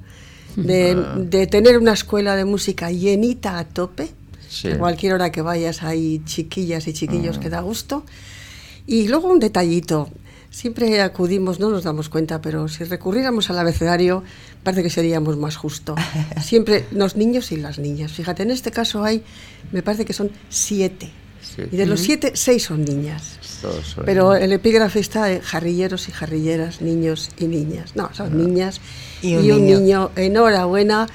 de, 0.56 0.96
ah. 0.96 1.46
tener 1.50 1.78
una 1.78 1.92
escuela 1.92 2.36
de 2.36 2.44
música 2.44 2.90
llenita 2.90 3.58
a 3.58 3.64
tope, 3.64 4.10
a 4.64 4.78
cualquier 4.78 5.14
hora 5.14 5.30
que 5.30 5.42
vayas 5.42 5.82
hay 5.82 6.22
chiquillas 6.24 6.86
y 6.86 6.92
chiquillos 6.92 7.38
ah. 7.38 7.40
que 7.40 7.50
da 7.50 7.60
gusto. 7.60 8.04
Y 8.86 9.08
luego 9.08 9.28
un 9.28 9.38
detallito, 9.38 10.08
siempre 10.50 11.00
acudimos, 11.00 11.60
no 11.60 11.70
nos 11.70 11.84
damos 11.84 12.08
cuenta, 12.08 12.40
pero 12.40 12.68
si 12.68 12.84
recurriéramos 12.84 13.50
al 13.50 13.58
abecedario, 13.58 14.22
parece 14.62 14.82
que 14.82 14.90
seríamos 14.90 15.36
más 15.36 15.56
justo. 15.56 15.94
Siempre 16.42 16.86
los 16.90 17.16
niños 17.16 17.52
y 17.52 17.56
las 17.56 17.78
niñas. 17.78 18.12
Fíjate, 18.12 18.42
en 18.42 18.50
este 18.50 18.70
caso 18.70 19.04
hay, 19.04 19.22
me 19.72 19.82
parece 19.82 20.04
que 20.04 20.12
son 20.12 20.30
siete. 20.48 21.10
Y 21.72 21.76
de 21.76 21.86
los 21.86 22.00
siete, 22.00 22.32
seis 22.34 22.64
son 22.64 22.84
niñas. 22.84 23.38
Pero 24.04 24.34
el 24.34 24.52
epígrafe 24.52 25.00
está 25.00 25.32
en 25.32 25.40
jarrilleros 25.40 26.08
y 26.08 26.12
jarrilleras, 26.12 26.80
niños 26.80 27.30
y 27.38 27.46
niñas. 27.46 27.96
No, 27.96 28.10
son 28.14 28.32
ah. 28.32 28.36
niñas 28.36 28.80
y 29.22 29.34
un, 29.34 29.66
niño. 29.66 30.10
Enhorabuena. 30.14 31.08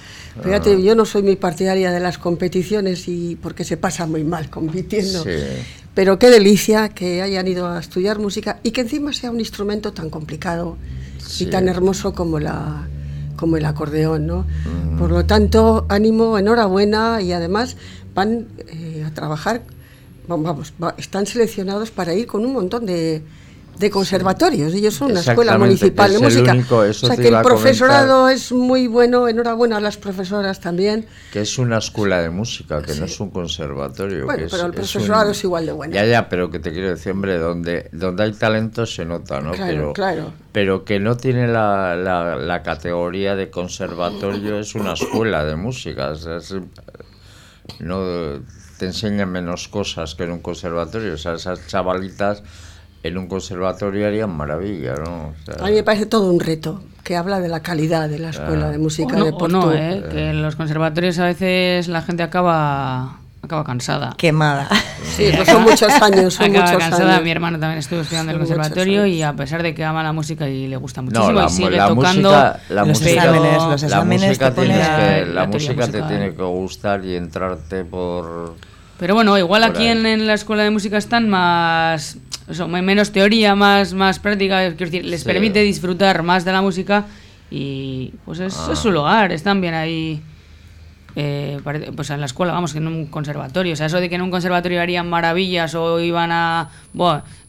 Fíjate, 0.43 0.73
ah. 0.73 0.79
yo 0.79 0.95
no 0.95 1.05
soy 1.05 1.23
muy 1.23 1.35
partidaria 1.37 1.91
de 1.91 1.99
las 1.99 2.17
competiciones 2.17 3.07
y 3.07 3.37
porque 3.41 3.63
se 3.63 3.77
pasa 3.77 4.05
muy 4.05 4.23
mal 4.23 4.49
compitiendo. 4.49 5.23
Pero 5.93 6.17
qué 6.17 6.29
delicia 6.29 6.89
que 6.89 7.21
hayan 7.21 7.47
ido 7.47 7.67
a 7.67 7.79
estudiar 7.79 8.19
música 8.19 8.59
y 8.63 8.71
que 8.71 8.81
encima 8.81 9.13
sea 9.13 9.31
un 9.31 9.39
instrumento 9.39 9.93
tan 9.93 10.09
complicado 10.09 10.77
y 11.39 11.45
tan 11.45 11.67
hermoso 11.69 12.13
como 12.13 12.39
la, 12.39 12.87
como 13.35 13.57
el 13.57 13.65
acordeón, 13.65 14.25
¿no? 14.25 14.45
Por 14.97 15.11
lo 15.11 15.25
tanto, 15.25 15.85
ánimo, 15.89 16.37
enhorabuena 16.37 17.21
y 17.21 17.31
además 17.31 17.77
van 18.15 18.47
eh, 18.67 19.03
a 19.05 19.13
trabajar, 19.13 19.61
vamos, 20.27 20.73
están 20.97 21.25
seleccionados 21.25 21.91
para 21.91 22.13
ir 22.13 22.25
con 22.25 22.45
un 22.45 22.53
montón 22.53 22.85
de, 22.85 23.21
de 23.77 23.89
conservatorios. 23.89 24.73
Ellos 24.73 24.93
son 24.93 25.11
una 25.11 25.21
escuela 25.21 25.57
municipal 25.57 26.11
de 26.11 26.19
música. 26.19 26.55
o 26.69 26.93
sea 26.93 27.15
que 27.15 27.27
el 27.27 27.41
profesorado 27.41 28.29
es 28.29 28.51
muy 28.51 28.87
bueno. 28.87 29.27
Enhorabuena 29.27 29.77
a 29.77 29.79
las 29.79 29.97
profesoras 29.97 30.59
también. 30.59 31.05
Que 31.31 31.41
es 31.41 31.57
una 31.57 31.77
escuela 31.77 32.21
de 32.21 32.29
música, 32.29 32.81
que 32.81 32.95
no 32.95 33.05
es 33.05 33.19
un 33.19 33.31
conservatorio. 33.31 34.25
Bueno, 34.25 34.47
pero 34.49 34.65
el 34.65 34.73
profesorado 34.73 35.31
es, 35.31 35.43
igual 35.43 35.65
de 35.65 35.71
bueno. 35.71 35.93
Ya, 35.93 36.05
ya, 36.05 36.29
pero 36.29 36.51
que 36.51 36.59
te 36.59 36.71
quiero 36.71 36.89
decir, 36.89 37.11
hombre, 37.11 37.37
donde, 37.37 37.89
donde 37.91 38.23
hay 38.23 38.33
talento 38.33 38.85
se 38.85 39.05
nota, 39.05 39.41
¿no? 39.41 39.51
Claro, 39.51 39.71
pero, 39.71 39.93
claro. 39.93 40.33
Pero 40.51 40.85
que 40.85 40.99
no 40.99 41.17
tiene 41.17 41.47
la, 41.47 41.95
la, 41.95 42.63
categoría 42.63 43.35
de 43.35 43.49
conservatorio, 43.49 44.59
es 44.59 44.75
una 44.75 44.93
escuela 44.93 45.43
de 45.43 45.55
música. 45.55 46.09
O 46.09 46.15
sea, 46.15 46.37
no 47.79 48.39
te 48.77 48.85
enseñan 48.85 49.31
menos 49.31 49.67
cosas 49.67 50.15
que 50.15 50.23
en 50.23 50.31
un 50.31 50.39
conservatorio. 50.39 51.13
O 51.13 51.17
sea, 51.17 51.33
esas 51.33 51.65
chavalitas 51.67 52.43
en 53.03 53.17
un 53.17 53.27
conservatorio 53.27 54.07
harían 54.07 54.35
maravilla, 54.35 54.95
¿no? 54.95 55.33
a 55.59 55.67
mí 55.67 55.73
me 55.73 55.83
parece 55.83 56.05
todo 56.05 56.31
un 56.31 56.39
reto, 56.39 56.81
que 57.03 57.17
habla 57.17 57.41
de 57.41 57.49
la 57.49 57.61
calidad 57.61 58.09
de 58.09 58.17
la 58.17 58.29
escuela 58.29 58.69
de 58.69 58.77
música 58.77 59.17
de 59.17 59.31
Porto. 59.31 59.49
no, 59.49 59.73
¿eh? 59.73 60.03
que 60.09 60.29
en 60.29 60.41
los 60.41 60.55
conservatorios 60.55 61.19
a 61.19 61.25
veces 61.25 61.89
la 61.89 62.01
gente 62.01 62.23
acaba 62.23 63.19
acaba 63.41 63.65
cansada. 63.65 64.15
Quemada. 64.17 64.69
Sí, 65.03 65.29
pues 65.35 65.49
son 65.49 65.63
muchos 65.63 65.91
años, 65.91 66.33
son 66.33 66.49
acaba 66.49 66.65
muchos 66.65 66.79
cansada. 66.79 67.13
Años. 67.15 67.23
Mi 67.25 67.31
hermano 67.31 67.59
también 67.59 67.79
estuvo 67.79 67.99
estudiando 67.99 68.31
en 68.31 68.37
el 68.37 68.47
conservatorio 68.47 69.05
y 69.05 69.21
a 69.21 69.33
pesar 69.33 69.61
de 69.61 69.75
que 69.75 69.83
ama 69.83 70.01
la 70.01 70.13
música 70.13 70.47
y 70.47 70.67
le 70.67 70.77
gusta 70.77 71.01
muchísimo 71.01 71.43
y 71.43 71.49
sigue 71.49 71.77
tocando 71.77 72.31
música, 72.31 72.59
la 72.69 72.85
los 72.85 73.01
exámenes, 73.01 73.63
los 73.63 73.83
exámenes 73.83 74.21
la 74.21 74.27
música, 74.27 74.55
que, 74.55 75.25
la, 75.25 75.45
música 75.45 75.87
te 75.87 76.01
tiene 76.03 76.33
que 76.33 76.43
gustar 76.43 77.03
y 77.03 77.17
entrarte 77.17 77.83
por 77.83 78.55
pero 79.03 79.15
bueno, 79.15 79.37
igual 79.37 79.65
aquí 79.65 79.85
en, 79.85 80.25
la 80.25 80.33
escuela 80.33 80.63
de 80.63 80.69
música 80.69 80.97
están 80.97 81.27
más 81.27 82.15
menos 82.69 83.11
teoría, 83.11 83.53
más, 83.53 83.93
más 83.93 84.17
práctica, 84.17 84.59
quiero 84.77 84.85
decir, 84.85 85.03
les 85.03 85.25
permite 85.25 85.59
disfrutar 85.59 86.23
más 86.23 86.45
de 86.45 86.53
la 86.53 86.61
música 86.61 87.03
y 87.51 88.13
pues 88.23 88.39
es, 88.39 88.53
su 88.53 88.91
lugar, 88.91 89.33
están 89.33 89.59
bien 89.59 89.73
ahí. 89.73 90.23
Eh, 91.17 91.59
pues 91.93 92.11
en 92.11 92.21
la 92.21 92.27
escuela, 92.27 92.53
vamos, 92.53 92.71
que 92.71 92.77
en 92.77 92.87
un 92.87 93.07
conservatorio. 93.07 93.73
O 93.73 93.75
sea, 93.75 93.87
eso 93.87 93.99
de 93.99 94.07
que 94.07 94.15
en 94.15 94.21
un 94.21 94.31
conservatorio 94.31 94.81
harían 94.81 95.09
maravillas 95.09 95.75
o 95.75 95.99
iban 95.99 96.31
a 96.31 96.69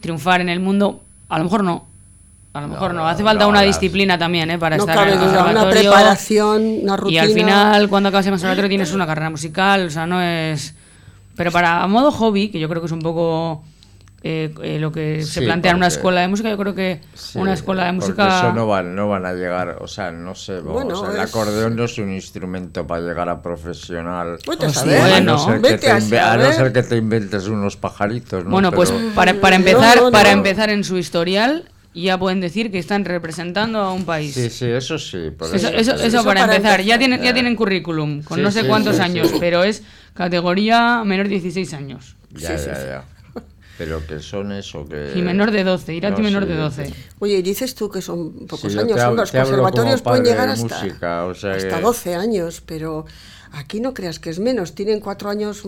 triunfar 0.00 0.40
en 0.40 0.48
el 0.48 0.58
mundo, 0.58 1.04
a 1.28 1.38
lo 1.38 1.44
mejor 1.44 1.62
no. 1.62 1.86
A 2.52 2.62
lo 2.62 2.66
mejor 2.66 2.94
no, 2.94 3.06
hace 3.06 3.22
falta 3.22 3.46
una 3.46 3.60
disciplina 3.60 4.18
también 4.18 4.50
¿eh? 4.50 4.58
para 4.58 4.74
estar 4.74 5.06
en 5.06 5.12
el 5.14 5.20
conservatorio. 5.20 5.62
Una 5.62 5.70
preparación, 5.70 6.78
una 6.82 6.96
rutina. 6.96 7.14
Y 7.14 7.18
al 7.18 7.30
final, 7.32 7.88
cuando 7.88 8.08
acabas 8.08 8.26
el 8.26 8.32
conservatorio, 8.32 8.68
tienes 8.68 8.92
una 8.92 9.06
carrera 9.06 9.30
musical, 9.30 9.86
o 9.86 9.90
sea, 9.90 10.04
no 10.04 10.20
es 10.20 10.74
Pero 11.36 11.50
para 11.52 11.82
a 11.82 11.86
modo 11.88 12.10
hobby, 12.12 12.48
que 12.50 12.58
yo 12.60 12.68
creo 12.68 12.80
que 12.80 12.86
es 12.86 12.92
un 12.92 13.00
poco 13.02 13.64
eh, 14.26 14.54
eh, 14.62 14.78
lo 14.78 14.90
que 14.90 15.22
se 15.22 15.40
Sí, 15.40 15.44
plantea 15.44 15.72
en 15.72 15.76
una 15.76 15.88
escuela 15.88 16.20
de 16.22 16.28
música, 16.28 16.48
yo 16.48 16.56
creo 16.56 16.74
que 16.74 17.00
Sí, 17.12 17.38
una 17.38 17.52
escuela 17.52 17.84
de 17.84 17.92
música... 17.92 18.38
Eso 18.38 18.52
no 18.54 18.66
van, 18.66 18.94
no 18.94 19.06
van 19.08 19.26
a 19.26 19.34
llegar, 19.34 19.76
o 19.82 19.86
sea, 19.86 20.12
no 20.12 20.34
sé, 20.34 20.54
vamos, 20.60 20.72
Bueno, 20.72 20.98
o 21.00 21.04
sea, 21.04 21.10
el 21.14 21.20
es- 21.22 21.28
acordeón 21.28 21.76
no 21.76 21.84
es 21.84 21.98
un 21.98 22.10
instrumento 22.12 22.86
para 22.86 23.02
llegar 23.02 23.28
a 23.28 23.42
profesional. 23.42 24.38
Vete 24.48 24.64
a 24.66 24.70
saber. 24.70 25.00
Bueno, 25.00 25.16
a, 25.16 25.20
no 25.20 25.38
ser 25.38 25.60
que 25.60 25.76
te 25.78 25.90
a 25.90 25.98
inve- 25.98 26.18
a 26.20 26.36
no 26.36 26.42
saber. 26.42 26.54
ser 26.54 26.72
que 26.72 26.82
te 26.84 26.96
inventes 26.96 27.48
unos 27.48 27.76
pajaritos, 27.76 28.44
¿no? 28.44 28.50
Bueno, 28.50 28.72
pues 28.72 28.90
Pero- 28.92 29.14
para, 29.14 29.34
para 29.34 29.56
empezar, 29.56 29.96
no, 29.98 30.04
no. 30.04 30.10
para 30.10 30.30
empezar 30.30 30.70
en 30.70 30.84
su 30.84 30.96
historial, 30.96 31.68
ya 32.02 32.18
pueden 32.18 32.40
decir 32.40 32.72
que 32.72 32.78
están 32.78 33.04
representando 33.04 33.78
a 33.78 33.92
un 33.92 34.04
país. 34.04 34.34
Sí, 34.34 34.50
sí, 34.50 34.66
eso 34.66 34.98
sí. 34.98 35.30
por 35.30 35.54
Eso, 35.54 35.68
eso, 35.68 35.76
eso, 35.76 35.90
sí. 35.98 36.06
eso 36.06 36.18
Eso 36.18 36.24
para, 36.24 36.40
para 36.42 36.56
empezar. 36.56 36.82
Ya 36.82 36.98
tienen, 36.98 37.22
ya 37.22 37.32
tienen 37.32 37.54
currículum, 37.54 38.22
con 38.22 38.38
Sí, 38.38 38.42
no 38.42 38.50
sé 38.50 38.62
sí, 38.62 38.66
cuántos 38.66 38.96
sí, 38.96 39.02
años, 39.02 39.28
sí. 39.28 39.36
pero 39.38 39.62
es 39.62 39.82
categoría 40.14 41.04
menor 41.04 41.26
de 41.26 41.30
16 41.40 41.72
años. 41.74 42.16
Ya, 42.30 42.56
ya, 42.56 42.72
ya. 42.86 43.04
Pero 43.76 44.06
que 44.06 44.20
son 44.20 44.52
eso, 44.52 44.86
que... 44.86 45.12
Y 45.16 45.22
menor 45.22 45.50
de 45.50 45.64
12, 45.64 45.94
Irati 45.94 46.22
No, 46.22 46.24
menor 46.28 46.44
sí, 46.44 46.48
de 46.48 46.54
sí. 46.54 46.60
12. 46.60 46.94
Oye, 47.18 47.38
y 47.38 47.42
dices 47.42 47.74
tú 47.74 47.90
que 47.90 48.00
son 48.02 48.46
pocos 48.46 48.76
años, 48.76 48.96
los 49.16 49.32
conservatorios 49.32 50.00
pueden 50.02 50.22
llegar 50.24 50.48
hasta, 50.48 50.62
música, 50.80 51.24
o 51.24 51.34
sea 51.34 51.52
hasta 51.54 51.76
que- 51.76 51.82
12 51.82 52.14
años, 52.14 52.62
pero 52.64 53.04
aquí 53.50 53.80
no 53.80 53.92
creas 53.92 54.20
que 54.20 54.30
es 54.30 54.38
menos, 54.38 54.76
tienen 54.76 55.00
cuatro 55.00 55.28
años 55.28 55.62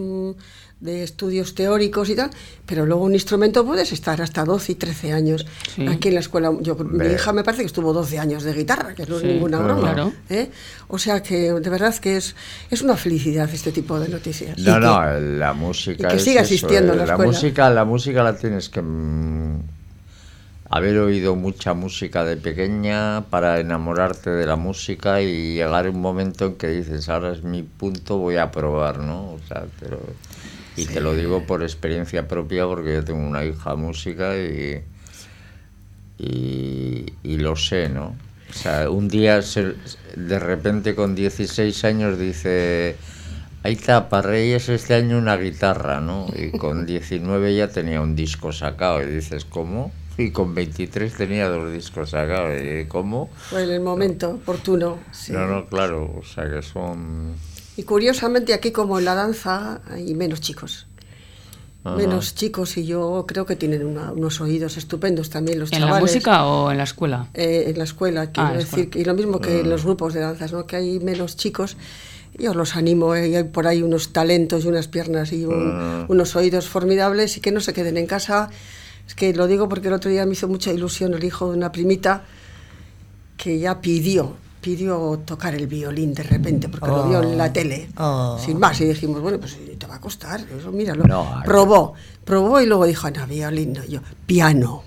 de 0.78 1.02
estudios 1.02 1.54
teóricos 1.54 2.10
y 2.10 2.14
tal, 2.16 2.28
pero 2.66 2.84
luego 2.84 3.02
un 3.04 3.14
instrumento 3.14 3.64
puedes 3.64 3.92
estar 3.92 4.20
hasta 4.20 4.44
12 4.44 4.72
y 4.72 4.74
13 4.74 5.12
años. 5.14 5.46
Sí. 5.74 5.86
Aquí 5.88 6.08
en 6.08 6.14
la 6.14 6.20
escuela, 6.20 6.52
yo, 6.60 6.74
mi 6.76 7.06
hija 7.06 7.32
me 7.32 7.42
parece 7.44 7.62
que 7.62 7.66
estuvo 7.68 7.94
12 7.94 8.18
años 8.18 8.42
de 8.42 8.52
guitarra, 8.52 8.94
que 8.94 9.06
no 9.06 9.18
Sí, 9.18 9.26
es 9.26 9.32
ninguna 9.32 9.58
broma. 9.58 9.80
claro. 9.94 10.12
¿eh? 10.28 10.50
O 10.88 10.98
sea 10.98 11.22
que 11.22 11.52
de 11.54 11.70
verdad 11.70 11.94
que 11.96 12.18
es, 12.18 12.36
es 12.70 12.82
una 12.82 12.96
felicidad 12.96 13.48
este 13.52 13.72
tipo 13.72 13.98
de 13.98 14.10
noticias. 14.10 14.58
No, 14.58 14.76
Y 14.76 14.80
no, 14.80 15.00
que- 15.00 15.20
la 15.38 15.52
música 15.54 16.08
y 16.08 16.10
que 16.10 16.16
es 16.16 16.22
siga 16.22 16.42
existiendo 16.42 16.94
la 16.94 17.06
la 17.06 17.12
escuela. 17.14 17.32
música, 17.32 17.70
la 17.70 17.84
música 17.86 18.22
la 18.22 18.36
tienes 18.36 18.68
que 18.68 18.82
mm, 18.82 19.60
haber 20.68 20.98
oído 20.98 21.36
mucha 21.36 21.72
música 21.72 22.22
de 22.24 22.36
pequeña 22.36 23.24
para 23.30 23.60
enamorarte 23.60 24.28
de 24.30 24.44
la 24.44 24.56
música 24.56 25.22
y 25.22 25.54
llegar 25.54 25.88
un 25.88 26.00
momento 26.02 26.44
en 26.46 26.54
que 26.56 26.68
dices, 26.68 27.08
ahora 27.08 27.32
es 27.32 27.42
mi 27.44 27.62
punto, 27.62 28.18
voy 28.18 28.36
a 28.36 28.50
probar, 28.50 28.98
¿no? 28.98 29.32
O 29.32 29.40
sea, 29.48 29.64
pero- 29.80 30.00
y 30.76 30.84
te 30.86 31.00
lo 31.00 31.14
digo 31.14 31.42
por 31.44 31.62
experiencia 31.62 32.28
propia 32.28 32.66
porque 32.66 32.94
yo 32.94 33.04
tengo 33.04 33.26
una 33.26 33.44
hija 33.44 33.74
música 33.76 34.36
y, 34.36 34.82
y, 36.18 37.06
y 37.22 37.36
lo 37.38 37.56
sé, 37.56 37.88
¿no? 37.88 38.14
O 38.50 38.52
sea, 38.52 38.88
un 38.90 39.08
día 39.08 39.42
se- 39.42 39.74
de 40.16 40.38
repente 40.38 40.94
con 40.94 41.14
16 41.14 41.84
años 41.84 42.18
dice, 42.18 42.96
ahí 43.62 43.74
está, 43.74 44.08
para 44.08 44.28
Reyes 44.30 44.68
este 44.68 44.94
año 44.94 45.18
una 45.18 45.36
guitarra, 45.36 46.00
¿no? 46.00 46.26
Y 46.36 46.56
con 46.56 46.86
19 46.86 47.54
ya 47.54 47.68
tenía 47.68 48.00
un 48.00 48.16
disco 48.16 48.52
sacado 48.52 49.02
y 49.02 49.06
dices, 49.06 49.44
¿cómo? 49.44 49.92
Y 50.18 50.30
con 50.30 50.54
23 50.54 51.12
tenía 51.14 51.48
dos 51.50 51.70
discos 51.70 52.10
sacados, 52.10 52.54
y 52.62 52.86
¿cómo? 52.86 53.28
Fue 53.50 53.64
en 53.64 53.70
el 53.70 53.80
momento 53.80 54.30
oportuno. 54.30 54.98
sí. 55.12 55.32
No, 55.32 55.46
no, 55.46 55.66
claro, 55.66 56.10
o 56.18 56.22
sea 56.24 56.48
que 56.48 56.62
son... 56.62 57.34
Y 57.76 57.82
curiosamente 57.82 58.54
aquí 58.54 58.70
como 58.70 58.98
en 58.98 59.04
la 59.04 59.14
danza 59.14 59.80
hay 59.90 60.14
menos 60.14 60.40
chicos. 60.40 60.86
Ajá. 61.84 61.96
Menos 61.96 62.34
chicos 62.34 62.76
y 62.78 62.86
yo 62.86 63.24
creo 63.28 63.46
que 63.46 63.54
tienen 63.54 63.84
una- 63.86 64.10
unos 64.10 64.40
oídos 64.40 64.76
estupendos 64.76 65.30
también 65.30 65.60
los 65.60 65.72
¿En 65.72 65.80
la 65.82 65.86
chavales. 65.86 66.10
música 66.10 66.44
o 66.46 66.70
en 66.72 66.78
la 66.78 66.84
escuela? 66.84 67.28
Eh, 67.34 67.64
en 67.68 67.78
la 67.78 67.84
escuela, 67.84 68.32
quiero 68.32 68.48
Ah, 68.48 68.52
en 68.52 68.58
la 68.58 68.64
decir, 68.64 68.78
escuela. 68.86 69.02
y 69.02 69.04
lo 69.04 69.14
mismo 69.14 69.40
que 69.40 69.60
en 69.60 69.70
los 69.70 69.84
grupos 69.84 70.12
de 70.14 70.20
danzas, 70.20 70.52
¿no? 70.52 70.66
que 70.66 70.76
hay 70.76 70.98
menos 71.00 71.36
chicos. 71.36 71.76
Yo 72.38 72.54
los 72.54 72.74
animo, 72.76 73.14
eh, 73.14 73.28
y 73.28 73.34
hay 73.36 73.44
por 73.44 73.66
ahí 73.66 73.82
unos 73.82 74.12
talentos 74.12 74.64
y 74.64 74.68
unas 74.68 74.88
piernas 74.88 75.32
y 75.32 75.44
un- 75.44 76.06
unos 76.08 76.34
oídos 76.34 76.66
formidables 76.68 77.36
y 77.36 77.40
que 77.40 77.52
no 77.52 77.60
se 77.60 77.72
queden 77.72 77.96
en 77.98 78.06
casa. 78.06 78.50
Es 79.06 79.14
que 79.14 79.32
lo 79.32 79.46
digo 79.46 79.68
porque 79.68 79.86
el 79.88 79.94
otro 79.94 80.10
día 80.10 80.26
me 80.26 80.32
hizo 80.32 80.48
mucha 80.48 80.72
ilusión 80.72 81.14
el 81.14 81.22
hijo 81.24 81.50
de 81.52 81.56
una 81.56 81.70
primita 81.72 82.24
que 83.36 83.58
ya 83.60 83.80
pidió, 83.80 84.34
pidió 84.66 85.20
tocar 85.24 85.54
el 85.54 85.68
violín 85.68 86.12
de 86.12 86.24
repente 86.24 86.68
porque 86.68 86.88
lo 86.88 87.08
vio 87.08 87.22
en 87.22 87.38
la 87.38 87.52
tele, 87.52 87.88
Oh. 87.96 88.36
sin 88.44 88.58
más. 88.58 88.80
Y 88.80 88.84
dijimos, 88.84 89.20
bueno, 89.20 89.38
pues 89.38 89.56
te 89.78 89.86
va 89.86 89.94
a 89.94 90.00
costar, 90.00 90.40
eso 90.58 90.72
míralo. 90.72 91.04
No, 91.04 91.40
probó, 91.44 91.94
probó 92.24 92.60
y 92.60 92.66
luego 92.66 92.84
dijo, 92.84 93.08
no, 93.12 93.24
violín 93.28 93.74
no, 93.74 93.84
yo, 93.84 94.00
piano. 94.26 94.82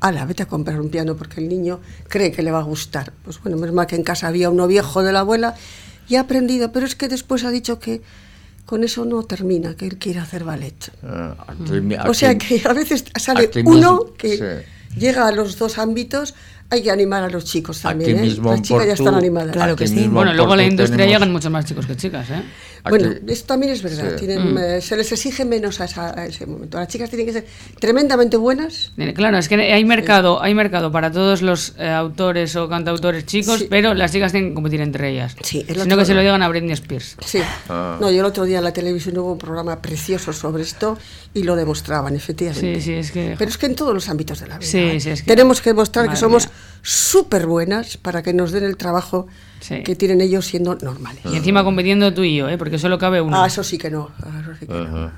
Ala, 0.00 0.26
vete 0.26 0.42
a 0.42 0.46
comprar 0.46 0.78
un 0.78 0.90
piano 0.90 1.16
porque 1.16 1.40
el 1.40 1.48
niño 1.48 1.80
cree 2.08 2.30
que 2.30 2.42
le 2.42 2.50
va 2.50 2.58
a 2.58 2.62
gustar. 2.64 3.14
Pues 3.24 3.40
bueno, 3.42 3.56
menos 3.56 3.74
mal 3.74 3.86
que 3.86 3.96
en 3.96 4.02
casa 4.02 4.26
había 4.28 4.50
uno 4.50 4.66
viejo 4.66 5.02
de 5.02 5.12
la 5.14 5.20
abuela 5.20 5.54
y 6.08 6.16
ha 6.16 6.20
aprendido, 6.20 6.70
pero 6.72 6.84
es 6.84 6.94
que 6.94 7.08
después 7.08 7.42
ha 7.44 7.50
dicho 7.50 7.78
que 7.78 8.02
con 8.66 8.84
eso 8.84 9.06
no 9.06 9.22
termina, 9.22 9.74
que 9.76 9.86
él 9.86 9.96
quiere 9.96 10.18
hacer 10.18 10.44
ballet. 10.44 10.92
eh, 11.02 11.34
aquí 11.46 11.80
mi- 11.80 11.94
o 11.96 12.12
sea 12.12 12.36
que 12.36 12.60
a 12.68 12.74
veces 12.74 13.06
sale 13.18 13.48
uno 13.64 14.12
que 14.18 14.36
sí. 14.36 14.98
llega 15.00 15.26
a 15.26 15.32
los 15.32 15.56
dos 15.56 15.78
ámbitos, 15.78 16.34
hay 16.70 16.82
que 16.82 16.90
animar 16.90 17.22
a 17.22 17.28
los 17.28 17.44
chicos 17.44 17.80
también. 17.80 18.10
Aquí 18.10 18.18
¿eh? 18.18 18.22
mismo 18.22 18.50
Las 18.50 18.62
chicas 18.62 18.86
ya 18.86 18.92
están 18.94 19.14
animadas. 19.14 19.52
Claro 19.52 19.76
que 19.76 19.86
sí. 19.86 20.08
Bueno, 20.08 20.30
en 20.32 20.36
luego 20.36 20.52
a 20.52 20.56
la 20.56 20.64
industria 20.64 20.96
tenemos- 20.96 21.14
llegan 21.14 21.32
muchos 21.32 21.50
más 21.50 21.64
chicos 21.64 21.86
que 21.86 21.96
chicas, 21.96 22.28
¿eh? 22.30 22.42
Bueno, 22.90 23.10
eso 23.26 23.44
también 23.46 23.72
es 23.72 23.82
verdad. 23.82 24.10
Sí. 24.18 24.26
tienen, 24.26 24.54
Mm. 24.54 24.58
eh, 24.58 24.80
se 24.80 24.96
les 24.96 25.10
exige 25.12 25.44
menos 25.44 25.80
a, 25.80 25.84
esa- 25.86 26.18
a 26.18 26.26
ese 26.26 26.46
momento. 26.46 26.78
Las 26.78 26.88
chicas 26.88 27.08
tienen 27.10 27.26
que 27.26 27.32
ser 27.32 27.46
tremendamente 27.80 28.36
buenas. 28.36 28.92
Eh, 28.96 29.12
Claro, 29.14 29.38
es 29.38 29.48
que 29.48 29.54
hay 29.56 29.84
mercado, 29.84 30.42
hay 30.42 30.54
mercado 30.54 30.90
para 30.92 31.10
todos 31.10 31.42
los 31.42 31.74
eh, 31.78 31.88
autores 31.88 32.54
o 32.56 32.68
cantautores 32.68 33.26
chicos, 33.26 33.60
Sí. 33.60 33.66
pero 33.70 33.94
las 33.94 34.12
chicas 34.12 34.32
tienen 34.32 34.50
que 34.50 34.54
competir 34.54 34.80
entre 34.80 35.10
ellas. 35.10 35.36
Sí, 35.42 35.64
el 35.68 35.80
Sino 35.82 35.96
que 35.96 36.04
se 36.04 36.14
lo 36.14 36.20
digan 36.20 36.42
a 36.42 36.48
Britney 36.48 36.72
Spears. 36.72 37.16
Sí. 37.24 37.40
Ah. 37.68 37.98
No, 38.00 38.10
yo 38.10 38.20
el 38.20 38.26
otro 38.26 38.44
día 38.44 38.58
en 38.58 38.64
la 38.64 38.72
televisión 38.72 39.16
hubo 39.18 39.32
un 39.32 39.38
programa 39.38 39.80
precioso 39.82 40.32
sobre 40.32 40.62
esto 40.62 40.98
y 41.34 41.42
lo 41.42 41.56
demostraban, 41.56 42.14
efectivamente. 42.16 42.80
Sí, 42.80 42.80
sí, 42.82 42.92
es 42.94 43.10
que... 43.10 43.34
Pero 43.38 43.50
es 43.50 43.58
que 43.58 43.66
en 43.66 43.74
todos 43.74 43.92
los 43.94 44.08
ámbitos 44.08 44.40
de 44.40 44.46
la 44.48 44.58
vida. 44.58 44.68
Sí, 44.70 44.78
¿eh? 44.78 45.00
sí, 45.00 45.10
es 45.10 45.22
que- 45.22 45.28
Tenemos 45.28 45.60
que 45.60 45.70
demostrar 45.70 46.08
que 46.08 46.16
somos 46.16 46.46
mía. 46.46 46.54
Súper 46.86 47.46
buenas 47.46 47.96
para 47.96 48.22
que 48.22 48.32
nos 48.32 48.52
den 48.52 48.62
el 48.64 48.76
trabajo 48.76 49.26
Sí. 49.58 49.82
que 49.82 49.96
tienen 49.96 50.20
ellos 50.20 50.46
siendo 50.46 50.76
normales. 50.76 51.22
Y 51.24 51.36
encima 51.36 51.64
compitiendo 51.64 52.12
tú 52.14 52.22
y 52.22 52.36
yo, 52.36 52.48
¿eh? 52.48 52.56
Porque 52.58 52.78
solo 52.78 52.98
cabe 52.98 53.20
uno. 53.20 53.42
Ah, 53.42 53.46
eso 53.46 53.64
sí 53.64 53.78
que 53.78 53.90
no. 53.90 54.10
ah, 54.22 54.40
eso 54.42 54.52
sí 54.60 54.66
que 54.66 54.72
no. 54.72 55.10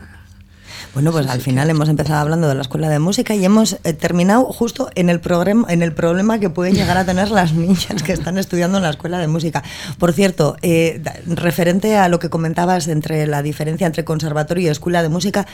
Bueno, 0.94 1.12
pues 1.12 1.26
al 1.26 1.40
final 1.42 1.68
hemos 1.68 1.88
empezado 1.88 2.20
hablando 2.20 2.48
de 2.48 2.54
la 2.54 2.62
escuela 2.62 2.88
de 2.88 2.98
música 2.98 3.34
y 3.34 3.44
hemos 3.44 3.78
eh, 3.84 3.92
terminado 3.92 4.44
justo 4.46 4.88
en 4.94 5.10
el, 5.10 5.20
en 5.68 5.82
el 5.82 5.92
problema 5.92 6.38
que 6.38 6.48
pueden 6.48 6.74
llegar 6.74 6.96
a 6.96 7.04
tener 7.04 7.30
las 7.30 7.52
niñas 7.52 8.02
que 8.02 8.12
están 8.12 8.38
estudiando 8.38 8.78
en 8.78 8.84
la 8.84 8.90
escuela 8.90 9.18
de 9.18 9.26
música. 9.26 9.62
Por 9.98 10.12
cierto, 10.14 10.56
eh, 10.62 11.02
referente 11.26 11.96
a 11.96 12.08
lo 12.08 12.18
que 12.18 12.30
comentabas 12.30 12.88
entre 12.88 13.26
la 13.26 13.42
diferencia 13.42 13.86
entre 13.86 14.04
conservatorio 14.04 14.64
y 14.64 14.68
escuela 14.68 15.02
de 15.02 15.08
música, 15.10 15.46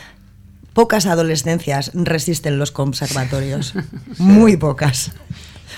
pocas 0.72 1.06
adolescencias 1.06 1.90
resisten 1.94 2.58
los 2.58 2.70
conservatorios. 2.70 3.74
Muy 4.18 4.56
pocas. 4.56 5.10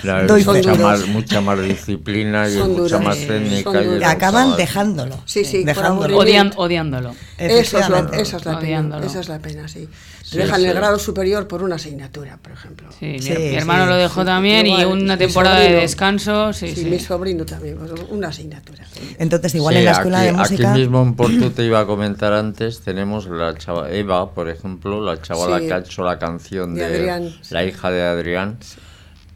Claro, 0.01 0.27
Doy 0.27 0.43
mucha, 0.45 0.75
más, 0.75 1.07
mucha 1.07 1.41
más 1.41 1.61
disciplina 1.61 2.47
y 2.47 2.53
Son 2.53 2.69
mucha 2.71 2.97
duros. 2.97 3.01
más 3.03 3.17
técnica. 3.17 3.81
y 3.83 4.03
Acaban 4.03 4.49
más- 4.49 4.57
dejándolo. 4.57 5.17
Sí, 5.25 5.43
sí, 5.45 5.63
dejándolo. 5.63 6.17
Odian- 6.17 6.53
odiándolo. 6.55 7.09
Eso 7.37 7.55
es, 7.57 7.73
Efectivamente. 7.73 8.21
esa 8.21 8.37
es 8.37 8.45
la 8.45 8.59
pena. 8.59 8.99
Esa 9.05 9.19
es 9.19 9.29
la 9.29 9.39
pena, 9.39 9.67
sí. 9.67 9.87
Te 9.87 10.31
Sí, 10.31 10.37
dejan 10.39 10.59
sí. 10.59 10.67
el 10.67 10.73
grado 10.73 10.99
superior 10.99 11.47
por 11.47 11.63
una 11.63 11.75
asignatura, 11.75 12.37
por 12.41 12.51
ejemplo. 12.51 12.89
Sí, 12.99 13.05
mi- 13.05 13.19
Sí, 13.21 13.31
mi, 13.37 13.55
hermano 13.55 13.83
sí, 13.83 13.89
lo 13.91 13.95
dejó 13.95 14.21
sí, 14.21 14.25
también 14.25 14.67
y 14.67 14.83
una 14.83 15.17
temporada 15.17 15.59
de 15.61 15.73
descanso. 15.75 16.51
Sí, 16.51 16.67
Sí, 16.75 16.83
sí. 16.83 16.85
mi 16.85 16.99
sobrino 16.99 17.45
también, 17.45 17.77
una 18.09 18.27
asignatura. 18.27 18.83
Entonces, 19.19 19.55
igual 19.55 19.75
Sí, 19.75 19.79
en 19.79 19.85
la 19.85 19.91
escuela 19.91 20.17
aquí, 20.19 20.27
de 20.27 20.33
música... 20.33 20.71
Aquí 20.71 20.79
mismo 20.81 21.01
en 21.01 21.13
Porto 21.15 21.51
te 21.55 21.63
iba 21.63 21.79
a 21.79 21.85
comentar 21.85 22.33
antes, 22.33 22.81
tenemos 22.81 23.27
la 23.27 23.57
chava 23.57 23.89
Eva, 23.89 24.31
por 24.33 24.49
ejemplo, 24.49 25.01
la 25.01 25.21
chavala 25.21 25.59
Sí. 25.59 25.67
que 25.67 25.73
ha 25.73 25.77
hecho 25.77 26.03
la 26.03 26.19
canción 26.19 26.75
De 26.75 26.81
de, 26.89 26.97
Adrián. 26.97 27.35
la 27.51 27.63
hija 27.63 27.89
de 27.89 28.03
Adrián, 28.03 28.57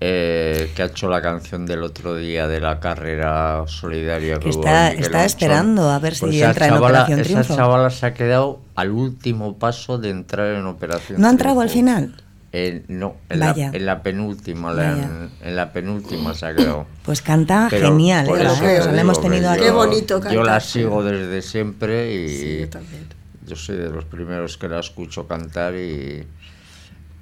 eh, 0.03 0.71
que 0.75 0.81
ha 0.81 0.85
hecho 0.87 1.07
la 1.09 1.21
canción 1.21 1.67
del 1.67 1.83
otro 1.83 2.15
día 2.15 2.47
de 2.47 2.59
la 2.59 2.79
carrera 2.79 3.63
solidaria 3.67 4.39
Que 4.39 4.49
está- 4.49 4.91
está 4.91 5.25
esperando 5.25 5.91
a 5.91 5.99
ver 5.99 6.15
si 6.15 6.21
Pues 6.21 6.35
esa 6.37 6.47
entra 6.49 6.67
en 6.67 6.73
Operación 6.73 7.21
Triunfo. 7.21 7.41
Esa 7.53 7.55
chavala 7.55 7.89
se 7.91 8.05
ha 8.07 8.13
quedado 8.15 8.59
al 8.75 8.89
último 8.89 9.59
paso 9.59 9.99
de 9.99 10.09
entrar 10.09 10.55
en 10.55 10.65
Operación 10.65 11.21
¿No 11.21 11.27
ha 11.27 11.29
entrado 11.31 11.61
al 11.61 11.69
final? 11.69 12.15
Eh, 12.53 12.83
no, 12.87 13.15
en 13.29 13.39
la, 13.39 13.51
Vaya. 13.53 13.69
en 13.73 13.85
la 13.85 14.01
penúltima, 14.01 14.73
la- 14.73 14.91
en, 14.93 15.29
en 15.39 15.55
la 15.55 15.71
penúltima 15.71 16.33
se 16.33 16.47
ha 16.47 16.55
quedado. 16.55 16.87
Pues 17.03 17.21
canta 17.21 17.67
Pero 17.69 17.89
genial, 17.89 18.25
¿eh? 18.25 18.29
Pues 18.29 18.43
la 18.43 18.53
digo 18.55 18.95
hemos 18.99 19.21
tenido 19.21 19.49
aquí. 19.51 19.61
Qué 19.61 19.71
bonito 19.71 20.19
Yo 20.31 20.43
la 20.43 20.59
sigo 20.59 21.03
desde 21.03 21.43
siempre 21.43 22.11
y 22.13 22.27
Sí, 22.27 22.59
yo 22.61 22.69
también. 22.69 23.05
yo 23.45 23.55
soy 23.55 23.77
de 23.77 23.89
los 23.91 24.03
primeros 24.05 24.57
que 24.57 24.67
la 24.67 24.79
escucho 24.79 25.27
cantar 25.27 25.75
y, 25.75 26.25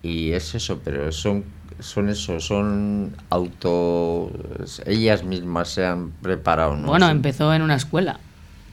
y 0.01 0.32
es 0.32 0.55
eso, 0.55 0.80
pero 0.84 1.11
son, 1.11 1.43
son 1.80 2.09
eso, 2.09 2.39
son 2.39 3.15
auto... 3.30 4.32
Ellas 4.86 5.23
mismas 5.23 5.69
se 5.69 5.86
han 5.86 6.11
preparado, 6.11 6.75
¿no? 6.75 6.88
Bueno, 6.88 7.05
Sí. 7.07 7.11
empezó 7.11 7.53
en 7.53 7.61
una 7.61 7.75
escuela, 7.75 8.19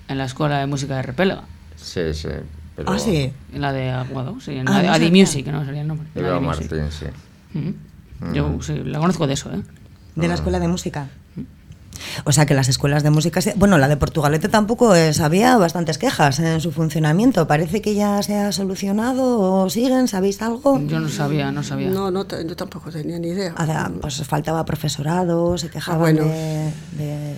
en 0.09 0.19
la 0.19 0.25
escuela 0.25 0.59
de 0.59 0.67
música 0.67 0.97
de 0.97 1.03
Repelga, 1.03 1.43
Sí, 1.77 2.15
sí. 2.15 2.29
Pero 2.75 2.91
Ah, 2.93 2.99
sí. 2.99 3.33
en 3.53 3.61
la 3.61 3.73
de 3.73 3.91
Aguado, 3.91 4.39
sí, 4.41 4.57
en 4.57 4.69
Ah, 4.69 4.73
la 4.73 4.81
de 4.83 4.87
no 4.89 4.93
Adi. 4.95 5.11
Music, 5.11 5.47
no 5.47 5.65
sería 5.65 5.81
el 5.83 5.89
nombre. 5.89 6.07
Eva. 6.15 6.41
Martín, 6.41 6.91
sí. 6.91 7.07
Ujú. 7.55 7.75
Yo 8.35 8.59
sí, 8.63 8.75
la 8.85 8.99
conozco 8.99 9.27
de 9.27 9.35
eso, 9.35 9.51
¿eh? 9.53 9.63
De 10.15 10.29
la 10.29 10.35
escuela 10.35 10.59
de 10.59 10.69
música. 10.69 11.09
O 12.25 12.33
sea 12.33 12.47
que 12.47 12.55
las 12.55 12.69
escuelas 12.69 13.03
de 13.03 13.11
música, 13.11 13.41
se- 13.41 13.55
bueno, 13.57 13.79
la 13.79 13.89
de 13.89 13.97
Portugalete 13.97 14.49
tampoco 14.49 14.95
es, 14.95 15.21
había 15.21 15.57
bastantes 15.57 15.99
quejas 15.99 16.39
en 16.39 16.61
su 16.61 16.73
funcionamiento. 16.73 17.47
Parece 17.47 17.81
que 17.83 17.95
ya 17.95 18.23
se 18.23 18.37
ha 18.37 18.53
solucionado 18.53 19.41
o 19.41 19.71
siguen, 19.71 20.09
¿sabéis 20.09 20.41
algo? 20.43 20.81
Yo 20.87 21.01
no 21.01 21.09
sabía, 21.09 21.51
no 21.53 21.63
sabía. 21.63 21.91
No, 21.91 22.11
no, 22.11 22.25
te- 22.27 22.47
yo 22.47 22.57
tampoco 22.57 22.91
tenía 22.91 23.19
ni 23.19 23.29
idea. 23.29 23.55
O 23.59 23.65
sea, 23.67 23.91
pues 24.01 24.23
faltaba 24.27 24.65
profesorado, 24.65 25.57
se 25.59 25.69
quejaban 25.71 26.01
bueno. 26.01 26.25
de, 26.25 26.73
de- 26.93 27.35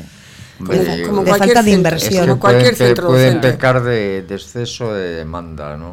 Hombre, 0.61 0.79
de- 0.85 1.03
como 1.07 1.23
de 1.23 1.29
cualquier 1.29 1.55
falta 1.57 1.63
de 1.63 1.71
centro, 1.71 1.97
Es 1.97 2.03
inversión. 2.03 2.25
que 2.25 2.29
como 2.31 2.41
cualquier 2.41 2.77
pueden, 2.77 2.89
centro 2.89 3.07
pueden 3.09 3.35
docente. 3.35 3.51
pecar 3.53 3.83
de, 3.85 4.23
de 4.23 4.35
exceso 4.35 4.93
de 4.93 5.11
demanda, 5.15 5.77
¿no? 5.77 5.91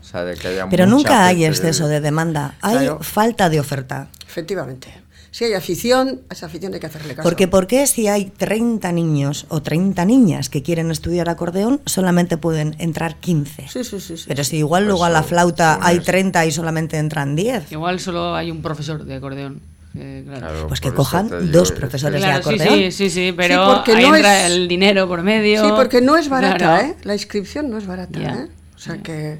O 0.00 0.04
sea, 0.04 0.24
de 0.24 0.34
que 0.36 0.48
haya 0.48 0.68
Pero 0.70 0.86
nunca 0.86 1.26
hay 1.26 1.44
exceso 1.44 1.88
de 1.88 2.00
demanda, 2.00 2.54
hay 2.62 2.78
Claro. 2.78 2.98
falta 3.02 3.48
de 3.50 3.60
oferta. 3.60 4.08
Efectivamente. 4.26 5.01
Si 5.32 5.44
hay 5.46 5.54
afición, 5.54 6.20
a 6.28 6.34
esa 6.34 6.44
afición 6.46 6.74
hay 6.74 6.80
que 6.80 6.86
hacerle 6.86 7.14
caso. 7.14 7.22
Porque 7.26 7.48
¿por 7.48 7.66
qué 7.66 7.86
si 7.86 8.06
hay 8.06 8.26
30 8.26 8.92
niños 8.92 9.46
o 9.48 9.62
30 9.62 10.04
niñas 10.04 10.50
que 10.50 10.62
quieren 10.62 10.90
estudiar 10.90 11.28
acordeón 11.30 11.80
solamente 11.86 12.36
pueden 12.36 12.76
entrar 12.78 13.16
15? 13.16 13.66
Sí, 13.68 13.82
sí, 13.82 13.98
sí. 13.98 14.16
sí. 14.18 14.24
Pero 14.28 14.44
si 14.44 14.58
igual 14.58 14.82
Pues 14.82 14.88
luego 14.90 15.04
a 15.06 15.10
la 15.10 15.20
son- 15.20 15.28
flauta 15.30 15.78
hay 15.80 15.96
es- 15.96 16.04
30 16.04 16.44
y 16.44 16.52
solamente 16.52 16.98
entran 16.98 17.34
10. 17.34 17.72
Igual 17.72 17.98
solo 17.98 18.34
hay 18.36 18.50
un 18.50 18.60
profesor 18.62 19.04
de 19.04 19.14
acordeón. 19.14 19.60
eh, 19.94 20.22
claro. 20.26 20.40
Claro, 20.46 20.68
Pues 20.68 20.80
que 20.80 20.92
cojan 20.92 21.28
dos 21.50 21.72
profesores 21.72 22.20
de 22.20 22.26
Claro, 22.26 22.42
sí, 22.42 22.48
acordeón. 22.54 22.74
sí, 22.78 22.92
sí, 22.92 23.10
sí, 23.10 23.34
pero 23.36 23.66
porque 23.74 23.92
ahí 23.92 24.06
no 24.08 24.16
entra 24.16 24.46
es- 24.46 24.52
el 24.52 24.68
dinero 24.68 25.08
por 25.08 25.22
medio. 25.22 25.64
Sí, 25.64 25.70
porque 25.76 26.00
no 26.02 26.16
es 26.16 26.28
barata, 26.28 26.56
Claro. 26.58 26.86
¿eh? 26.88 26.96
La 27.04 27.14
inscripción 27.14 27.68
no 27.70 27.78
es 27.78 27.86
barata. 27.86 28.18
¿eh? 28.20 28.48
O 28.74 28.78
sea 28.78 28.98
que... 28.98 29.38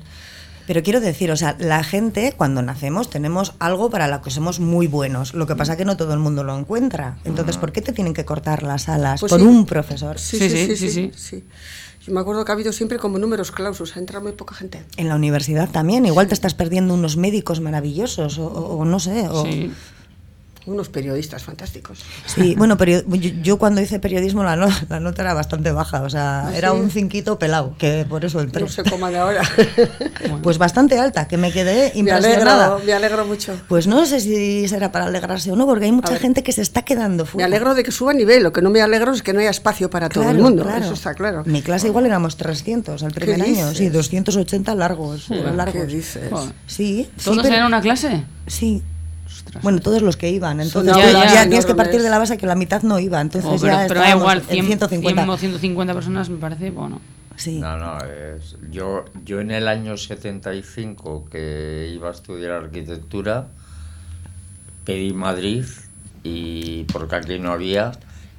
Pero 0.67 0.83
quiero 0.83 1.01
decir, 1.01 1.31
o 1.33 1.37
sea, 1.37 1.57
la 1.59 1.83
gente 1.85 2.35
cuando 2.37 2.63
nacemos 2.63 3.11
tenemos 3.11 3.55
algo 3.59 3.91
para 3.91 4.09
lo 4.09 4.23
que 4.23 4.31
somos 4.31 4.61
muy 4.61 4.87
buenos. 4.87 5.35
Lo 5.35 5.47
que 5.47 5.57
pasa 5.57 5.77
que 5.77 5.85
no 5.85 5.97
todo 5.97 6.13
el 6.15 6.21
mundo 6.21 6.45
lo 6.45 6.57
encuentra. 6.59 7.19
Entonces, 7.25 7.57
¿por 7.57 7.73
qué 7.73 7.83
te 7.83 7.93
tienen 7.93 8.15
que 8.15 8.25
cortar 8.25 8.63
las 8.63 8.89
alas 8.89 9.21
Pues 9.21 9.31
por 9.31 9.41
sí. 9.41 9.47
un 9.47 9.67
profesor? 9.67 10.19
Sí, 10.19 10.39
Sí, 10.39 10.49
sí, 10.51 10.57
sí, 10.57 10.67
sí, 10.67 10.77
sí, 10.77 10.89
sí, 10.91 11.11
sí. 11.15 11.37
sí. 11.39 11.45
Yo 12.07 12.13
me 12.13 12.21
acuerdo 12.21 12.45
que 12.45 12.51
ha 12.51 12.55
habido 12.55 12.73
siempre 12.73 12.99
como 12.99 13.19
números 13.19 13.53
clausos, 13.53 13.97
ha 13.97 14.01
entrado 14.01 14.25
muy 14.25 14.33
poca 14.33 14.55
gente. 14.57 14.83
En 14.97 15.09
la 15.09 15.15
universidad 15.15 15.69
también, 15.71 16.05
igual 16.05 16.27
te 16.27 16.35
estás 16.35 16.53
perdiendo 16.55 16.95
unos 16.95 17.17
médicos 17.17 17.61
maravillosos 17.61 18.39
o, 18.39 18.47
o- 18.47 18.77
o 18.79 18.85
no 18.85 18.99
sé. 18.99 19.29
O, 19.29 19.45
Sí. 19.45 19.71
Unos 20.65 20.89
periodistas 20.89 21.43
fantásticos. 21.43 21.99
Sí, 22.27 22.55
bueno, 22.57 22.77
pero 22.77 23.03
yo, 23.09 23.31
yo 23.43 23.59
cuando 23.59 23.81
hice 23.81 23.99
periodismo 23.99 24.45
la, 24.45 24.55
no- 24.55 24.69
la 24.89 25.01
nota 25.01 25.23
era 25.23 25.35
bastante 25.35 25.73
baja, 25.73 26.03
o 26.03 26.09
sea, 26.11 26.47
¿Ah, 26.49 26.57
era 26.57 26.71
sí? 26.71 26.77
un 26.77 26.91
cinquito 26.91 27.39
pelado, 27.39 27.75
que 27.79 28.07
por 28.09 28.25
eso 28.25 28.41
entré. 28.41 28.63
No 28.63 28.69
sé 28.69 28.85
cómo 28.85 29.09
de 29.09 29.19
ahora. 29.19 29.43
Pues 30.43 30.59
bastante 30.59 30.99
alta, 30.99 31.29
que 31.29 31.37
me 31.37 31.53
quedé 31.53 31.93
me 31.95 32.01
impresionada. 32.01 32.67
alegro, 32.67 32.87
me 32.87 32.93
alegro 32.93 33.25
mucho. 33.27 33.55
Pues 33.69 33.87
no 33.87 34.07
sé 34.07 34.21
si 34.21 34.67
será 34.69 34.91
para 34.93 35.07
alegrarse 35.07 35.51
o 35.53 35.57
no, 35.57 35.67
porque 35.67 35.85
hay 35.87 35.93
mucha 35.93 36.17
gente 36.17 36.43
que 36.43 36.53
se 36.53 36.63
está 36.63 36.83
quedando 36.83 37.25
Me 37.25 37.31
fuera. 37.31 37.47
alegro 37.47 37.75
de 37.75 37.83
que 37.85 37.93
suba 37.93 38.13
nivel, 38.13 38.43
lo 38.43 38.53
que 38.53 38.63
no 38.63 38.71
me 38.71 38.81
alegro 38.83 39.13
es 39.13 39.23
que 39.23 39.33
no 39.33 39.41
haya 39.41 39.51
espacio 39.51 39.91
para 39.91 40.09
todo 40.09 40.25
el 40.25 40.31
Claro, 40.31 40.43
mundo, 40.45 40.63
claro. 40.65 40.85
eso 40.85 40.95
está 40.95 41.15
claro. 41.15 41.43
Mi 41.47 41.63
clase 41.63 41.89
igual 41.89 42.07
éramos 42.07 42.37
300 42.37 43.03
el 43.03 43.13
primer 43.13 43.41
año, 43.43 43.69
sí, 43.73 43.85
dices? 43.85 43.93
280 43.93 44.75
largos, 44.75 45.31
eran 45.31 45.57
largos. 45.57 45.75
¿Qué 45.75 45.87
dices? 45.87 46.31
Sí, 46.67 47.09
sí, 47.17 47.25
¿Todos 47.25 47.43
pero- 47.43 47.55
en 47.57 47.65
una 47.65 47.81
clase? 47.81 48.25
Sí. 48.47 48.83
Bueno, 49.61 49.81
todos 49.81 50.01
los 50.03 50.17
que 50.17 50.31
iban, 50.31 50.61
entonces 50.61 50.97
ya, 50.97 51.07
aulas 51.09 51.33
ya 51.35 51.43
tienes 51.49 51.67
que 51.67 51.75
partir 51.75 52.01
de 52.03 52.09
la 52.11 52.19
base 52.19 52.39
que 52.39 52.47
la 52.47 52.55
mitad 52.55 52.83
no 52.83 52.99
iba, 52.99 53.21
entonces 53.21 53.51
Oh, 53.51 53.57
pero, 53.61 53.73
ya 53.75 53.87
pero 53.87 54.01
da 54.01 54.11
igual, 54.17 54.39
en 54.39 54.45
100, 54.47 54.67
150. 54.67 55.23
100 55.23 55.31
o 55.31 55.37
150 55.37 55.95
personas 55.95 56.31
me 56.31 56.39
parece, 56.39 56.71
bueno. 56.71 57.01
Sí. 57.37 57.59
No, 57.61 57.77
no, 57.77 57.99
es- 57.99 58.57
yo, 58.71 59.05
yo 59.25 59.41
en 59.41 59.51
el 59.51 59.69
año 59.69 59.97
75 59.97 61.27
que 61.31 61.91
iba 61.95 62.09
a 62.09 62.13
estudiar 62.13 62.53
arquitectura, 62.53 63.49
pedí 64.85 65.13
Madrid 65.13 65.65
y 66.25 66.85
porque 66.85 67.17
aquí 67.17 67.39
no 67.39 67.53
había, 67.53 67.93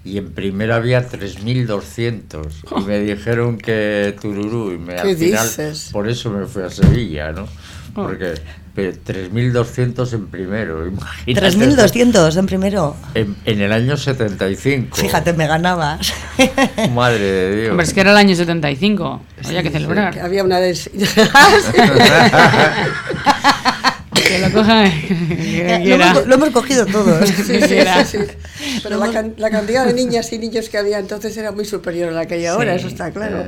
y 0.05 0.17
en 0.17 0.31
primera 0.33 0.75
había 0.77 1.07
3.200 1.07 2.47
y 2.79 2.83
me 2.83 2.99
dijeron 3.03 3.57
que 3.57 4.15
Tururú 4.21 4.71
y 4.73 4.77
me, 4.77 4.95
¿Qué 4.95 5.01
al 5.01 5.15
final 5.17 5.45
dices? 5.47 5.89
por 5.91 6.07
eso 6.09 6.29
me 6.29 6.45
fui 6.45 6.63
a 6.63 6.69
Sevilla, 6.69 7.31
¿no? 7.31 7.47
Porque 7.93 8.25
pe- 8.25 8.41
3.200 8.75 10.13
en 10.13 10.27
primero, 10.27 10.87
imagínate. 10.87 11.57
3.200 11.57 12.37
en 12.37 12.45
primero. 12.47 12.95
En, 13.13 13.35
en 13.45 13.61
el 13.61 13.71
año 13.71 13.97
75. 13.97 14.97
Fíjate, 14.97 15.33
me 15.33 15.45
ganabas. 15.45 16.11
Madre 16.93 17.19
de 17.19 17.55
Dios. 17.55 17.71
Hombre, 17.71 17.85
es 17.85 17.93
que 17.93 18.01
era 18.01 18.11
el 18.11 18.17
año 18.17 18.35
75. 18.35 19.21
Había 19.45 19.61
que 19.61 19.69
celebrar. 19.69 20.13
Que 20.13 20.21
había 20.21 20.43
una 20.43 20.59
de... 20.59 20.73
Que 24.27 24.39
lo 24.39 24.51
coja 24.51 24.83
que 25.07 25.75
Eh, 25.75 25.85
lo, 25.85 25.95
hemos, 25.95 26.27
lo 26.27 26.35
hemos 26.35 26.49
cogido 26.51 26.85
todos. 26.85 27.29
Sí, 27.29 27.43
sí, 27.43 27.67
Quiera. 27.67 28.05
sí, 28.05 28.17
sí. 28.17 28.79
Pero 28.83 28.97
la, 28.97 29.11
can- 29.11 29.33
la 29.37 29.49
cantidad 29.49 29.85
de 29.85 29.93
niñas 29.93 30.31
y 30.33 30.37
niños 30.39 30.69
que 30.69 30.77
había 30.77 30.99
entonces 30.99 31.35
era 31.37 31.51
muy 31.51 31.65
superior 31.65 32.09
a 32.09 32.11
la 32.13 32.25
que 32.25 32.35
hay 32.35 32.45
ahora, 32.45 32.75
eso 32.75 32.87
está 32.87 33.11
claro. 33.11 33.43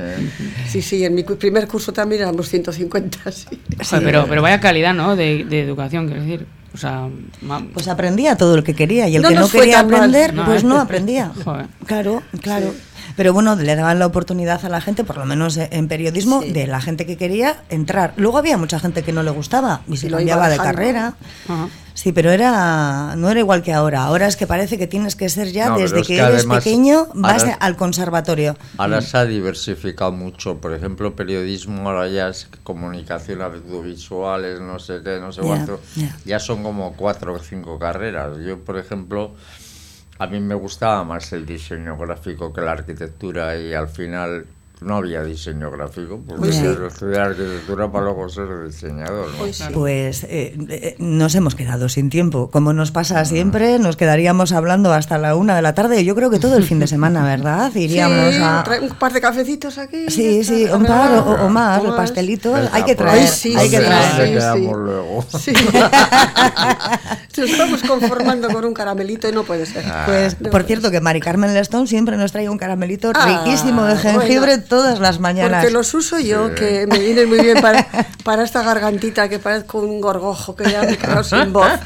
Sí, 0.68 0.82
sí, 0.82 1.04
en 1.04 1.14
mi 1.14 1.24
cu- 1.24 1.36
primer 1.36 1.66
curso 1.66 1.92
también 1.92 2.22
éramos 2.22 2.48
150, 2.48 3.32
sí. 3.32 3.46
Joder, 3.88 4.04
pero, 4.04 4.26
pero 4.28 4.42
vaya 4.42 4.60
calidad, 4.60 4.94
¿no? 4.94 5.16
De, 5.16 5.44
de 5.44 5.60
educación, 5.62 6.06
quiero 6.06 6.22
decir. 6.22 6.46
O 6.74 6.78
sea, 6.78 7.08
Pues 7.72 7.88
aprendía 7.88 8.36
todo 8.36 8.54
lo 8.56 8.62
que 8.62 8.74
quería 8.74 9.08
y 9.08 9.16
el 9.16 9.22
No 9.22 9.30
que 9.30 9.34
no 9.36 9.48
quería 9.48 9.82
mal. 9.82 9.94
aprender, 9.94 10.34
No, 10.34 10.44
pues 10.44 10.62
¿eh? 10.62 10.66
no 10.66 10.78
aprendía. 10.78 11.32
Joder. 11.42 11.66
Claro, 11.86 12.22
claro. 12.42 12.74
Pero 13.16 13.32
bueno, 13.32 13.56
le 13.56 13.74
daban 13.76 13.98
la 13.98 14.06
oportunidad 14.06 14.64
a 14.64 14.68
la 14.68 14.80
gente, 14.80 15.02
por 15.02 15.16
lo 15.16 15.24
menos 15.24 15.56
en 15.56 15.88
periodismo, 15.88 16.42
Sí. 16.42 16.52
de 16.52 16.66
la 16.66 16.80
gente 16.80 17.06
que 17.06 17.16
quería 17.16 17.62
entrar. 17.70 18.12
Luego 18.16 18.38
había 18.38 18.56
mucha 18.58 18.78
gente 18.78 19.02
que 19.02 19.12
no 19.12 19.22
le 19.22 19.30
gustaba 19.30 19.80
y 19.88 19.96
se 19.96 20.10
lo 20.10 20.18
cambiaba 20.18 20.48
de 20.48 20.58
carrera. 20.58 21.14
Sí, 21.94 22.12
pero 22.12 22.30
era 22.30 23.14
no 23.16 23.30
era 23.30 23.40
igual 23.40 23.62
que 23.62 23.72
ahora. 23.72 24.04
Ahora 24.04 24.26
es 24.26 24.36
que 24.36 24.46
parece 24.46 24.76
que 24.76 24.86
tienes 24.86 25.16
que 25.16 25.30
ser 25.30 25.50
ya 25.50 25.70
No, 25.70 25.78
desde 25.78 26.00
es 26.00 26.06
que, 26.06 26.16
que 26.16 26.20
eres 26.20 26.34
además 26.40 26.62
pequeño 26.62 27.06
vas 27.14 27.42
ahora- 27.42 27.54
al 27.54 27.76
conservatorio. 27.76 28.54
Ahora 28.76 29.00
se 29.00 29.16
ha 29.16 29.24
diversificado 29.24 30.12
mucho, 30.12 30.58
por 30.58 30.74
ejemplo, 30.74 31.16
periodismo, 31.16 31.88
ahora 31.88 32.08
ya 32.08 32.28
es 32.28 32.48
comunicación 32.64 33.40
audiovisuales, 33.40 34.60
no 34.60 34.78
sé 34.78 35.00
qué, 35.02 35.18
no 35.20 35.32
sé 35.32 35.40
cuánto. 35.40 35.80
Ya 36.26 36.38
son 36.38 36.62
como 36.62 36.92
cuatro 36.96 37.32
o 37.32 37.38
cinco 37.38 37.78
carreras. 37.78 38.36
Yo, 38.46 38.58
por 38.62 38.76
ejemplo, 38.78 39.34
a 40.18 40.26
mí 40.26 40.40
me 40.40 40.54
gustaba 40.54 41.04
más 41.04 41.32
el 41.32 41.46
diseño 41.46 41.96
gráfico 41.96 42.52
que 42.52 42.60
la 42.60 42.72
arquitectura 42.72 43.56
y 43.56 43.74
al 43.74 43.88
final 43.88 44.46
no 44.80 44.96
había 44.96 45.22
diseño 45.22 45.70
gráfico, 45.70 46.20
porque 46.26 46.40
Pues 46.42 46.56
sí. 46.56 46.66
estudiar 46.86 47.28
arquitectura 47.28 47.90
para 47.90 48.04
luego 48.04 48.28
ser 48.28 48.46
diseñador. 48.66 49.28
¿no? 49.32 49.38
Pues 49.38 49.56
sí. 49.56 49.64
Pues 49.72 50.24
eh, 50.24 50.54
eh, 50.68 50.96
nos 50.98 51.34
hemos 51.34 51.54
quedado 51.54 51.88
sin 51.88 52.10
tiempo. 52.10 52.50
Como 52.50 52.72
nos 52.72 52.90
pasa 52.90 53.24
siempre, 53.24 53.78
nos 53.78 53.96
quedaríamos 53.96 54.52
hablando 54.52 54.92
hasta 54.92 55.16
la 55.18 55.34
una 55.34 55.56
de 55.56 55.62
la 55.62 55.74
tarde. 55.74 56.04
Yo 56.04 56.14
creo 56.14 56.28
que 56.30 56.38
todo 56.38 56.56
el 56.56 56.64
fin 56.64 56.78
de 56.78 56.86
semana, 56.86 57.24
¿verdad? 57.36 57.74
Iríamos 57.74 58.34
Sí, 58.34 58.40
a. 58.42 58.62
trae 58.64 58.80
un 58.80 58.90
par 58.90 59.12
de 59.12 59.20
cafecitos 59.20 59.78
aquí. 59.78 60.10
Sí, 60.10 60.44
sí, 60.44 60.66
un 60.66 60.84
par 60.84 61.10
o, 61.12 61.46
o 61.46 61.48
más, 61.48 61.82
o 61.82 61.96
pastelitos. 61.96 62.68
Hay 62.72 62.82
que 62.84 62.94
pues, 62.96 63.08
traer, 63.08 63.28
sí, 63.28 63.56
hay 63.56 63.70
que 63.70 63.78
sí, 63.78 63.82
¿dónde 63.82 64.38
traer. 64.38 64.62
luego? 64.76 65.24
Sí. 65.38 65.52
Nos 67.36 67.50
estamos 67.50 67.82
conformando 67.82 68.48
con 68.48 68.64
un 68.64 68.72
caramelito 68.72 69.28
y 69.28 69.32
no 69.32 69.42
puede 69.44 69.66
ser. 69.66 69.84
Pues, 70.06 70.34
No 70.40 70.44
por 70.44 70.50
puede 70.52 70.64
cierto, 70.66 70.90
que 70.90 71.00
Mari 71.02 71.20
Carmen 71.20 71.52
Lestón 71.52 71.86
siempre 71.86 72.16
nos 72.16 72.32
trae 72.32 72.48
un 72.48 72.56
caramelito 72.56 73.12
Ah, 73.14 73.42
riquísimo 73.44 73.84
de 73.84 73.96
jengibre 73.96 74.38
bueno. 74.56 74.62
Todas 74.68 75.00
las 75.00 75.18
mañanas. 75.20 75.60
Porque 75.62 75.72
los 75.72 75.92
uso 75.94 76.18
yo, 76.20 76.54
que 76.54 76.86
me 76.90 76.98
vienen 76.98 77.28
muy 77.28 77.40
bien 77.40 77.60
para, 77.60 77.86
para 78.24 78.42
esta 78.44 78.62
gargantita 78.62 79.28
que 79.28 79.38
parezco 79.38 79.80
un 79.80 80.00
gorgojo 80.00 80.54
que 80.56 80.70
ya 80.70 80.82
me 80.82 80.92
he 80.92 80.96
quedado 80.96 81.24
sin 81.24 81.52
voz. 81.52 81.66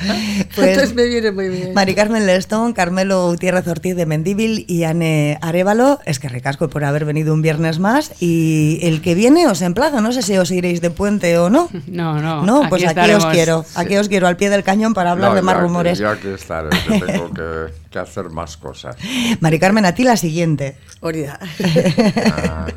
Pues, 0.54 0.68
Entonces 0.68 0.94
me 0.94 1.04
viene 1.06 1.30
muy 1.30 1.48
bien. 1.48 1.74
Mari 1.74 1.94
Carmen 1.94 2.26
Lestón, 2.26 2.72
Carmelo 2.72 3.28
Gutiérrez 3.28 3.66
Ortiz 3.68 3.94
de 3.94 4.04
Mendíbil 4.06 4.64
y 4.68 4.84
Anne 4.84 5.38
Arevalo, 5.42 6.00
es 6.06 6.18
que 6.18 6.28
recasco 6.28 6.68
por 6.68 6.84
haber 6.84 7.04
venido 7.04 7.32
un 7.34 7.42
viernes 7.42 7.78
más 7.78 8.12
y 8.20 8.78
el 8.82 9.00
que 9.02 9.14
viene 9.14 9.46
os 9.46 9.62
emplazo, 9.62 10.00
no 10.00 10.12
sé 10.12 10.22
si 10.22 10.36
os 10.38 10.50
iréis 10.50 10.80
de 10.80 10.90
puente 10.90 11.38
o 11.38 11.50
no. 11.50 11.68
No, 11.86 12.20
no. 12.20 12.42
No, 12.44 12.68
pues 12.68 12.82
aquí 12.82 12.88
estaremos. 12.90 13.24
os 13.24 13.32
quiero, 13.32 13.64
aquí 13.74 13.96
os 13.96 14.08
quiero 14.08 14.26
al 14.26 14.36
pie 14.36 14.48
del 14.50 14.62
cañón 14.64 14.94
para 14.94 15.10
hablar 15.12 15.30
No, 15.30 15.36
de 15.36 15.42
más 15.42 15.54
aquí- 15.56 15.62
rumores. 15.62 15.98
Yo 15.98 16.08
aquí 16.10 16.28
estaré, 16.28 16.70
que 16.70 17.00
tengo 17.00 17.30
que, 17.32 17.72
que 17.90 17.98
hacer 17.98 18.30
más 18.30 18.56
cosas. 18.56 18.96
Mari 19.40 19.58
Carmen, 19.58 19.84
a 19.86 19.94
ti 19.94 20.04
la 20.04 20.16
siguiente. 20.16 20.76
Orida. 21.00 21.38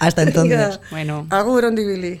Hasta 0.00 0.22
entonces. 0.22 0.80
Bueno. 0.90 1.26
Agur, 1.30 1.64
Ondibili. 1.64 2.20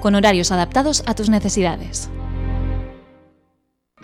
con 0.00 0.14
horarios 0.14 0.52
adaptados 0.52 1.02
a 1.06 1.14
tus 1.14 1.28
necesidades. 1.28 2.10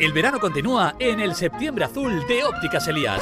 El 0.01 0.15
verano 0.15 0.41
continúa 0.41 0.95
en 0.99 1.21
el 1.21 1.35
septiembre 1.35 1.85
azul 1.85 2.23
de 2.27 2.43
Ópticas 2.43 2.89
Elías, 2.89 3.21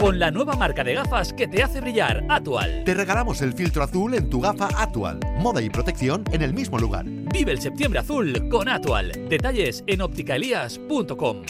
con 0.00 0.18
la 0.18 0.32
nueva 0.32 0.56
marca 0.56 0.82
de 0.82 0.94
gafas 0.94 1.32
que 1.32 1.46
te 1.46 1.62
hace 1.62 1.80
brillar, 1.80 2.24
Atual. 2.28 2.82
Te 2.84 2.94
regalamos 2.94 3.42
el 3.42 3.52
filtro 3.52 3.84
azul 3.84 4.12
en 4.12 4.28
tu 4.28 4.40
gafa 4.40 4.68
Atual. 4.76 5.20
Moda 5.38 5.62
y 5.62 5.70
protección 5.70 6.24
en 6.32 6.42
el 6.42 6.52
mismo 6.52 6.78
lugar. 6.78 7.04
Vive 7.06 7.52
el 7.52 7.60
septiembre 7.60 8.00
azul 8.00 8.48
con 8.48 8.68
Atual. 8.68 9.28
Detalles 9.28 9.84
en 9.86 10.00
ópticaelías.com. 10.00 11.42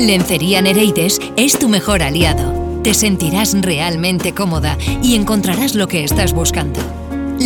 Lencería 0.00 0.60
Nereides 0.60 1.20
es 1.36 1.56
tu 1.56 1.68
mejor 1.68 2.02
aliado. 2.02 2.80
Te 2.82 2.94
sentirás 2.94 3.54
realmente 3.62 4.34
cómoda 4.34 4.76
y 5.04 5.14
encontrarás 5.14 5.76
lo 5.76 5.86
que 5.86 6.02
estás 6.02 6.32
buscando. 6.32 6.80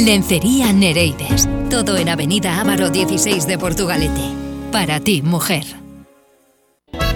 Lencería 0.05 0.72
Nereides. 0.72 1.49
Todo 1.70 1.97
en 1.97 2.09
Avenida 2.09 2.61
Ávaro 2.61 2.90
16 2.90 3.47
de 3.47 3.59
Portugalete. 3.59 4.32
Para 4.70 5.01
ti, 5.01 5.22
mujer. 5.22 5.86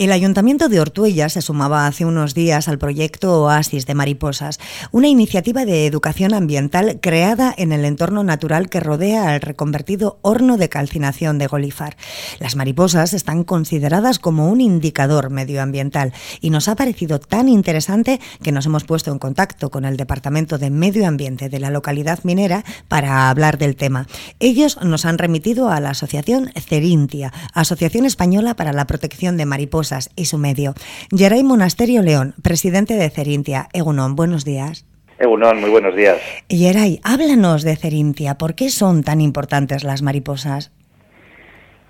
El 0.00 0.12
Ayuntamiento 0.12 0.70
de 0.70 0.80
Ortuella 0.80 1.28
se 1.28 1.42
sumaba 1.42 1.86
hace 1.86 2.06
unos 2.06 2.32
días 2.32 2.68
al 2.68 2.78
proyecto 2.78 3.42
Oasis 3.42 3.84
de 3.84 3.94
Mariposas, 3.94 4.58
una 4.92 5.08
iniciativa 5.08 5.66
de 5.66 5.84
educación 5.84 6.32
ambiental 6.32 7.00
creada 7.02 7.54
en 7.54 7.70
el 7.70 7.84
entorno 7.84 8.24
natural 8.24 8.70
que 8.70 8.80
rodea 8.80 9.28
al 9.28 9.42
reconvertido 9.42 10.18
horno 10.22 10.56
de 10.56 10.70
calcinación 10.70 11.36
de 11.36 11.48
Golifar. 11.48 11.98
Las 12.38 12.56
mariposas 12.56 13.12
están 13.12 13.44
consideradas 13.44 14.18
como 14.18 14.48
un 14.48 14.62
indicador 14.62 15.28
medioambiental 15.28 16.14
y 16.40 16.48
nos 16.48 16.68
ha 16.68 16.76
parecido 16.76 17.20
tan 17.20 17.50
interesante 17.50 18.20
que 18.42 18.52
nos 18.52 18.64
hemos 18.64 18.84
puesto 18.84 19.12
en 19.12 19.18
contacto 19.18 19.70
con 19.70 19.84
el 19.84 19.98
Departamento 19.98 20.56
de 20.56 20.70
Medio 20.70 21.06
Ambiente 21.06 21.50
de 21.50 21.60
la 21.60 21.68
localidad 21.68 22.20
minera 22.22 22.64
para 22.88 23.28
hablar 23.28 23.58
del 23.58 23.76
tema. 23.76 24.06
Ellos 24.38 24.78
nos 24.82 25.04
han 25.04 25.18
remitido 25.18 25.68
a 25.68 25.78
la 25.78 25.90
asociación 25.90 26.52
Cerintia, 26.56 27.34
Asociación 27.52 28.06
Española 28.06 28.56
para 28.56 28.72
la 28.72 28.86
Protección 28.86 29.36
de 29.36 29.44
Mariposas 29.44 29.89
y 30.16 30.26
su 30.26 30.38
medio. 30.38 30.74
Geray 31.14 31.42
Monasterio 31.42 32.02
León, 32.02 32.34
presidente 32.42 32.94
de 32.94 33.10
Cerintia. 33.10 33.68
Egunon, 33.72 34.14
buenos 34.14 34.44
días. 34.44 34.86
Egunon, 35.18 35.60
muy 35.60 35.70
buenos 35.70 35.94
días. 35.94 36.18
Geray, 36.48 37.00
háblanos 37.04 37.62
de 37.62 37.76
Cerintia. 37.76 38.36
¿Por 38.36 38.54
qué 38.54 38.70
son 38.70 39.02
tan 39.02 39.20
importantes 39.20 39.84
las 39.84 40.02
mariposas? 40.02 40.72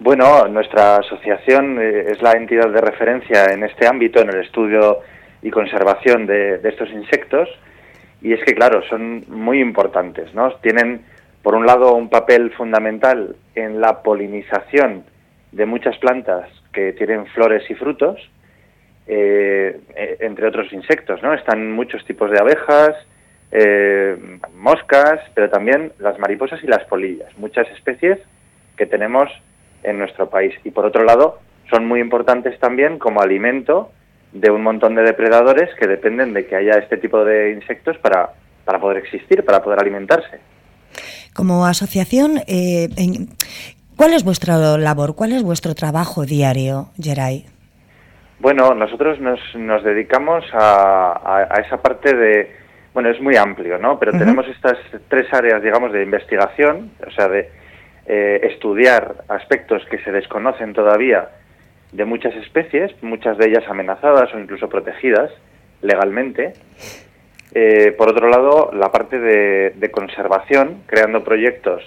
Bueno, 0.00 0.48
nuestra 0.48 0.96
asociación 0.96 1.78
eh, 1.80 2.06
es 2.10 2.22
la 2.22 2.32
entidad 2.32 2.70
de 2.70 2.80
referencia 2.80 3.52
en 3.52 3.62
este 3.64 3.86
ámbito, 3.86 4.20
en 4.20 4.30
el 4.30 4.40
estudio 4.40 5.00
y 5.42 5.50
conservación 5.50 6.26
de, 6.26 6.58
de 6.58 6.68
estos 6.70 6.88
insectos. 6.90 7.48
Y 8.22 8.32
es 8.32 8.40
que, 8.44 8.54
claro, 8.54 8.82
son 8.88 9.24
muy 9.28 9.60
importantes, 9.60 10.34
¿no? 10.34 10.52
Tienen, 10.56 11.04
por 11.42 11.54
un 11.54 11.66
lado, 11.66 11.94
un 11.94 12.08
papel 12.08 12.50
fundamental 12.52 13.36
en 13.54 13.80
la 13.80 14.02
polinización 14.02 15.04
de 15.52 15.66
muchas 15.66 15.96
plantas 15.98 16.48
que 16.72 16.92
tienen 16.92 17.26
flores 17.26 17.68
y 17.70 17.74
frutos, 17.74 18.18
eh, 19.06 19.80
eh, 19.96 20.16
entre 20.20 20.46
otros 20.46 20.72
insectos, 20.72 21.22
¿no? 21.22 21.34
Están 21.34 21.72
muchos 21.72 22.04
tipos 22.04 22.30
de 22.30 22.38
abejas, 22.38 22.94
eh, 23.50 24.16
moscas, 24.54 25.20
pero 25.34 25.50
también 25.50 25.92
las 25.98 26.18
mariposas 26.18 26.62
y 26.62 26.68
las 26.68 26.84
polillas, 26.84 27.36
muchas 27.36 27.68
especies 27.70 28.18
que 28.76 28.86
tenemos 28.86 29.28
en 29.82 29.98
nuestro 29.98 30.30
país. 30.30 30.54
Y 30.64 30.70
por 30.70 30.84
otro 30.84 31.04
lado, 31.04 31.40
son 31.70 31.86
muy 31.86 32.00
importantes 32.00 32.58
también 32.60 32.98
como 32.98 33.20
alimento 33.20 33.90
de 34.32 34.50
un 34.50 34.62
montón 34.62 34.94
de 34.94 35.02
depredadores 35.02 35.70
que 35.74 35.88
dependen 35.88 36.32
de 36.32 36.46
que 36.46 36.54
haya 36.54 36.78
este 36.78 36.96
tipo 36.96 37.24
de 37.24 37.52
insectos 37.52 37.98
para, 37.98 38.34
para 38.64 38.78
poder 38.78 38.98
existir, 38.98 39.44
para 39.44 39.62
poder 39.62 39.80
alimentarse. 39.80 40.38
Como 41.34 41.66
asociación, 41.66 42.40
¿Cuál 44.00 44.14
es 44.14 44.24
vuestra 44.24 44.56
labor? 44.78 45.14
¿Cuál 45.14 45.32
es 45.32 45.42
vuestro 45.42 45.74
trabajo 45.74 46.24
diario, 46.24 46.86
Geray? 46.98 47.44
Bueno, 48.38 48.72
nosotros 48.72 49.20
nos, 49.20 49.38
nos 49.54 49.84
dedicamos 49.84 50.42
a, 50.54 51.44
a, 51.50 51.60
esa 51.60 51.82
parte 51.82 52.16
de, 52.16 52.50
bueno, 52.94 53.10
es 53.10 53.20
muy 53.20 53.36
amplio, 53.36 53.76
¿no? 53.76 53.98
Pero 53.98 54.12
tenemos 54.12 54.48
estas 54.48 54.78
tres 55.08 55.30
áreas, 55.34 55.62
digamos, 55.62 55.92
de 55.92 56.02
investigación, 56.02 56.92
o 57.06 57.10
sea, 57.10 57.28
de 57.28 57.50
eh, 58.06 58.40
estudiar 58.44 59.16
aspectos 59.28 59.82
que 59.90 59.98
se 59.98 60.12
desconocen 60.12 60.72
todavía 60.72 61.28
de 61.92 62.06
muchas 62.06 62.34
especies, 62.36 62.92
muchas 63.02 63.36
de 63.36 63.48
ellas 63.48 63.64
amenazadas 63.68 64.32
o 64.32 64.38
incluso 64.38 64.70
protegidas 64.70 65.30
legalmente. 65.82 66.54
Eh, 67.52 67.92
por 67.98 68.08
otro 68.08 68.30
lado, 68.30 68.70
la 68.72 68.90
parte 68.90 69.18
de, 69.18 69.74
de 69.76 69.90
conservación, 69.90 70.84
creando 70.86 71.22
proyectos 71.22 71.82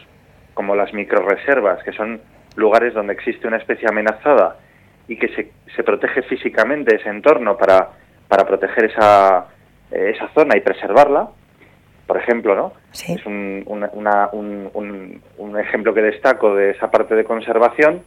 como 0.54 0.76
las 0.76 0.94
microreservas, 0.94 1.84
que 1.84 1.92
son 1.94 2.22
lugares 2.56 2.94
donde 2.94 3.14
existe 3.14 3.48
una 3.48 3.58
especie 3.58 3.88
amenazada 3.88 4.58
y 5.08 5.18
que 5.18 5.28
se, 5.30 5.52
se 5.76 5.84
protege 5.84 6.22
físicamente 6.24 6.96
ese 6.96 7.10
entorno 7.10 7.58
para, 7.58 7.90
para 8.28 8.46
proteger 8.46 8.86
esa, 8.86 9.48
eh, 9.92 10.14
esa 10.16 10.30
zona 10.34 10.56
y 10.56 10.62
preservarla, 10.62 11.30
por 12.08 12.18
ejemplo, 12.18 12.56
¿no? 12.56 12.74
Es 12.92 13.26
un, 13.26 13.64
una, 13.66 14.30
un, 14.34 15.22
un, 15.38 15.60
ejemplo 15.60 15.94
que 15.94 16.02
destaco 16.02 16.56
de 16.56 16.72
esa 16.72 16.92
parte 16.92 17.16
de 17.16 17.24
conservación. 17.24 18.04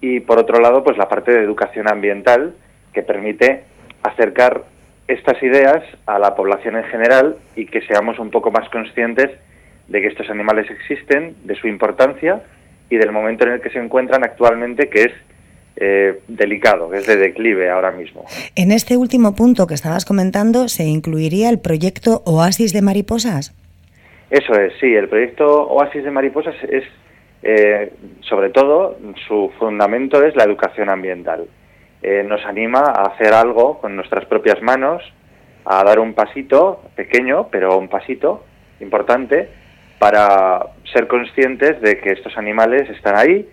Y 0.00 0.20
por 0.20 0.38
otro 0.38 0.60
lado, 0.60 0.84
pues 0.84 0.96
la 0.96 1.08
parte 1.08 1.32
de 1.32 1.42
educación 1.42 1.88
ambiental, 1.88 2.54
que 2.92 3.02
permite 3.02 3.64
acercar 4.02 4.62
estas 5.08 5.42
ideas 5.42 5.82
a 6.06 6.18
la 6.18 6.34
población 6.34 6.76
en 6.76 6.84
general 6.84 7.36
y 7.54 7.66
que 7.66 7.82
seamos 7.82 8.18
un 8.18 8.30
poco 8.30 8.50
más 8.50 8.68
conscientes 8.70 9.30
de 9.88 10.00
que 10.00 10.08
estos 10.08 10.28
animales 10.30 10.70
existen, 10.70 11.36
de 11.44 11.54
su 11.54 11.68
importancia 11.68 12.42
y 12.90 12.96
del 12.96 13.12
momento 13.12 13.44
en 13.46 13.52
el 13.52 13.60
que 13.60 13.70
se 13.70 13.78
encuentran 13.78 14.24
actualmente, 14.24 14.88
que 14.88 15.02
es 15.02 15.12
eh, 15.76 16.20
delicado, 16.28 16.90
que 16.90 16.98
es 16.98 17.06
de 17.06 17.16
declive 17.16 17.70
ahora 17.70 17.90
mismo. 17.90 18.24
En 18.54 18.72
este 18.72 18.96
último 18.96 19.34
punto 19.34 19.66
que 19.66 19.74
estabas 19.74 20.04
comentando, 20.04 20.68
¿se 20.68 20.84
incluiría 20.84 21.50
el 21.50 21.60
proyecto 21.60 22.22
Oasis 22.24 22.72
de 22.72 22.82
Mariposas? 22.82 23.54
Eso 24.30 24.54
es, 24.54 24.72
sí, 24.80 24.94
el 24.94 25.08
proyecto 25.08 25.68
Oasis 25.68 26.02
de 26.02 26.10
Mariposas 26.10 26.56
es, 26.68 26.84
eh, 27.42 27.92
sobre 28.20 28.50
todo, 28.50 28.98
su 29.28 29.52
fundamento 29.58 30.24
es 30.24 30.34
la 30.34 30.44
educación 30.44 30.88
ambiental. 30.88 31.46
Eh, 32.02 32.24
nos 32.26 32.44
anima 32.44 32.80
a 32.80 33.08
hacer 33.08 33.34
algo 33.34 33.78
con 33.78 33.96
nuestras 33.96 34.24
propias 34.26 34.60
manos, 34.62 35.02
a 35.64 35.82
dar 35.84 35.98
un 35.98 36.14
pasito 36.14 36.82
pequeño, 36.94 37.48
pero 37.50 37.78
un 37.78 37.88
pasito 37.88 38.44
importante 38.80 39.48
para 39.98 40.66
ser 40.92 41.06
conscientes 41.06 41.80
de 41.80 41.98
que 41.98 42.12
estos 42.12 42.36
animales 42.36 42.88
están 42.90 43.16
ahí, 43.16 43.48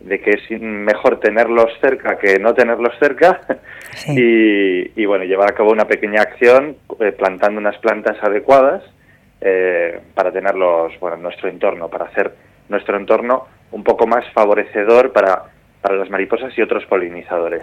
de 0.00 0.20
que 0.20 0.30
es 0.30 0.60
mejor 0.60 1.20
tenerlos 1.20 1.70
cerca 1.80 2.18
que 2.18 2.38
no 2.38 2.54
tenerlos 2.54 2.94
cerca 2.98 3.40
y, 4.06 5.04
bueno, 5.04 5.24
llevar 5.24 5.50
a 5.50 5.54
cabo 5.54 5.70
una 5.70 5.86
pequeña 5.86 6.22
acción 6.22 6.76
eh, 7.00 7.12
plantando 7.12 7.60
unas 7.60 7.76
plantas 7.78 8.16
adecuadas 8.22 8.82
eh, 9.40 10.00
para 10.14 10.32
tenerlos 10.32 10.92
bueno, 11.00 11.16
en 11.16 11.22
nuestro 11.22 11.48
entorno, 11.48 11.88
para 11.88 12.06
hacer 12.06 12.32
nuestro 12.68 12.96
entorno 12.96 13.46
un 13.72 13.84
poco 13.84 14.06
más 14.06 14.24
favorecedor 14.32 15.12
para 15.12 15.44
para 15.82 15.96
las 15.96 16.10
mariposas 16.10 16.52
y 16.56 16.62
otros 16.62 16.84
polinizadores. 16.86 17.62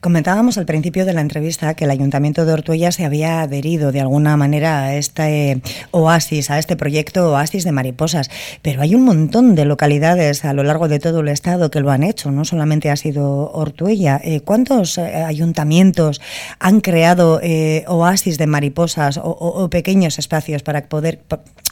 Comentábamos 0.00 0.58
al 0.58 0.66
principio 0.66 1.04
de 1.04 1.12
la 1.12 1.20
entrevista 1.20 1.74
que 1.74 1.84
el 1.84 1.90
Ayuntamiento 1.90 2.44
de 2.44 2.52
Ortuella 2.52 2.92
se 2.92 3.04
había 3.04 3.42
adherido 3.42 3.92
de 3.92 4.00
alguna 4.00 4.36
manera 4.36 4.84
a 4.84 4.94
este 4.94 5.60
oasis, 5.90 6.50
a 6.50 6.58
este 6.58 6.76
proyecto 6.76 7.32
Oasis 7.32 7.64
de 7.64 7.72
Mariposas, 7.72 8.30
pero 8.62 8.82
hay 8.82 8.94
un 8.94 9.04
montón 9.04 9.54
de 9.54 9.64
localidades 9.64 10.44
a 10.44 10.52
lo 10.52 10.62
largo 10.62 10.88
de 10.88 10.98
todo 10.98 11.20
el 11.20 11.28
Estado 11.28 11.70
que 11.70 11.80
lo 11.80 11.90
han 11.90 12.02
hecho, 12.02 12.30
no 12.30 12.44
solamente 12.44 12.90
ha 12.90 12.96
sido 12.96 13.50
Ortuella. 13.52 14.20
Eh, 14.22 14.40
¿Cuántos 14.40 14.98
eh, 14.98 15.24
ayuntamientos 15.24 16.20
han 16.58 16.80
creado 16.80 17.40
eh, 17.42 17.84
oasis 17.86 18.38
de 18.38 18.46
mariposas 18.46 19.20
o, 19.22 19.68
pequeños 19.70 20.18
espacios 20.18 20.62
para 20.62 20.82
poder, 20.82 21.20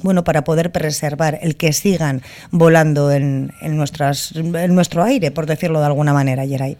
bueno, 0.02 0.24
para 0.24 0.44
poder 0.44 0.70
preservar 0.72 1.38
el 1.40 1.56
que 1.56 1.72
sigan 1.72 2.22
volando 2.50 3.10
en, 3.10 3.52
nuestras, 3.62 4.34
nuestro 4.34 5.02
aire, 5.02 5.30
por 5.30 5.46
decirlo 5.46 5.80
de 5.80 5.85
alguna 5.86 6.12
manera, 6.12 6.44
Yeray? 6.44 6.76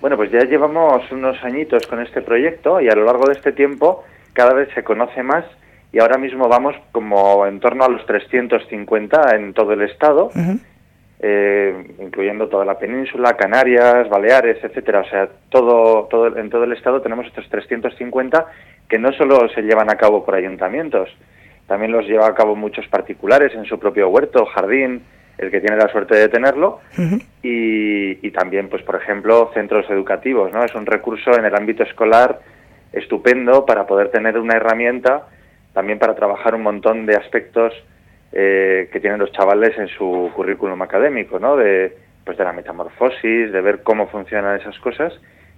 Bueno, 0.00 0.16
pues 0.16 0.30
ya 0.30 0.40
llevamos 0.40 1.10
unos 1.10 1.42
añitos 1.42 1.86
con 1.86 2.00
este 2.00 2.20
proyecto 2.20 2.80
y 2.80 2.88
a 2.88 2.94
lo 2.94 3.04
largo 3.04 3.26
de 3.26 3.32
este 3.34 3.52
tiempo 3.52 4.04
cada 4.32 4.52
vez 4.52 4.68
se 4.74 4.84
conoce 4.84 5.22
más 5.22 5.44
y 5.92 6.00
ahora 6.00 6.18
mismo 6.18 6.48
vamos 6.48 6.74
como 6.92 7.46
en 7.46 7.60
torno 7.60 7.84
a 7.84 7.88
los 7.88 8.04
350 8.04 9.36
en 9.36 9.54
todo 9.54 9.72
el 9.72 9.82
estado. 9.82 10.30
eh, 11.20 11.94
incluyendo 12.00 12.48
toda 12.48 12.66
la 12.66 12.78
península, 12.78 13.34
Canarias, 13.34 14.10
Baleares, 14.10 14.62
etcétera. 14.62 15.00
O 15.00 15.08
sea, 15.08 15.28
todo, 15.48 16.04
todo, 16.10 16.36
en 16.36 16.50
todo 16.50 16.64
el 16.64 16.72
estado 16.72 17.00
tenemos 17.00 17.26
estos 17.26 17.48
350 17.48 18.46
que 18.88 18.98
no 18.98 19.10
solo 19.12 19.48
se 19.54 19.62
llevan 19.62 19.90
a 19.90 19.96
cabo 19.96 20.22
por 20.22 20.34
ayuntamientos, 20.34 21.08
también 21.66 21.92
los 21.92 22.06
lleva 22.06 22.26
a 22.26 22.34
cabo 22.34 22.54
muchos 22.54 22.86
particulares 22.88 23.54
en 23.54 23.64
su 23.64 23.78
propio 23.78 24.10
huerto, 24.10 24.44
jardín, 24.44 25.02
el 25.38 25.50
que 25.50 25.60
tiene 25.60 25.76
la 25.76 25.88
suerte 25.88 26.14
de 26.14 26.28
tenerlo, 26.28 26.80
y, 27.42 28.26
y, 28.26 28.30
también, 28.30 28.68
pues 28.68 28.82
por 28.82 28.96
ejemplo, 28.96 29.50
centros 29.52 29.88
educativos, 29.90 30.52
¿no? 30.52 30.64
Es 30.64 30.74
un 30.74 30.86
recurso 30.86 31.36
en 31.36 31.44
el 31.44 31.54
ámbito 31.54 31.82
escolar 31.82 32.40
estupendo 32.92 33.66
para 33.66 33.86
poder 33.86 34.10
tener 34.10 34.38
una 34.38 34.54
herramienta 34.54 35.26
también 35.74 35.98
para 35.98 36.14
trabajar 36.14 36.54
un 36.54 36.62
montón 36.62 37.04
de 37.04 37.16
aspectos 37.16 37.74
eh, 38.32 38.88
que 38.92 39.00
tienen 39.00 39.18
los 39.18 39.32
chavales 39.32 39.76
en 39.76 39.88
su 39.88 40.30
currículum 40.34 40.80
académico, 40.80 41.38
¿no? 41.38 41.56
De, 41.56 41.96
pues 42.24 42.38
de 42.38 42.44
la 42.44 42.52
metamorfosis, 42.52 43.52
de 43.52 43.60
ver 43.60 43.82
cómo 43.82 44.06
funcionan 44.06 44.58
esas 44.58 44.78
cosas, 44.78 45.12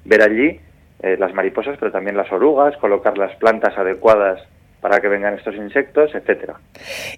ver 0.05 0.23
allí 0.23 0.59
eh, 1.03 1.17
las 1.19 1.33
mariposas, 1.35 1.77
pero 1.79 1.93
también 1.93 2.17
las 2.17 2.33
orugas, 2.33 2.77
colocar 2.79 3.17
las 3.19 3.37
plantas 3.37 3.77
adecuadas 3.79 4.43
para 4.87 5.01
que 5.01 5.09
vengan 5.09 5.35
estos 5.35 5.57
insectos, 5.57 6.15
etcétera. 6.15 6.61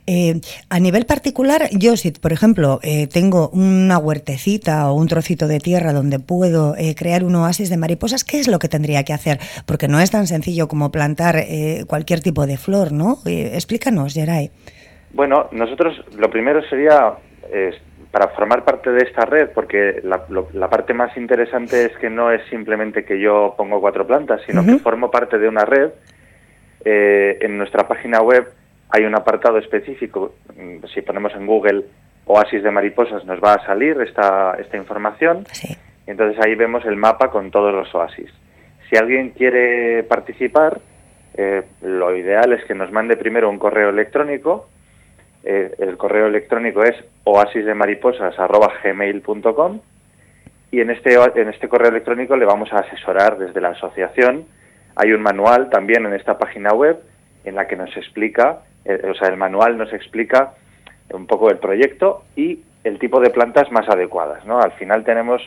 Eh, 0.07 0.41
a 0.71 0.81
nivel 0.81 1.05
particular, 1.05 1.69
yo 1.71 1.99
si, 1.99 2.13
por 2.13 2.33
ejemplo, 2.33 2.81
eh, 2.83 3.09
tengo 3.13 3.51
una 3.51 3.99
huertecita 3.99 4.91
o 4.91 4.95
un 4.95 5.07
trocito 5.07 5.47
de 5.47 5.59
tierra 5.59 5.93
donde 5.93 6.19
puedo 6.19 6.75
eh, 6.79 6.95
crear 6.97 7.25
un 7.25 7.35
oasis 7.35 7.69
de 7.69 7.77
mariposas, 7.77 8.25
¿qué 8.25 8.41
es 8.41 8.49
lo 8.49 8.59
que 8.59 8.69
tendría 8.69 9.05
que 9.05 9.13
hacer? 9.13 9.39
Porque 9.67 9.87
no 9.87 10.01
es 10.01 10.11
tan 10.11 10.27
sencillo 10.27 10.67
como 10.67 10.91
plantar 10.91 11.45
cualquier 11.87 12.21
tipo 12.21 12.47
de 12.47 12.57
flor, 12.57 12.91
¿no? 12.91 13.19
explícanos, 13.27 14.15
Geray. 14.15 14.51
Bueno, 15.13 15.49
nosotros 15.53 16.03
lo 16.17 16.31
primero 16.31 16.67
sería 16.71 17.19
para 18.11 18.29
formar 18.29 18.65
parte 18.65 18.91
de 18.93 19.05
esta 19.05 19.27
red, 19.27 19.51
porque 19.55 20.01
la, 20.05 20.23
la, 20.55 20.71
parte 20.71 20.95
más 20.95 21.15
interesante 21.19 21.85
es 21.85 21.99
que 21.99 22.09
no 22.09 22.33
es 22.33 22.41
simplemente 22.49 23.05
que 23.05 23.21
yo 23.21 23.53
pongo 23.59 23.79
cuatro 23.79 24.07
plantas, 24.07 24.41
sino 24.47 24.65
que 24.65 24.79
formo 24.79 25.11
parte 25.11 25.39
de 25.39 25.49
una 25.49 25.67
red 25.67 25.91
eh, 26.85 27.39
en 27.41 27.59
nuestra 27.59 27.87
página 27.87 28.21
web 28.21 28.49
hay 28.91 29.05
un 29.05 29.15
apartado 29.15 29.59
específico, 29.59 30.35
mm, 30.57 30.87
si 30.95 31.03
ponemos 31.03 31.35
en 31.35 31.47
Google 31.47 31.85
oasis 32.29 32.63
de 32.63 32.71
mariposas 32.71 33.25
nos 33.25 33.43
va 33.43 33.55
a 33.55 33.67
salir 33.67 34.01
esta, 34.03 34.55
esta 34.59 34.77
información. 34.77 35.47
entonces 36.07 36.39
ahí 36.45 36.55
vemos 36.55 36.85
el 36.85 36.95
mapa 36.97 37.31
con 37.31 37.51
todos 37.51 37.75
los 37.75 37.93
oasis. 37.95 38.31
Si 38.89 38.97
alguien 38.97 39.31
quiere 39.31 40.05
participar, 40.05 40.81
eh, 41.35 41.65
lo 41.83 42.17
ideal 42.17 42.53
es 42.53 42.65
que 42.65 42.75
nos 42.75 42.93
mande 42.93 43.17
primero 43.17 43.51
un 43.51 43.59
correo 43.59 43.89
electrónico. 43.91 44.69
Eh, 45.45 45.73
el 45.79 45.97
correo 45.97 46.27
electrónico 46.27 46.83
es 46.83 46.97
oasisdemariposas.gmail.com 47.25 49.81
y 50.71 50.81
en 50.81 50.91
este, 50.91 51.15
en 51.15 51.49
este 51.49 51.69
correo 51.69 51.89
electrónico 51.91 52.37
le 52.37 52.45
vamos 52.45 52.73
a 52.73 52.81
asesorar 52.81 53.39
desde 53.39 53.61
la 53.61 53.71
asociación 53.71 54.45
hay 54.99 55.13
un 55.13 55.23
manual 55.23 55.71
también 55.71 56.05
en 56.05 56.13
esta 56.13 56.39
página 56.39 56.73
web 56.73 56.99
en 57.45 57.55
la 57.55 57.69
que 57.69 57.77
nos 57.77 57.97
explica, 57.97 58.59
eh, 58.85 59.01
o 59.09 59.15
sea, 59.15 59.29
el 59.29 59.37
manual 59.37 59.79
nos 59.79 59.93
explica 59.93 60.55
un 61.11 61.27
poco 61.27 61.51
el 61.51 61.59
proyecto 61.59 62.25
y 62.35 62.65
el 62.83 62.99
tipo 62.99 63.21
de 63.21 63.31
plantas 63.31 63.71
más 63.71 63.89
adecuadas, 63.89 64.45
¿no? 64.45 64.61
Al 64.61 64.73
final 64.73 65.05
tenemos 65.05 65.41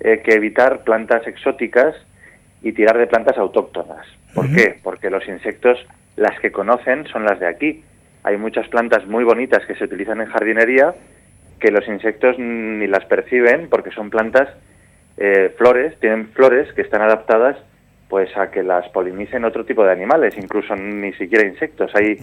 eh, 0.00 0.20
que 0.24 0.34
evitar 0.34 0.82
plantas 0.82 1.26
exóticas 1.28 1.94
y 2.60 2.72
tirar 2.72 2.98
de 2.98 3.06
plantas 3.06 3.38
autóctonas. 3.38 4.04
¿Por 4.34 4.52
qué? 4.52 4.80
Porque 4.82 5.10
los 5.10 5.26
insectos, 5.28 5.78
las 6.16 6.38
que 6.40 6.50
conocen, 6.50 7.06
son 7.06 7.24
las 7.24 7.38
de 7.38 7.46
aquí. 7.46 7.84
Hay 8.24 8.36
muchas 8.36 8.66
plantas 8.66 9.06
muy 9.06 9.22
bonitas 9.22 9.64
que 9.64 9.76
se 9.76 9.84
utilizan 9.84 10.20
en 10.20 10.26
jardinería 10.26 10.92
que 11.60 11.70
los 11.70 11.86
insectos 11.86 12.36
ni 12.38 12.88
las 12.88 13.04
perciben 13.04 13.68
porque 13.68 13.92
son 13.92 14.10
plantas, 14.10 14.48
eh, 15.18 15.54
flores, 15.56 15.98
tienen 16.00 16.28
flores 16.30 16.72
que 16.72 16.82
están 16.82 17.02
adaptadas 17.02 17.56
pues 18.08 18.34
a 18.36 18.50
que 18.50 18.62
las 18.62 18.88
polinicen 18.88 19.44
otro 19.44 19.64
tipo 19.64 19.84
de 19.84 19.92
animales, 19.92 20.34
incluso 20.36 20.74
ni 20.74 21.12
siquiera 21.12 21.46
insectos. 21.46 21.90
Hay 21.94 22.18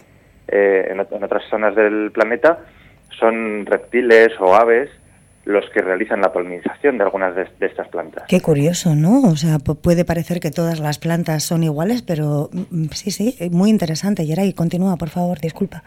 eh, 0.48 0.88
en, 0.90 1.00
otras 1.00 1.44
zonas 1.50 1.76
del 1.76 2.12
planeta 2.12 2.60
son 3.20 3.66
reptiles 3.66 4.30
o 4.40 4.56
aves 4.56 4.90
los 5.46 5.70
que 5.70 5.82
realizan 5.82 6.22
la 6.22 6.34
polinización 6.34 6.98
de 6.98 7.04
algunas 7.04 7.36
de, 7.36 7.48
estas 7.60 7.88
plantas. 7.90 8.24
Qué 8.28 8.42
curioso, 8.42 8.96
¿no? 8.96 9.22
O 9.30 9.36
sea, 9.36 9.60
puede 9.60 10.04
parecer 10.04 10.40
que 10.40 10.50
todas 10.50 10.80
las 10.80 10.98
plantas 10.98 11.44
son 11.44 11.64
iguales, 11.64 12.02
pero 12.02 12.50
mm, 12.52 12.86
sí, 12.92 13.12
sí, 13.12 13.38
muy 13.52 13.70
interesante. 13.70 14.26
Yeray, 14.26 14.54
continúa, 14.54 14.98
por 14.98 15.10
favor, 15.10 15.40
disculpa. 15.40 15.84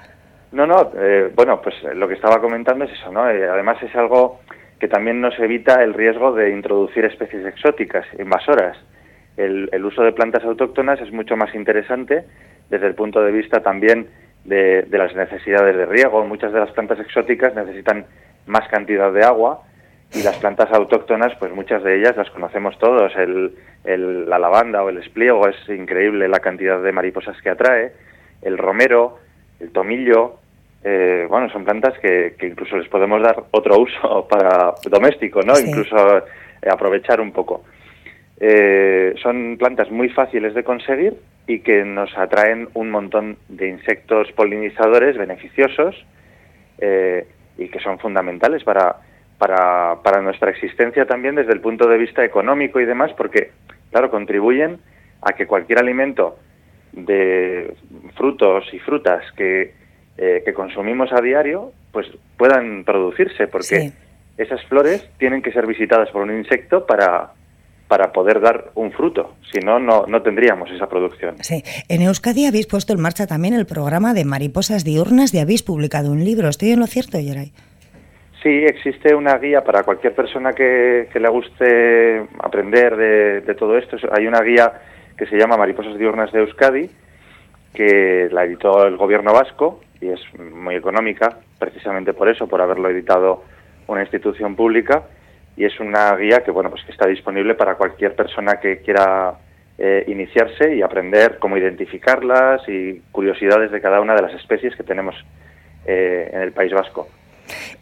No, 0.53 0.65
no, 0.65 0.93
eh, 0.97 1.33
bueno, 1.35 1.61
pues 1.61 1.75
lo 1.95 2.07
que 2.07 2.15
estaba 2.15 2.41
comentando 2.41 2.85
es 2.85 2.93
eso, 2.93 3.11
¿no? 3.11 3.29
Eh, 3.29 3.49
además 3.49 3.83
es 3.83 3.95
algo 3.97 4.41
que 4.79 4.87
también 4.87 5.21
nos 5.21 5.37
evita 5.41 5.83
el 5.83 5.93
riesgo 5.93 6.33
de 6.33 6.51
introducir 6.51 7.05
especies 7.05 7.45
exóticas, 7.45 8.07
invasoras 8.17 8.79
el, 9.39 9.85
uso 9.85 10.03
de 10.03 10.13
plantas 10.13 10.45
autóctonas 10.45 11.01
es 11.01 11.13
mucho 11.13 11.37
más 11.37 11.55
interesante 11.55 12.25
desde 12.71 12.87
el 12.87 12.95
punto 12.95 13.23
de 13.23 13.31
vista 13.31 13.63
también 13.63 14.09
de, 14.45 14.87
las 14.91 15.15
necesidades 15.15 15.77
de 15.77 15.87
riego. 15.87 16.25
Muchas 16.27 16.53
de 16.53 16.61
las 16.61 16.73
plantas 16.73 16.99
exóticas 16.99 17.55
necesitan 17.55 18.07
más 18.47 18.67
cantidad 18.69 19.13
de 19.13 19.25
agua 19.25 19.63
y 20.13 20.23
las 20.23 20.37
plantas 20.39 20.73
autóctonas, 20.73 21.35
pues 21.39 21.53
muchas 21.53 21.85
de 21.85 21.99
ellas 21.99 22.17
las 22.17 22.31
conocemos 22.31 22.77
todos. 22.79 23.13
El, 23.17 23.55
la 24.29 24.39
lavanda 24.39 24.83
o 24.83 24.89
el 24.89 24.99
espliego 24.99 25.47
es 25.49 25.57
increíble 25.69 26.29
la 26.29 26.41
cantidad 26.41 26.83
de 26.83 26.93
mariposas 26.93 27.41
que 27.41 27.51
atrae. 27.51 27.93
El 28.43 28.59
romero, 28.59 29.19
el 29.61 29.71
tomillo, 29.71 30.37
eh, 30.83 31.27
bueno, 31.29 31.49
son 31.51 31.65
plantas 31.65 31.97
que, 32.01 32.35
incluso 32.43 32.77
les 32.77 32.89
podemos 32.89 33.23
dar 33.23 33.45
otro 33.53 33.79
uso 33.79 34.27
para 34.31 34.75
doméstico, 34.91 35.43
¿no? 35.43 35.59
Incluso 35.59 36.19
eh, 36.19 36.23
aprovechar 36.69 37.21
un 37.21 37.31
poco. 37.31 37.63
Eh, 38.41 39.15
son 39.21 39.57
plantas 39.59 39.91
muy 39.91 40.09
fáciles 40.11 40.55
de 40.55 40.63
conseguir 40.63 41.15
y 41.49 41.61
que 41.61 41.85
nos 41.85 42.17
atraen 42.17 42.69
un 42.75 42.91
montón 42.91 43.37
de 43.49 43.69
insectos 43.69 44.31
polinizadores 44.33 45.17
beneficiosos 45.17 45.97
eh, 46.79 47.27
y 47.57 47.69
que 47.69 47.81
son 47.81 47.99
fundamentales 47.99 48.63
para, 48.63 48.97
para, 49.39 49.97
para, 50.05 50.23
nuestra 50.23 50.51
existencia 50.51 51.05
también 51.07 51.35
desde 51.35 51.53
el 51.53 51.61
punto 51.61 51.89
de 51.89 51.99
vista 51.99 52.25
económico 52.25 52.79
y 52.79 52.85
demás, 52.85 53.13
porque, 53.17 53.51
claro, 53.91 54.09
contribuyen 54.09 54.79
a 55.23 55.33
que 55.33 55.47
cualquier 55.47 55.81
alimento 55.81 56.39
de 56.93 57.75
frutos 58.17 58.73
y 58.73 58.79
frutas 58.79 59.25
que, 59.33 59.73
eh, 60.17 60.43
que 60.45 60.55
consumimos 60.55 61.13
a 61.13 61.21
diario, 61.21 61.73
pues 61.91 62.07
puedan 62.37 62.85
producirse, 62.85 63.49
porque 63.49 63.91
esas 64.37 64.65
flores 64.67 65.11
tienen 65.19 65.43
que 65.43 65.51
ser 65.51 65.67
visitadas 65.67 66.11
por 66.11 66.23
un 66.23 66.37
insecto 66.39 66.87
para, 66.87 67.33
para 67.89 68.13
poder 68.13 68.41
dar 68.41 68.71
un 68.75 68.93
fruto. 68.93 69.35
Si 69.51 69.61
no, 69.61 69.79
no, 69.79 70.23
tendríamos 70.23 70.71
esa 70.71 70.89
producción. 70.89 71.37
Sí. 71.41 71.65
En 71.89 72.03
Euskadi 72.03 72.47
habéis 72.47 72.67
puesto 72.67 72.93
en 72.93 73.01
marcha 73.01 73.27
también 73.27 73.55
el 73.55 73.67
programa 73.67 74.13
de 74.13 74.27
mariposas 74.27 74.85
diurnas 74.85 75.33
y 75.33 75.39
habéis 75.39 75.63
publicado 75.63 76.13
un 76.13 76.23
libro. 76.23 76.49
¿Estoy 76.49 76.73
en 76.73 76.81
lo 76.81 76.87
cierto, 76.87 77.19
Yeray? 77.19 77.53
Sí, 78.43 78.51
existe 78.51 79.15
una 79.15 79.37
guía 79.39 79.65
para 79.65 79.83
cualquier 79.83 80.15
persona 80.15 80.53
que, 80.53 81.09
le 81.13 81.29
guste 81.29 82.27
aprender 82.41 82.97
de, 82.97 83.55
todo 83.55 83.77
esto. 83.79 83.97
Hay 84.13 84.27
una 84.27 84.43
guía 84.43 84.73
que 85.17 85.27
se 85.27 85.37
llama 85.37 85.57
Mariposas 85.57 85.99
diurnas 85.99 86.31
de 86.31 86.41
Euskadi, 86.41 86.91
que 87.75 88.29
la 88.31 88.45
editó 88.45 88.87
el 88.87 88.97
gobierno 88.97 89.33
vasco 89.33 89.81
y 90.01 90.09
es 90.09 90.21
muy 90.39 90.77
económica, 90.77 91.39
precisamente 91.59 92.13
por 92.13 92.29
eso, 92.29 92.47
por 92.47 92.61
haberlo 92.61 92.89
editado 92.91 93.43
una 93.89 94.03
institución 94.03 94.55
pública 94.55 95.05
y 95.59 95.65
es 95.65 95.81
una 95.81 96.15
guía 96.15 96.45
que 96.45 96.53
bueno 96.53 96.71
pues 96.71 96.85
que 96.85 96.93
está 96.93 97.09
disponible 97.09 97.57
para 97.57 97.75
cualquier 97.75 98.15
persona 98.15 98.61
que 98.61 98.81
quiera 98.81 99.35
eh, 99.77 100.05
iniciarse 100.07 100.77
y 100.77 100.83
aprender 100.83 101.39
cómo 101.41 101.57
identificarlas 101.57 102.63
y 102.69 103.03
curiosidades 103.11 103.73
de 103.73 103.81
cada 103.81 104.01
una 104.01 104.15
de 104.15 104.23
las 104.23 104.35
especies 104.35 104.77
que 104.77 104.85
tenemos 104.85 105.17
eh, 105.85 106.31
en 106.33 106.43
el 106.43 106.53
País 106.53 106.73
Vasco. 106.73 107.09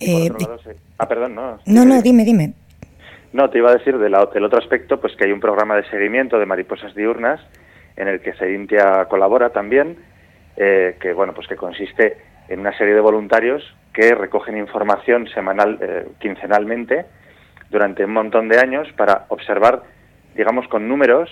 Eh, 0.00 0.30
ah, 0.98 1.06
perdón, 1.06 1.34
no. 1.34 1.58
No, 1.66 1.84
no, 1.84 2.00
dime, 2.00 2.24
dime. 2.24 2.54
No, 3.32 3.50
te 3.50 3.58
iba 3.58 3.70
a 3.70 3.76
decir 3.76 3.98
del 3.98 4.14
otro 4.14 4.58
aspecto, 4.58 4.98
pues 4.98 5.14
que 5.14 5.26
hay 5.26 5.32
un 5.32 5.40
programa 5.40 5.76
de 5.76 5.84
seguimiento 5.90 6.38
de 6.38 6.46
mariposas 6.46 6.94
diurnas 6.94 7.40
en 7.96 8.08
el 8.08 8.20
que 8.20 8.32
Seintia 8.34 9.04
colabora 9.10 9.50
también, 9.50 9.98
que 10.54 11.12
bueno, 11.14 11.34
pues 11.34 11.46
que 11.48 11.56
consiste 11.56 12.16
en 12.48 12.60
una 12.60 12.76
serie 12.78 12.94
de 12.94 13.00
voluntarios 13.00 13.62
que 13.92 14.14
recogen 14.14 14.56
información 14.56 15.28
semanal, 15.28 15.78
quincenalmente, 16.20 17.04
durante 17.70 18.04
un 18.04 18.12
montón 18.12 18.48
de 18.48 18.58
años 18.58 18.88
para 18.96 19.26
observar, 19.28 19.82
digamos, 20.34 20.68
con 20.68 20.88
números 20.88 21.30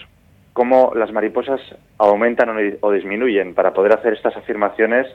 cómo 0.53 0.93
las 0.95 1.12
mariposas 1.12 1.61
aumentan 1.99 2.49
o 2.80 2.93
disminuyen, 2.93 3.55
para 3.55 3.72
poder 3.72 3.93
hacer 3.93 4.12
estas 4.12 4.37
afirmaciones 4.37 5.07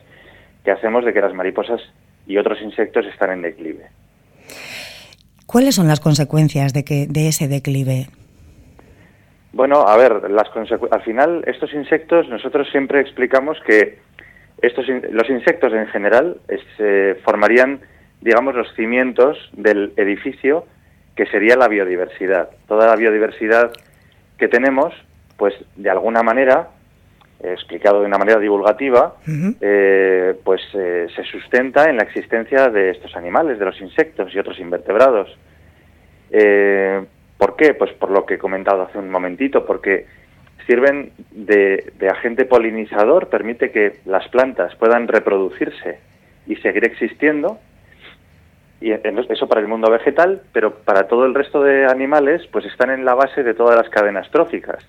que 0.66 0.72
hacemos 0.72 1.06
de 1.06 1.14
que 1.14 1.22
las 1.22 1.34
mariposas 1.34 1.82
y 2.28 2.38
otros 2.38 2.62
insectos 2.62 3.06
están 3.06 3.32
en 3.32 3.42
declive. 3.42 3.88
¿Cuáles 5.46 5.76
son 5.76 5.88
las 5.88 6.02
consecuencias 6.02 6.74
de, 6.74 6.84
que, 6.84 7.08
de 7.08 7.30
ese 7.30 7.48
declive? 7.48 8.08
Bueno, 9.54 9.88
a 9.88 9.96
ver, 9.98 10.30
las 10.30 10.50
al 10.92 11.02
final 11.04 11.44
estos 11.48 11.74
insectos, 11.74 12.28
nosotros 12.28 12.68
siempre 12.70 13.00
explicamos 13.00 13.58
que 13.66 13.98
estos 14.62 14.86
los 15.12 15.30
insectos 15.30 15.72
en 15.74 15.88
general 15.88 16.38
se 16.78 17.16
formarían 17.24 17.80
digamos, 18.22 18.56
los 18.56 18.74
cimientos 18.76 19.38
del 19.54 19.94
edificio 19.96 20.66
que 21.20 21.26
sería 21.26 21.58
la 21.58 21.68
biodiversidad. 21.68 22.50
Toda 22.66 22.88
la 22.88 22.96
biodiversidad 22.96 23.74
que 24.38 24.48
tenemos, 24.48 24.94
pues 25.36 25.54
de 25.76 25.90
alguna 25.90 26.24
manera, 26.24 26.70
explicado 27.44 28.00
de 28.00 28.06
una 28.08 28.18
manera 28.18 28.40
divulgativa, 28.40 29.16
eh, 29.60 30.34
pues 30.46 30.62
eh, 30.76 31.08
se 31.14 31.24
sustenta 31.26 31.90
en 31.90 31.98
la 31.98 32.04
existencia 32.04 32.70
de 32.70 32.92
estos 32.92 33.18
animales, 33.18 33.60
de 33.60 33.66
los 33.66 33.82
insectos 33.82 34.34
y 34.34 34.40
otros 34.40 34.62
invertebrados. 34.62 35.38
Eh, 36.32 37.04
¿Por 37.38 37.58
qué? 37.58 37.74
Pues 37.74 37.92
por 37.92 38.12
lo 38.12 38.26
que 38.26 38.36
he 38.36 38.38
comentado 38.38 38.84
hace 38.84 38.98
un 38.98 39.10
momentito, 39.10 39.66
porque 39.66 40.06
sirven 40.68 41.12
de, 41.32 41.92
agente 42.10 42.46
polinizador, 42.46 43.28
permite 43.28 43.72
que 43.72 43.98
las 44.06 44.26
plantas 44.30 44.74
puedan 44.76 45.10
reproducirse 45.10 46.00
y 46.48 46.56
seguir 46.56 46.86
existiendo, 46.86 47.60
y 48.82 48.92
eso 48.92 49.48
para 49.48 49.62
el 49.62 49.68
mundo 49.68 49.92
vegetal, 49.92 50.42
pero 50.54 50.74
para 50.74 51.08
todo 51.08 51.26
el 51.26 51.34
resto 51.34 51.62
de 51.62 51.86
animales, 51.86 52.48
pues 52.52 52.66
están 52.66 52.90
en 52.92 53.04
la 53.04 53.14
base 53.14 53.44
de 53.44 53.54
todas 53.54 53.76
las 53.76 53.90
cadenas 53.90 54.30
tróficas. 54.32 54.86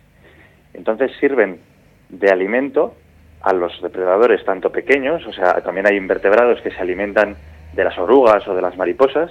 Entonces 0.75 1.11
sirven 1.19 1.61
de 2.09 2.31
alimento 2.31 2.95
a 3.43 3.53
los 3.53 3.81
depredadores 3.83 4.45
tanto 4.45 4.71
pequeños, 4.71 5.27
o 5.27 5.33
sea, 5.33 5.55
también 5.63 5.87
hay 5.87 5.97
invertebrados 5.97 6.61
que 6.61 6.71
se 6.71 6.81
alimentan 6.81 7.37
de 7.73 7.85
las 7.85 7.99
orugas 7.99 8.47
o 8.47 8.55
de 8.55 8.63
las 8.63 8.77
mariposas, 8.77 9.31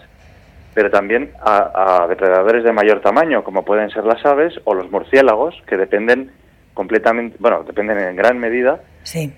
pero 0.74 0.90
también 0.90 1.32
a, 1.42 2.06
depredadores 2.08 2.64
de 2.64 2.72
mayor 2.72 3.02
tamaño, 3.02 3.44
como 3.44 3.66
pueden 3.66 3.90
ser 3.90 4.06
las 4.06 4.26
aves 4.26 4.60
o 4.66 4.74
los 4.74 4.90
murciélagos, 4.92 5.56
que 5.68 5.78
dependen 5.78 6.32
completamente, 6.74 7.38
bueno, 7.40 7.64
dependen 7.64 8.00
en 8.00 8.16
gran 8.16 8.40
medida 8.40 8.82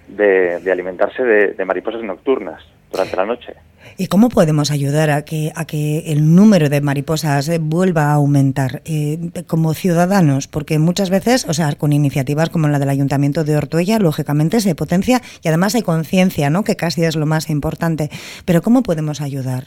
de, 0.07 0.71
alimentarse 0.71 1.23
de, 1.23 1.65
mariposas 1.65 2.03
nocturnas 2.03 2.63
durante 2.91 3.15
la 3.15 3.25
noche. 3.25 3.53
¿Y 3.97 4.07
cómo 4.07 4.29
podemos 4.29 4.71
ayudar 4.71 5.09
a 5.09 5.23
que, 5.23 5.51
a 5.55 5.65
que 5.65 6.11
el 6.11 6.35
número 6.35 6.69
de 6.69 6.81
mariposas 6.81 7.51
vuelva 7.59 8.11
a 8.11 8.13
aumentar 8.13 8.81
eh, 8.85 9.17
como 9.47 9.73
ciudadanos? 9.73 10.47
Porque 10.47 10.79
muchas 10.79 11.09
veces, 11.09 11.47
o 11.47 11.53
sea, 11.53 11.73
con 11.75 11.93
iniciativas 11.93 12.49
como 12.49 12.67
la 12.67 12.79
del 12.79 12.89
Ayuntamiento 12.89 13.43
de 13.43 13.57
Ortuella, 13.57 13.99
lógicamente 13.99 14.59
se 14.59 14.75
potencia 14.75 15.21
y 15.43 15.47
además 15.47 15.75
hay 15.75 15.81
conciencia, 15.81 16.49
¿no? 16.49 16.63
Que 16.63 16.75
casi 16.75 17.03
es 17.03 17.15
lo 17.15 17.25
más 17.25 17.49
importante. 17.49 18.09
Pero 18.45 18.61
¿cómo 18.61 18.83
podemos 18.83 19.21
ayudar? 19.21 19.65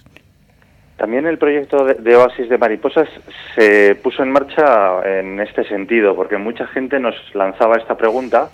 También 0.97 1.27
el 1.27 1.39
proyecto 1.39 1.85
de, 1.85 2.17
Oasis 2.17 2.49
de 2.49 2.57
Mariposas 2.57 3.09
se 3.57 3.97
puso 3.97 4.23
en 4.23 4.31
marcha 4.31 5.01
en 5.05 5.41
este 5.41 5.65
sentido, 5.65 6.15
porque 6.15 6.39
mucha 6.39 6.67
gente 6.69 7.01
nos 7.01 7.15
lanzaba 7.35 7.77
esta 7.77 7.97
pregunta 7.97 8.51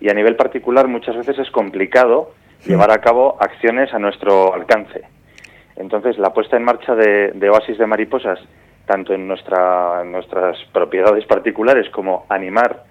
y 0.00 0.08
a 0.08 0.14
nivel 0.14 0.34
particular 0.34 0.88
muchas 0.88 1.16
veces 1.16 1.38
es 1.38 1.50
complicado 1.50 2.32
llevar 2.64 2.90
a 2.90 2.98
cabo 2.98 3.36
acciones 3.40 3.92
a 3.92 3.98
nuestro 3.98 4.54
alcance. 4.54 5.02
Entonces, 5.76 6.18
la 6.18 6.32
puesta 6.32 6.56
en 6.56 6.64
marcha 6.64 6.94
de, 6.94 7.50
Oasis 7.50 7.78
de 7.78 7.86
Mariposas, 7.86 8.38
tanto 8.86 9.14
en, 9.14 9.26
nuestra, 9.26 10.04
nuestras 10.04 10.58
propiedades 10.72 11.24
particulares 11.26 11.88
como 11.90 12.26
animar 12.28 12.84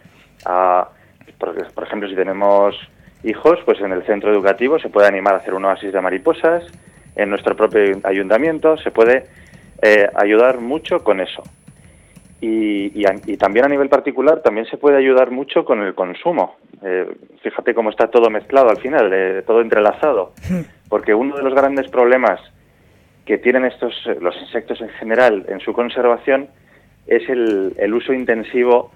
a, 0.45 0.89
por 1.37 1.83
ejemplo, 1.83 2.09
si 2.09 2.15
tenemos 2.15 2.75
hijos, 3.23 3.59
pues 3.65 3.79
en 3.81 3.91
el 3.91 4.03
centro 4.05 4.31
educativo 4.31 4.79
se 4.79 4.89
puede 4.89 5.07
animar 5.07 5.35
a 5.35 5.37
hacer 5.37 5.53
un 5.53 5.65
Oasis 5.65 5.93
de 5.93 6.01
Mariposas, 6.01 6.63
en 7.15 7.29
nuestro 7.29 7.55
propio 7.55 7.99
ayuntamiento, 8.03 8.77
se 8.77 8.91
puede 8.91 9.25
eh, 9.81 10.07
ayudar 10.15 10.59
mucho 10.61 11.03
con 11.03 11.19
eso. 11.19 11.43
Y, 12.41 13.03
también 13.37 13.65
a 13.65 13.69
nivel 13.69 13.89
particular 13.89 14.41
también 14.41 14.65
se 14.67 14.77
puede 14.77 14.97
ayudar 14.97 15.31
mucho 15.31 15.65
con 15.65 15.81
el 15.81 15.93
consumo. 15.93 16.55
Eh, 16.81 17.05
fíjate 17.41 17.73
cómo 17.73 17.89
está 17.89 18.09
todo 18.09 18.29
mezclado 18.29 18.69
al 18.69 18.77
final, 18.77 19.11
eh, 19.13 19.43
todo 19.45 19.61
entrelazado. 19.61 20.33
Porque 20.89 21.13
uno 21.13 21.35
de 21.35 21.43
los 21.43 21.53
grandes 21.53 21.89
problemas 21.89 22.39
que 23.25 23.37
tienen 23.37 23.65
estos 23.65 23.93
los 24.21 24.35
insectos 24.41 24.81
en 24.81 24.89
general 24.89 25.45
en 25.49 25.59
su 25.59 25.73
conservación 25.73 26.47
es 27.05 27.27
el, 27.29 27.73
el 27.77 27.93
uso 27.93 28.13
intensivo 28.13 28.91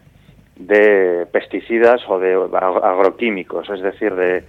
de 0.56 1.28
pesticidas 1.32 2.02
o 2.08 2.20
de 2.20 2.34
agroquímicos, 2.34 3.70
es 3.70 3.82
decir, 3.82 4.14
de, 4.16 4.44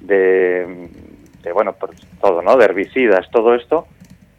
de 0.00 1.52
bueno, 1.52 1.72
por 1.74 1.90
todo, 2.20 2.42
¿no? 2.42 2.56
De 2.56 2.64
herbicidas, 2.64 3.30
todo 3.30 3.54
esto, 3.54 3.86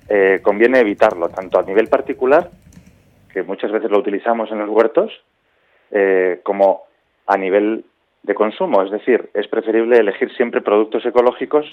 eh, 0.09 0.39
conviene 0.41 0.79
evitarlo, 0.79 1.29
tanto 1.29 1.59
a 1.59 1.63
nivel 1.63 1.87
particular, 1.87 2.49
que 3.35 3.43
muchas 3.43 3.69
veces 3.69 3.91
lo 3.91 3.99
utilizamos 3.99 4.49
en 4.49 4.59
los 4.59 4.69
huertos, 4.69 5.11
eh, 5.91 6.39
como 6.43 6.83
a 7.27 7.35
nivel 7.35 7.83
de 8.23 8.33
consumo. 8.33 8.81
Es 8.81 8.91
decir, 8.91 9.29
es 9.33 9.45
preferible 9.49 9.97
elegir 9.97 10.33
siempre 10.37 10.61
productos 10.61 11.05
ecológicos 11.05 11.65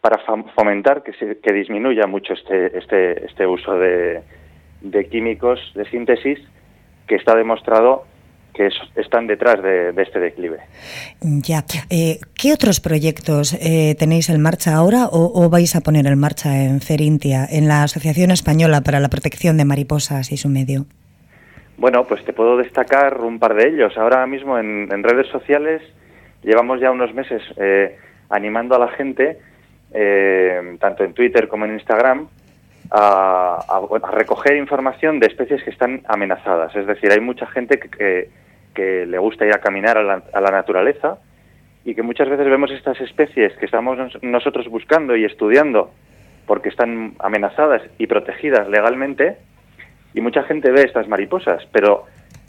para 0.00 0.18
fomentar 0.56 1.04
que, 1.04 1.12
se, 1.12 1.38
que 1.38 1.52
disminuya 1.52 2.08
mucho 2.08 2.32
este, 2.32 2.76
este, 2.76 3.24
este 3.24 3.46
uso 3.46 3.78
de, 3.78 4.20
de 4.80 5.08
químicos 5.08 5.60
de 5.76 5.88
síntesis 5.90 6.40
que 7.06 7.14
está 7.14 7.36
demostrado 7.36 8.02
que 8.56 8.70
están 8.96 9.26
detrás 9.26 9.62
de, 9.62 9.90
este 9.96 10.18
declive. 10.18 10.58
Ya. 11.20 11.64
Eh, 11.90 12.18
¿Qué 12.34 12.52
otros 12.52 12.80
proyectos 12.80 13.52
eh, 13.54 13.94
tenéis 13.98 14.30
en 14.30 14.40
marcha 14.40 14.74
ahora 14.74 15.08
o, 15.10 15.48
vais 15.50 15.76
a 15.76 15.80
poner 15.82 16.06
en 16.06 16.18
marcha 16.18 16.64
en 16.64 16.80
Cerintia, 16.80 17.46
en 17.50 17.68
la 17.68 17.82
Asociación 17.82 18.30
Española 18.30 18.80
para 18.80 19.00
la 19.00 19.08
Protección 19.08 19.56
de 19.56 19.64
Mariposas 19.64 20.32
y 20.32 20.38
su 20.38 20.48
Medio? 20.48 20.86
Bueno, 21.76 22.04
pues 22.04 22.24
te 22.24 22.32
puedo 22.32 22.56
destacar 22.56 23.20
un 23.20 23.38
par 23.38 23.54
de 23.54 23.68
ellos. 23.68 23.96
Ahora 23.98 24.26
mismo 24.26 24.58
en, 24.58 25.02
redes 25.02 25.26
sociales 25.28 25.82
llevamos 26.42 26.80
ya 26.80 26.90
unos 26.90 27.12
meses 27.12 27.42
eh, 27.58 27.98
animando 28.30 28.74
a 28.74 28.78
la 28.78 28.88
gente, 28.88 29.38
tanto 30.80 31.04
en 31.04 31.14
Twitter 31.14 31.48
como 31.48 31.64
en 31.64 31.74
Instagram, 31.74 32.28
a, 32.90 33.80
recoger 34.12 34.56
información 34.56 35.20
de 35.20 35.26
especies 35.26 35.62
que 35.62 35.70
están 35.70 36.02
amenazadas. 36.08 36.74
Es 36.74 36.86
decir, 36.86 37.10
hay 37.12 37.20
mucha 37.20 37.46
gente 37.46 37.78
que, 37.78 37.88
que 37.88 38.45
le 38.76 39.18
gusta 39.18 39.46
ir 39.46 39.54
a 39.54 39.60
caminar 39.60 39.98
a 39.98 40.02
la, 40.40 40.50
naturaleza 40.50 41.18
y 41.84 41.94
que 41.94 42.02
muchas 42.02 42.28
veces 42.28 42.46
vemos 42.46 42.70
estas 42.70 43.00
especies 43.00 43.52
que 43.58 43.66
estamos 43.66 43.98
nosotros 44.22 44.68
buscando 44.68 45.16
y 45.16 45.24
estudiando 45.24 45.90
porque 46.46 46.68
están 46.68 47.14
amenazadas 47.18 47.82
y 47.98 48.06
protegidas 48.06 48.68
legalmente 48.68 49.36
y 50.14 50.20
mucha 50.20 50.42
gente 50.44 50.70
ve 50.70 50.82
estas 50.82 51.08
mariposas, 51.08 51.66
pero 51.72 52.04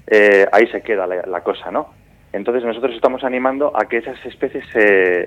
eh, 0.07 0.45
ahí 0.51 0.67
se 0.67 0.82
queda 0.82 1.05
la, 1.07 1.41
cosa, 1.41 1.71
¿no? 1.71 1.93
Entonces 2.32 2.63
nosotros 2.63 2.95
estamos 2.95 3.23
animando 3.23 3.71
a 3.75 3.86
que 3.86 3.97
esas 3.97 4.23
especies, 4.25 4.65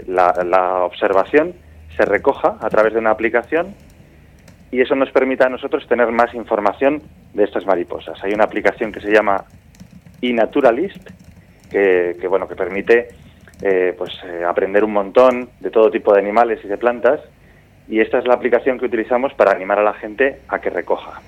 la, 0.08 0.32
la 0.44 0.84
observación 0.84 1.54
se 1.96 2.04
recoja 2.04 2.56
a 2.60 2.70
través 2.70 2.92
de 2.94 2.98
una 2.98 3.10
aplicación 3.10 3.74
y 4.70 4.80
eso 4.80 4.94
nos 4.94 5.10
permita 5.10 5.46
a 5.46 5.48
nosotros 5.48 5.86
tener 5.88 6.10
más 6.12 6.32
información 6.34 7.02
de 7.34 7.44
estas 7.44 7.66
mariposas. 7.66 8.22
Hay 8.22 8.32
una 8.32 8.44
aplicación 8.44 8.92
que 8.92 9.00
se 9.00 9.12
llama 9.12 9.44
y 10.20 10.32
Naturalist, 10.32 11.10
que, 11.70 12.26
bueno, 12.28 12.48
que 12.48 12.56
permite 12.56 13.08
eh, 13.62 13.94
pues, 13.96 14.10
eh, 14.24 14.44
aprender 14.44 14.84
un 14.84 14.92
montón 14.92 15.50
de 15.60 15.70
todo 15.70 15.90
tipo 15.90 16.12
de 16.12 16.20
animales 16.20 16.60
y 16.64 16.68
de 16.68 16.78
plantas. 16.78 17.20
Y 17.88 18.00
esta 18.00 18.18
es 18.18 18.26
la 18.26 18.34
aplicación 18.34 18.78
que 18.78 18.86
utilizamos 18.86 19.34
para 19.34 19.52
animar 19.52 19.78
a 19.78 19.82
la 19.82 19.94
gente 19.94 20.40
a 20.48 20.60
que 20.60 20.70
recoja 20.70 21.20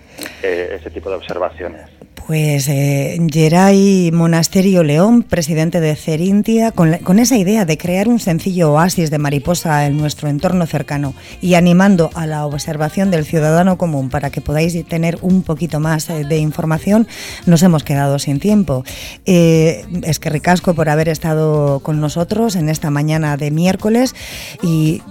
eh, 0.42 0.76
ese 0.76 0.90
tipo 0.90 1.10
de 1.10 1.16
observaciones. 1.16 2.01
Pues 2.26 2.68
eh, 2.68 3.20
Geray 3.30 4.10
Monasterio 4.12 4.84
León, 4.84 5.24
presidente 5.24 5.80
de 5.80 5.96
Cerintia, 5.96 6.70
con, 6.70 6.94
con, 6.98 7.18
esa 7.18 7.36
idea 7.36 7.64
de 7.64 7.76
crear 7.76 8.08
un 8.08 8.20
sencillo 8.20 8.72
oasis 8.72 9.10
de 9.10 9.18
mariposa 9.18 9.86
en 9.86 9.96
nuestro 9.96 10.28
entorno 10.28 10.66
cercano 10.66 11.14
y 11.40 11.54
animando 11.54 12.10
a 12.14 12.26
la 12.26 12.46
observación 12.46 13.10
del 13.10 13.24
ciudadano 13.24 13.76
común 13.76 14.08
para 14.08 14.30
que 14.30 14.40
podáis 14.40 14.86
tener 14.86 15.18
un 15.20 15.42
poquito 15.42 15.80
más 15.80 16.08
eh, 16.10 16.24
de 16.24 16.38
información, 16.38 17.08
nos 17.46 17.62
hemos 17.64 17.82
quedado 17.82 18.18
sin 18.20 18.38
tiempo. 18.38 18.84
Eh, 19.26 19.84
es 20.02 20.20
que 20.20 20.30
ricasco 20.30 20.74
por 20.74 20.88
haber 20.88 21.08
estado 21.08 21.80
con 21.80 22.00
nosotros 22.00 22.54
en 22.54 22.68
esta 22.68 22.90
mañana 22.90 23.36
de 23.36 23.50
miércoles 23.50 24.14
y 24.62 25.02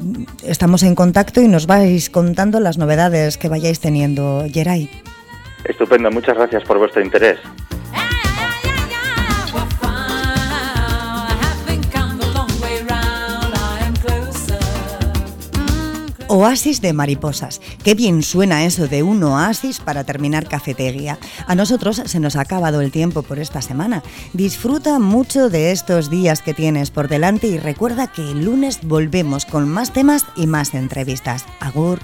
estamos 0.45 0.81
en 0.83 0.95
contacto 0.95 1.41
y 1.41 1.47
nos 1.49 1.67
vais 1.67 2.09
contando 2.09 2.59
las 2.61 2.77
novedades 2.77 3.37
que 3.37 3.49
vayáis 3.49 3.81
teniendo, 3.81 4.45
Geray. 4.51 4.89
Estupendo, 5.65 6.11
muchas 6.11 6.35
gracias 6.35 6.63
por 6.63 6.77
vuestro 6.77 7.01
interés. 7.01 7.39
Oasis 16.33 16.79
de 16.79 16.93
mariposas. 16.93 17.59
Qué 17.83 17.93
bien 17.93 18.23
suena 18.23 18.63
eso 18.63 18.87
de 18.87 19.03
un 19.03 19.21
oasis 19.21 19.81
para 19.81 20.05
terminar 20.05 20.47
cafetería. 20.47 21.19
A 21.45 21.55
nosotros 21.55 22.01
se 22.05 22.21
nos 22.21 22.37
ha 22.37 22.41
acabado 22.41 22.79
el 22.79 22.89
tiempo 22.89 23.21
por 23.21 23.37
esta 23.37 23.61
semana. 23.61 24.01
Disfruta 24.31 24.97
mucho 24.97 25.49
de 25.49 25.73
estos 25.73 26.09
días 26.09 26.41
que 26.41 26.53
tienes 26.53 26.89
por 26.89 27.09
delante 27.09 27.47
y 27.47 27.57
recuerda 27.57 28.07
que 28.07 28.21
el 28.21 28.45
lunes 28.45 28.79
volvemos 28.81 29.45
con 29.45 29.67
más 29.67 29.91
temas 29.91 30.25
y 30.37 30.47
más 30.47 30.73
entrevistas. 30.73 31.45
Agur. 31.59 31.99